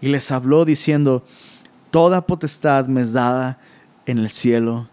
y 0.00 0.08
les 0.08 0.30
habló 0.30 0.64
diciendo, 0.64 1.24
toda 1.90 2.26
potestad 2.26 2.86
me 2.86 3.00
es 3.00 3.12
dada 3.12 3.58
en 4.06 4.18
el 4.18 4.30
cielo 4.30 4.88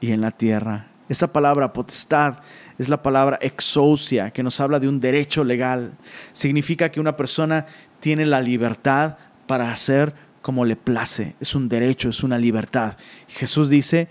y 0.00 0.12
en 0.12 0.20
la 0.20 0.30
tierra. 0.30 0.88
Esta 1.08 1.32
palabra 1.32 1.72
potestad 1.72 2.38
es 2.78 2.88
la 2.88 3.02
palabra 3.02 3.38
exousia, 3.40 4.30
que 4.30 4.42
nos 4.42 4.60
habla 4.60 4.80
de 4.80 4.88
un 4.88 5.00
derecho 5.00 5.44
legal. 5.44 5.92
Significa 6.32 6.90
que 6.90 7.00
una 7.00 7.16
persona 7.16 7.66
tiene 8.00 8.26
la 8.26 8.40
libertad 8.40 9.16
para 9.46 9.70
hacer 9.70 10.14
como 10.44 10.66
le 10.66 10.76
place. 10.76 11.34
Es 11.40 11.54
un 11.54 11.68
derecho, 11.68 12.10
es 12.10 12.22
una 12.22 12.36
libertad. 12.36 12.96
Jesús 13.26 13.70
dice, 13.70 14.08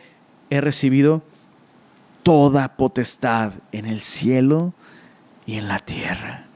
he 0.49 0.59
recibido 0.59 1.21
toda 2.23 2.75
potestad 2.75 3.53
en 3.71 3.85
el 3.85 4.01
cielo 4.01 4.73
y 5.45 5.57
en 5.57 5.67
la 5.67 5.77
tierra. 5.77 6.47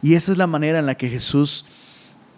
Y 0.00 0.14
esa 0.14 0.32
es 0.32 0.38
la 0.38 0.46
manera 0.46 0.78
en 0.78 0.86
la 0.86 0.96
que 0.96 1.08
Jesús 1.08 1.66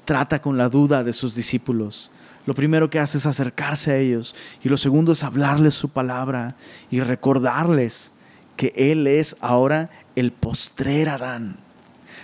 trata 0.04 0.42
con 0.42 0.58
la 0.58 0.68
duda 0.68 1.04
de 1.04 1.12
sus 1.12 1.34
discípulos 1.34 2.10
lo 2.46 2.54
primero 2.54 2.90
que 2.90 2.98
hace 2.98 3.18
es 3.18 3.26
acercarse 3.26 3.92
a 3.92 3.96
ellos 3.96 4.34
y 4.62 4.68
lo 4.68 4.76
segundo 4.76 5.12
es 5.12 5.22
hablarles 5.22 5.74
su 5.74 5.88
palabra 5.88 6.56
y 6.90 7.00
recordarles 7.00 8.12
que 8.56 8.72
Él 8.76 9.06
es 9.06 9.36
ahora 9.40 9.90
el 10.14 10.30
postrer 10.30 11.08
Adán. 11.08 11.56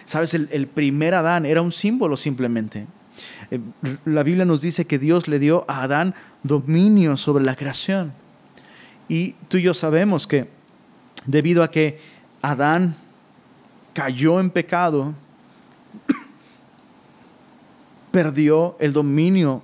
Sabes, 0.05 0.35
el, 0.35 0.67
primer 0.67 1.15
Adán 1.15 1.47
era 1.47 1.63
un 1.63 1.73
símbolo 1.73 2.17
simplemente. 2.17 2.87
Eh, 3.51 3.61
la 4.05 4.23
Biblia 4.23 4.45
nos 4.45 4.63
dice 4.63 4.87
que 4.87 4.99
Dios 4.99 5.29
le 5.29 5.39
dio 5.39 5.65
a 5.69 5.83
Adán 5.83 6.15
dominio 6.43 7.17
sobre 7.17 7.45
la 7.45 7.57
creación. 7.57 8.13
Y 9.09 9.33
tú 9.49 9.57
y 9.57 9.63
yo 9.63 9.75
sabemos 9.75 10.27
que 10.27 10.49
debido 11.27 11.63
a 11.63 11.71
que 11.71 12.01
Adán 12.43 12.97
cayó 13.93 14.41
en 14.41 14.51
pecado, 14.51 15.15
perdió 18.13 18.77
el 18.81 18.93
dominio 18.93 19.63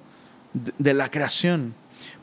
de 0.52 0.94
la 0.94 1.11
creación. 1.11 1.74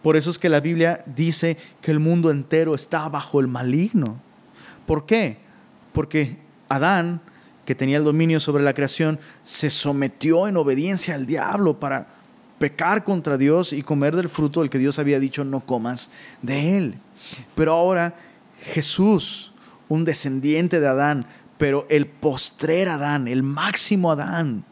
Por 0.01 0.17
eso 0.17 0.29
es 0.29 0.38
que 0.38 0.49
la 0.49 0.59
Biblia 0.59 1.03
dice 1.05 1.57
que 1.81 1.91
el 1.91 1.99
mundo 1.99 2.29
entero 2.29 2.75
está 2.75 3.07
bajo 3.09 3.39
el 3.39 3.47
maligno. 3.47 4.19
¿Por 4.86 5.05
qué? 5.05 5.38
Porque 5.93 6.38
Adán, 6.69 7.21
que 7.66 7.76
tenía 7.76 7.97
el 7.97 8.03
dominio 8.03 8.39
sobre 8.39 8.64
la 8.64 8.74
creación, 8.74 9.20
se 9.43 9.70
sometió 9.70 10.47
en 10.47 10.57
obediencia 10.57 11.16
al 11.16 11.26
diablo 11.26 11.80
para 11.80 12.07
pecar 12.59 13.03
contra 13.03 13.38
Dios 13.38 13.74
y 13.74 13.84
comer 13.84 14.16
del 14.16 14.30
fruto 14.30 14.61
del 14.61 14.70
que 14.70 14.80
Dios 14.80 14.99
había 14.99 15.20
dicho 15.20 15.43
no 15.43 15.61
comas 15.61 16.11
de 16.41 16.78
él. 16.78 16.95
Pero 17.55 17.74
ahora 17.74 18.16
Jesús, 18.61 19.51
un 19.89 20.05
descendiente 20.05 20.80
de 20.80 20.88
Adán, 20.88 21.26
Pero 21.57 21.86
el 21.89 22.07
postrer 22.07 22.89
Adán, 22.89 23.28
el 23.28 23.43
máximo 23.43 24.11
Adán, 24.11 24.66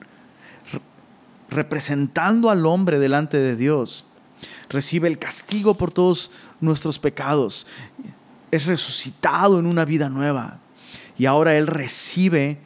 representando 1.49 2.49
al 2.49 2.65
hombre 2.65 2.99
delante 2.99 3.37
de 3.37 3.55
Dios, 3.55 4.03
recibe 4.67 5.07
el 5.07 5.19
castigo 5.19 5.75
por 5.75 5.91
todos 5.91 6.31
nuestros 6.59 6.97
pecados, 6.97 7.67
es 8.49 8.65
resucitado 8.65 9.59
en 9.59 9.67
una 9.67 9.85
vida 9.85 10.09
nueva 10.09 10.59
y 11.17 11.25
ahora 11.27 11.55
Él 11.55 11.67
recibe 11.67 12.57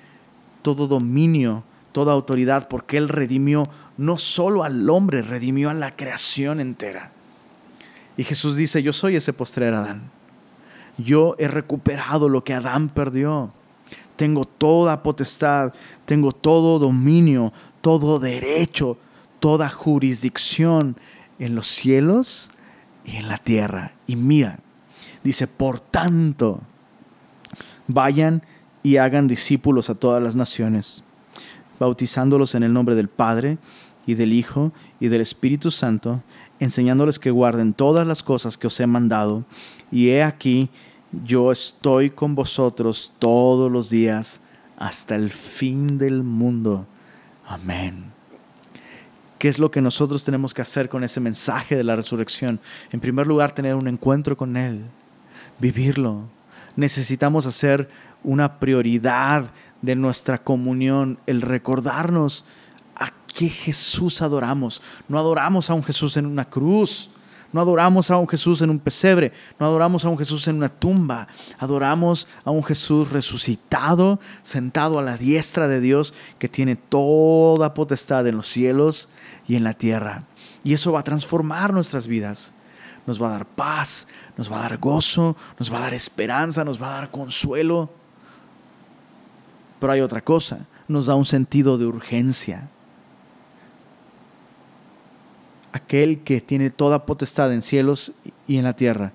todo 0.65 0.87
dominio, 0.87 1.63
toda 1.91 2.13
autoridad, 2.13 2.67
porque 2.67 2.97
Él 2.97 3.07
redimió 3.07 3.69
no 3.97 4.17
solo 4.17 4.63
al 4.63 4.89
hombre, 4.89 5.21
redimió 5.21 5.69
a 5.69 5.75
la 5.75 5.91
creación 5.91 6.59
entera. 6.59 7.11
Y 8.17 8.23
Jesús 8.23 8.55
dice, 8.55 8.81
yo 8.81 8.91
soy 8.91 9.15
ese 9.15 9.31
postrer 9.31 9.75
Adán. 9.75 10.09
Yo 10.97 11.35
he 11.37 11.47
recuperado 11.47 12.29
lo 12.29 12.43
que 12.43 12.55
Adán 12.55 12.89
perdió. 12.89 13.51
Tengo 14.15 14.45
toda 14.45 15.03
potestad, 15.03 15.71
tengo 16.05 16.31
todo 16.31 16.79
dominio, 16.79 17.53
todo 17.81 18.17
derecho, 18.17 18.97
toda 19.39 19.69
jurisdicción 19.69 20.97
en 21.37 21.53
los 21.53 21.67
cielos 21.67 22.49
y 23.03 23.17
en 23.17 23.27
la 23.27 23.37
tierra. 23.37 23.93
Y 24.07 24.15
mira, 24.15 24.57
dice, 25.23 25.45
por 25.45 25.79
tanto, 25.79 26.61
vayan 27.87 28.41
y 28.85 28.97
hagan 28.97 29.27
discípulos 29.27 29.89
a 29.89 29.95
todas 29.95 30.21
las 30.21 30.35
naciones, 30.35 31.03
bautizándolos 31.79 32.53
en 32.53 32.61
el 32.61 32.71
nombre 32.71 32.93
del 32.93 33.07
Padre 33.07 33.57
y 34.05 34.13
del 34.13 34.31
Hijo 34.31 34.73
y 34.99 35.07
del 35.07 35.21
Espíritu 35.21 35.71
Santo, 35.71 36.21
enseñándoles 36.59 37.17
que 37.17 37.31
guarden 37.31 37.73
todas 37.73 38.05
las 38.05 38.21
cosas 38.21 38.59
que 38.59 38.67
os 38.67 38.79
he 38.79 38.85
mandado. 38.85 39.43
Y 39.91 40.09
he 40.09 40.21
aquí, 40.21 40.69
yo 41.23 41.51
estoy 41.51 42.11
con 42.11 42.35
vosotros 42.35 43.11
todos 43.17 43.71
los 43.71 43.89
días 43.89 44.41
hasta 44.77 45.15
el 45.15 45.31
fin 45.31 45.97
del 45.97 46.21
mundo. 46.21 46.85
Amén. 47.47 48.13
¿Qué 49.39 49.49
es 49.49 49.57
lo 49.57 49.71
que 49.71 49.81
nosotros 49.81 50.23
tenemos 50.23 50.53
que 50.53 50.61
hacer 50.61 50.89
con 50.89 51.03
ese 51.03 51.19
mensaje 51.19 51.75
de 51.75 51.83
la 51.83 51.95
resurrección? 51.95 52.59
En 52.91 52.99
primer 52.99 53.25
lugar, 53.25 53.55
tener 53.55 53.73
un 53.73 53.87
encuentro 53.87 54.37
con 54.37 54.55
Él, 54.55 54.83
vivirlo. 55.57 56.29
Necesitamos 56.75 57.47
hacer 57.47 57.89
una 58.25 58.59
prioridad 58.59 59.51
de 59.81 59.95
nuestra 59.95 60.43
comunión, 60.43 61.19
el 61.27 61.41
recordarnos 61.41 62.45
a 62.95 63.11
qué 63.33 63.47
Jesús 63.49 64.21
adoramos. 64.21 64.81
No 65.07 65.19
adoramos 65.19 65.69
a 65.69 65.73
un 65.73 65.83
Jesús 65.83 66.17
en 66.17 66.25
una 66.25 66.49
cruz, 66.49 67.11
no 67.53 67.61
adoramos 67.61 68.11
a 68.11 68.17
un 68.17 68.27
Jesús 68.27 68.61
en 68.61 68.69
un 68.69 68.79
pesebre, 68.79 69.31
no 69.59 69.65
adoramos 69.65 70.03
a 70.03 70.09
un 70.09 70.17
Jesús 70.17 70.47
en 70.49 70.57
una 70.57 70.67
tumba, 70.67 71.27
adoramos 71.57 72.27
a 72.43 72.51
un 72.51 72.63
Jesús 72.63 73.11
resucitado, 73.11 74.19
sentado 74.41 74.99
a 74.99 75.03
la 75.03 75.17
diestra 75.17 75.69
de 75.69 75.79
Dios, 75.79 76.13
que 76.37 76.49
tiene 76.49 76.75
toda 76.75 77.73
potestad 77.73 78.27
en 78.27 78.35
los 78.35 78.49
cielos 78.49 79.07
y 79.47 79.55
en 79.55 79.63
la 79.63 79.73
tierra. 79.73 80.23
Y 80.65 80.73
eso 80.73 80.91
va 80.91 80.99
a 80.99 81.03
transformar 81.03 81.71
nuestras 81.71 82.07
vidas. 82.07 82.53
Nos 83.05 83.21
va 83.21 83.27
a 83.27 83.31
dar 83.31 83.45
paz, 83.45 84.07
nos 84.35 84.51
va 84.51 84.57
a 84.57 84.61
dar 84.63 84.77
gozo, 84.77 85.37
nos 85.59 85.71
va 85.71 85.77
a 85.77 85.81
dar 85.81 85.93
esperanza, 85.93 86.65
nos 86.65 86.81
va 86.81 86.89
a 86.89 86.99
dar 87.01 87.11
consuelo. 87.11 87.89
Pero 89.85 89.93
hay 89.93 90.01
otra 90.01 90.21
cosa, 90.21 90.65
nos 90.87 91.05
da 91.05 91.13
un 91.13 91.25
sentido 91.25 91.77
de 91.77 91.85
urgencia. 91.85 92.67
Aquel 95.73 96.21
que 96.21 96.41
tiene 96.41 96.71
toda 96.71 97.05
potestad 97.05 97.53
en 97.53 97.61
cielos 97.61 98.13
y 98.47 98.57
en 98.57 98.63
la 98.63 98.75
tierra, 98.75 99.11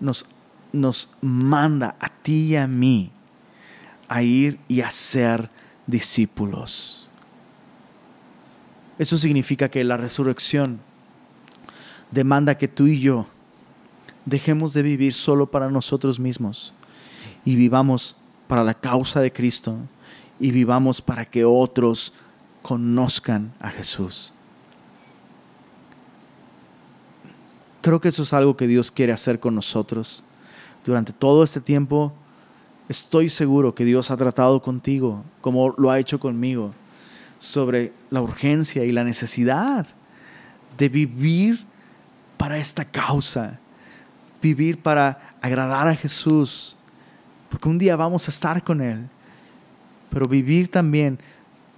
nos, 0.00 0.24
nos 0.72 1.10
manda 1.20 1.94
a 2.00 2.08
ti 2.08 2.52
y 2.52 2.56
a 2.56 2.66
mí 2.66 3.10
a 4.08 4.22
ir 4.22 4.58
y 4.66 4.80
a 4.80 4.90
ser 4.90 5.50
discípulos. 5.86 7.06
Eso 8.98 9.18
significa 9.18 9.68
que 9.68 9.84
la 9.84 9.98
resurrección 9.98 10.80
demanda 12.10 12.56
que 12.56 12.68
tú 12.68 12.86
y 12.86 12.98
yo 12.98 13.26
dejemos 14.24 14.72
de 14.72 14.84
vivir 14.84 15.12
solo 15.12 15.50
para 15.50 15.70
nosotros 15.70 16.18
mismos 16.18 16.72
y 17.44 17.56
vivamos 17.56 18.16
para 18.52 18.64
la 18.64 18.74
causa 18.74 19.18
de 19.22 19.32
Cristo 19.32 19.78
y 20.38 20.50
vivamos 20.50 21.00
para 21.00 21.24
que 21.24 21.42
otros 21.42 22.12
conozcan 22.60 23.50
a 23.58 23.70
Jesús. 23.70 24.34
Creo 27.80 27.98
que 27.98 28.08
eso 28.08 28.24
es 28.24 28.34
algo 28.34 28.54
que 28.54 28.66
Dios 28.66 28.90
quiere 28.90 29.14
hacer 29.14 29.40
con 29.40 29.54
nosotros. 29.54 30.22
Durante 30.84 31.14
todo 31.14 31.42
este 31.42 31.62
tiempo, 31.62 32.12
estoy 32.90 33.30
seguro 33.30 33.74
que 33.74 33.86
Dios 33.86 34.10
ha 34.10 34.18
tratado 34.18 34.60
contigo, 34.60 35.24
como 35.40 35.70
lo 35.78 35.90
ha 35.90 35.98
hecho 35.98 36.20
conmigo, 36.20 36.74
sobre 37.38 37.94
la 38.10 38.20
urgencia 38.20 38.84
y 38.84 38.92
la 38.92 39.02
necesidad 39.02 39.86
de 40.76 40.90
vivir 40.90 41.64
para 42.36 42.58
esta 42.58 42.84
causa, 42.84 43.58
vivir 44.42 44.82
para 44.82 45.36
agradar 45.40 45.88
a 45.88 45.96
Jesús, 45.96 46.76
porque 47.52 47.68
un 47.68 47.76
día 47.76 47.96
vamos 47.96 48.26
a 48.26 48.30
estar 48.30 48.64
con 48.64 48.80
Él, 48.80 49.06
pero 50.08 50.26
vivir 50.26 50.70
también 50.70 51.18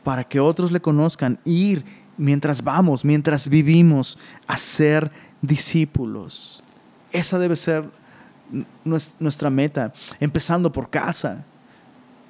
para 0.04 0.22
que 0.22 0.38
otros 0.38 0.70
le 0.70 0.80
conozcan, 0.80 1.36
ir 1.44 1.84
mientras 2.16 2.62
vamos, 2.62 3.04
mientras 3.04 3.48
vivimos, 3.48 4.16
a 4.46 4.56
ser 4.56 5.10
discípulos. 5.42 6.62
Esa 7.10 7.40
debe 7.40 7.56
ser 7.56 7.90
nuestra 8.84 9.50
meta, 9.50 9.92
empezando 10.20 10.70
por 10.70 10.90
casa. 10.90 11.44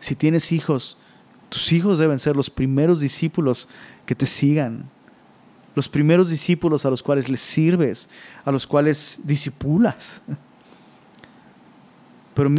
Si 0.00 0.14
tienes 0.14 0.50
hijos, 0.50 0.96
tus 1.50 1.70
hijos 1.70 1.98
deben 1.98 2.18
ser 2.18 2.36
los 2.36 2.48
primeros 2.48 2.98
discípulos 2.98 3.68
que 4.06 4.14
te 4.14 4.24
sigan, 4.24 4.88
los 5.74 5.90
primeros 5.90 6.30
discípulos 6.30 6.86
a 6.86 6.90
los 6.90 7.02
cuales 7.02 7.28
les 7.28 7.40
sirves, 7.40 8.08
a 8.42 8.50
los 8.50 8.66
cuales 8.66 9.20
disipulas. 9.22 10.22
Pero 12.34 12.50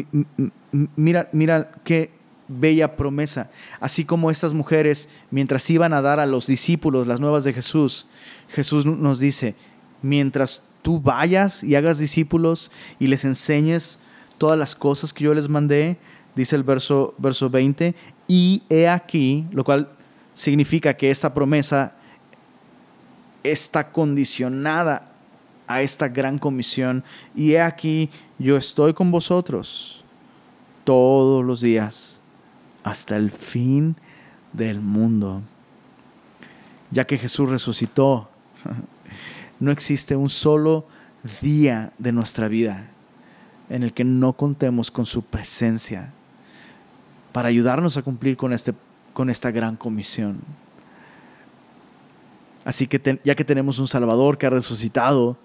mira, 0.95 1.30
mira 1.32 1.71
qué 1.84 2.11
bella 2.47 2.95
promesa. 2.95 3.49
Así 3.80 4.05
como 4.05 4.32
estas 4.32 4.53
mujeres, 4.53 5.09
mientras 5.32 5.69
iban 5.69 5.93
a 5.93 6.01
dar 6.01 6.19
a 6.19 6.26
los 6.26 6.47
discípulos 6.47 7.07
las 7.07 7.19
nuevas 7.19 7.43
de 7.43 7.53
Jesús, 7.53 8.07
Jesús 8.49 8.86
nos 8.86 9.19
dice, 9.19 9.55
mientras 10.01 10.63
tú 10.82 11.01
vayas 11.01 11.63
y 11.63 11.76
hagas 11.76 11.97
discípulos 11.97 12.71
y 12.99 13.07
les 13.07 13.26
enseñes 13.26 13.99
todas 14.38 14.59
las 14.59 14.76
cosas 14.76 15.13
que 15.13 15.23
yo 15.23 15.34
les 15.34 15.49
mandé, 15.49 15.97
dice 16.36 16.55
el 16.55 16.63
verso, 16.63 17.15
verso 17.17 17.49
20, 17.49 17.95
y 18.28 18.63
he 18.69 18.88
aquí, 18.88 19.47
lo 19.51 19.63
cual 19.63 19.89
significa 20.34 20.95
que 20.95 21.09
esta 21.09 21.34
promesa 21.34 21.95
está 23.43 23.91
condicionada 23.91 25.11
a 25.67 25.82
esta 25.82 26.07
gran 26.07 26.38
comisión. 26.38 27.03
Y 27.36 27.53
he 27.53 27.61
aquí, 27.61 28.09
yo 28.38 28.57
estoy 28.57 28.93
con 28.93 29.11
vosotros 29.11 30.05
todos 30.86 31.43
los 31.43 31.59
días 31.59 32.21
hasta 32.83 33.17
el 33.17 33.31
fin 33.31 33.97
del 34.53 34.79
mundo. 34.79 35.41
Ya 36.91 37.05
que 37.05 37.17
Jesús 37.17 37.49
resucitó, 37.49 38.29
no 39.59 39.71
existe 39.71 40.15
un 40.15 40.29
solo 40.29 40.86
día 41.41 41.91
de 41.97 42.13
nuestra 42.13 42.47
vida 42.47 42.88
en 43.69 43.83
el 43.83 43.91
que 43.91 44.05
no 44.05 44.33
contemos 44.33 44.91
con 44.91 45.05
su 45.05 45.23
presencia 45.23 46.11
para 47.33 47.49
ayudarnos 47.49 47.97
a 47.97 48.03
cumplir 48.03 48.38
con, 48.38 48.53
este, 48.53 48.73
con 49.11 49.29
esta 49.29 49.51
gran 49.51 49.75
comisión. 49.75 50.39
Así 52.63 52.88
que 52.88 53.19
ya 53.23 53.36
que 53.36 53.43
tenemos 53.43 53.79
un 53.79 53.88
Salvador 53.88 54.38
que 54.38 54.45
ha 54.45 54.51
resucitado, 54.51 55.38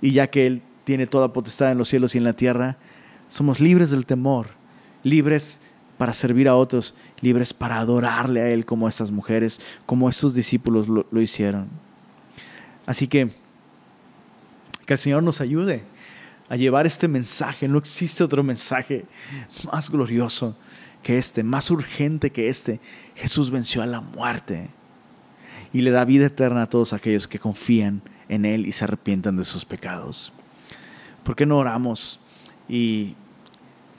y 0.00 0.10
ya 0.10 0.26
que 0.28 0.46
Él 0.46 0.62
tiene 0.84 1.06
toda 1.06 1.32
potestad 1.32 1.70
en 1.70 1.78
los 1.78 1.88
cielos 1.88 2.14
y 2.14 2.18
en 2.18 2.24
la 2.24 2.32
tierra, 2.32 2.76
somos 3.32 3.60
libres 3.60 3.88
del 3.88 4.04
temor, 4.04 4.48
libres 5.02 5.62
para 5.96 6.12
servir 6.12 6.48
a 6.48 6.54
otros, 6.54 6.94
libres 7.22 7.54
para 7.54 7.78
adorarle 7.78 8.42
a 8.42 8.50
Él 8.50 8.66
como 8.66 8.86
estas 8.86 9.10
mujeres, 9.10 9.58
como 9.86 10.10
estos 10.10 10.34
discípulos 10.34 10.86
lo, 10.86 11.20
hicieron. 11.20 11.68
Así 12.84 13.08
que 13.08 13.30
que 14.84 14.92
el 14.92 14.98
Señor 14.98 15.22
nos 15.22 15.40
ayude 15.40 15.82
a 16.50 16.56
llevar 16.56 16.86
este 16.86 17.08
mensaje. 17.08 17.68
No 17.68 17.78
existe 17.78 18.22
otro 18.22 18.42
mensaje 18.42 19.06
más 19.72 19.88
glorioso 19.88 20.54
que 21.02 21.16
este, 21.16 21.42
más 21.42 21.70
urgente 21.70 22.32
que 22.32 22.48
este. 22.48 22.80
Jesús 23.14 23.50
venció 23.50 23.80
a 23.80 23.86
la 23.86 24.02
muerte 24.02 24.68
y 25.72 25.80
le 25.80 25.90
da 25.90 26.04
vida 26.04 26.26
eterna 26.26 26.64
a 26.64 26.68
todos 26.68 26.92
aquellos 26.92 27.26
que 27.26 27.38
confían 27.38 28.02
en 28.28 28.44
Él 28.44 28.66
y 28.66 28.72
se 28.72 28.84
arrepientan 28.84 29.38
de 29.38 29.44
sus 29.44 29.64
pecados. 29.64 30.34
¿Por 31.24 31.34
qué 31.34 31.46
no 31.46 31.56
oramos 31.56 32.20
y 32.68 33.16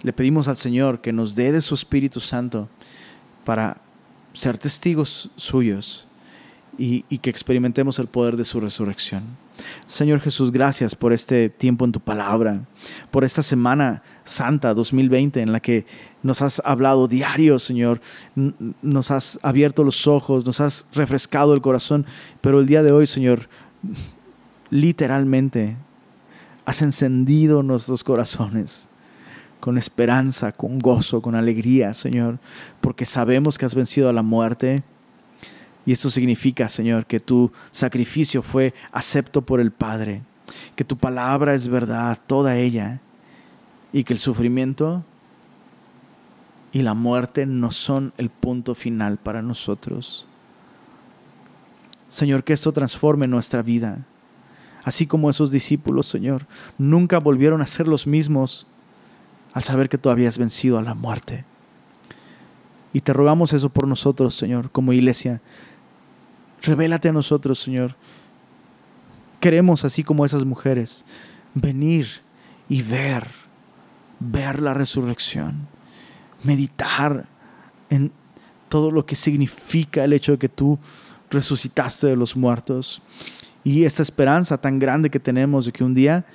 le 0.04 0.14
pedimos 0.14 0.48
al 0.48 0.58
Señor 0.58 1.02
que 1.02 1.14
nos 1.14 1.36
dé 1.36 1.52
de 1.52 1.62
su 1.62 1.76
Espíritu 1.76 2.20
Santo 2.20 2.70
para 3.46 3.78
ser 4.34 4.58
testigos 4.58 5.32
suyos 5.36 6.08
y, 6.78 7.06
y 7.10 7.18
que 7.20 7.30
experimentemos 7.30 8.00
el 8.00 8.08
poder 8.08 8.36
de 8.36 8.46
su 8.46 8.60
resurrección? 8.60 9.24
Señor 9.86 10.20
Jesús, 10.20 10.52
gracias 10.52 10.96
por 10.96 11.14
este 11.14 11.50
tiempo 11.50 11.86
en 11.86 11.92
tu 11.92 12.00
palabra, 12.00 12.66
por 13.12 13.24
esta 13.24 13.44
semana 13.44 14.02
santa 14.24 14.74
2020 14.74 15.42
en 15.42 15.52
la 15.52 15.60
que 15.60 15.86
nos 16.22 16.42
has 16.42 16.62
hablado 16.66 17.08
diario, 17.08 17.60
Señor, 17.60 18.02
nos 18.82 19.12
has 19.12 19.40
abierto 19.44 19.84
los 19.84 20.08
ojos, 20.08 20.46
nos 20.46 20.60
has 20.60 20.88
refrescado 20.94 21.54
el 21.54 21.62
corazón, 21.62 22.06
pero 22.42 22.60
el 22.60 22.66
día 22.66 22.84
de 22.84 22.92
hoy, 22.92 23.06
Señor, 23.06 23.48
literalmente 24.70 25.78
has 26.66 26.82
encendido 26.82 27.62
nuestros 27.62 28.04
corazones 28.04 28.90
con 29.64 29.78
esperanza, 29.78 30.52
con 30.52 30.78
gozo, 30.78 31.22
con 31.22 31.36
alegría, 31.36 31.94
Señor, 31.94 32.38
porque 32.82 33.06
sabemos 33.06 33.58
que 33.58 33.64
has 33.64 33.74
vencido 33.74 34.10
a 34.10 34.14
la 34.14 34.22
muerte. 34.22 34.84
Y 35.86 35.94
esto 35.94 36.10
significa, 36.10 36.68
Señor, 36.68 37.06
que 37.06 37.22
tu 37.22 37.50
sacrificio 37.72 38.42
fue 38.42 38.74
acepto 38.92 39.42
por 39.42 39.62
el 39.62 39.72
Padre, 39.72 40.22
que 40.76 40.84
tu 40.84 40.98
palabra 40.98 41.54
es 41.54 41.70
verdad, 41.70 42.20
toda 42.28 42.58
ella, 42.58 43.00
y 43.94 44.04
que 44.04 44.12
el 44.12 44.20
sufrimiento 44.20 45.06
y 46.74 46.82
la 46.82 46.94
muerte 46.94 47.46
no 47.46 47.72
son 47.72 48.12
el 48.18 48.30
punto 48.30 48.76
final 48.76 49.16
para 49.16 49.42
nosotros. 49.42 50.28
Señor, 52.10 52.44
que 52.44 52.52
esto 52.52 52.74
transforme 52.74 53.28
nuestra 53.28 53.62
vida, 53.62 54.00
así 54.84 55.08
como 55.08 55.30
esos 55.30 55.52
discípulos, 55.52 56.06
Señor, 56.06 56.48
nunca 56.78 57.18
volvieron 57.18 57.62
a 57.62 57.68
ser 57.68 57.88
los 57.88 58.06
mismos 58.06 58.68
al 59.54 59.64
saber 59.64 59.90
que 59.90 59.98
tú 59.98 60.10
habías 60.10 60.38
vencido 60.38 60.78
a 60.78 60.82
la 60.82 60.94
muerte. 60.94 61.46
Y 62.92 63.02
te 63.02 63.14
rogamos 63.14 63.54
eso 63.54 63.70
por 63.70 63.88
nosotros, 63.88 64.36
Señor, 64.36 64.72
como 64.72 64.94
iglesia. 64.94 65.42
Revélate 66.62 67.10
a 67.10 67.14
nosotros, 67.14 67.60
Señor. 67.60 67.96
Queremos, 69.40 69.84
así 69.84 70.04
como 70.04 70.26
esas 70.26 70.46
mujeres, 70.46 71.06
venir 71.54 72.08
y 72.70 72.82
ver, 72.82 73.28
ver 74.20 74.60
la 74.60 74.74
resurrección, 74.74 75.68
meditar 76.44 77.26
en 77.90 78.12
todo 78.70 78.92
lo 78.92 79.06
que 79.06 79.16
significa 79.16 80.04
el 80.04 80.14
hecho 80.14 80.34
de 80.34 80.38
que 80.38 80.50
tú 80.50 80.80
resucitaste 81.30 82.08
de 82.08 82.16
los 82.16 82.36
muertos 82.36 83.02
y 83.64 83.84
esta 83.84 84.02
esperanza 84.02 84.58
tan 84.60 84.80
grande 84.80 85.10
que 85.10 85.20
tenemos 85.20 85.66
de 85.66 85.72
que 85.72 85.84
un 85.84 85.94
día 85.94 86.26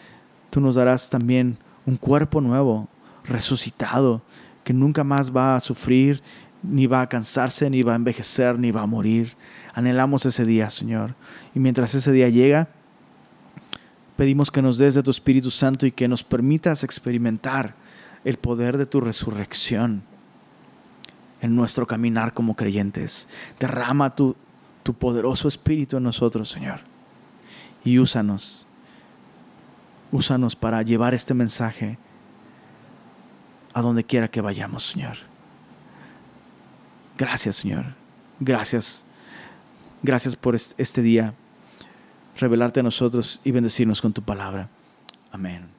tú 0.51 0.61
nos 0.61 0.75
darás 0.75 1.11
también 1.11 1.59
un 1.87 1.97
cuerpo 1.97 2.41
nuevo, 2.41 2.89
resucitado, 3.29 4.23
que 4.65 4.73
nunca 4.73 5.05
más 5.05 5.35
va 5.35 5.57
a 5.57 5.61
sufrir, 5.61 6.23
ni 6.63 6.87
va 6.87 7.03
a 7.03 7.09
cansarse, 7.09 7.71
ni 7.71 7.83
va 7.83 7.93
a 7.93 7.97
envejecer, 7.97 8.59
ni 8.59 8.71
va 8.71 8.83
a 8.83 8.87
morir. 8.87 9.37
Anhelamos 9.75 10.27
ese 10.27 10.45
día, 10.45 10.71
Señor. 10.71 11.15
Y 11.55 11.61
mientras 11.61 11.95
ese 11.95 12.11
día 12.13 12.29
llega, 12.29 12.69
pedimos 14.17 14.51
que 14.51 14.63
nos 14.63 14.79
des 14.79 14.95
de 14.95 15.03
tu 15.03 15.11
Espíritu 15.11 15.51
Santo 15.51 15.87
y 15.87 15.93
que 15.93 16.09
nos 16.09 16.25
permitas 16.25 16.83
experimentar 16.85 17.75
el 18.25 18.37
poder 18.37 18.77
de 18.77 18.87
tu 18.87 19.01
resurrección 19.01 20.03
en 21.41 21.55
nuestro 21.55 21.87
caminar 21.87 22.35
como 22.35 22.57
creyentes. 22.57 23.29
Derrama 23.61 24.15
tu, 24.15 24.35
tu 24.83 24.95
poderoso 24.95 25.47
Espíritu 25.47 25.97
en 25.97 26.03
nosotros, 26.03 26.51
Señor. 26.51 26.81
Y 27.85 27.99
úsanos. 27.99 28.67
Úsanos 30.11 30.57
para 30.57 30.83
llevar 30.83 31.15
este 31.15 31.35
mensaje 31.35 31.99
a 33.79 33.83
donde 33.83 34.05
quiera 34.05 34.29
que 34.29 34.41
vayamos, 34.41 34.87
Señor. 34.87 35.17
Gracias, 37.17 37.57
Señor. 37.57 37.87
Gracias. 38.41 39.05
Gracias 40.03 40.37
por 40.37 40.55
este 40.55 41.03
día. 41.03 41.35
Revelarte 42.39 42.81
a 42.81 42.83
nosotros 42.85 43.41
y 43.45 43.51
bendecirnos 43.51 44.01
con 44.01 44.13
tu 44.13 44.23
palabra. 44.23 44.69
Amén. 45.33 45.78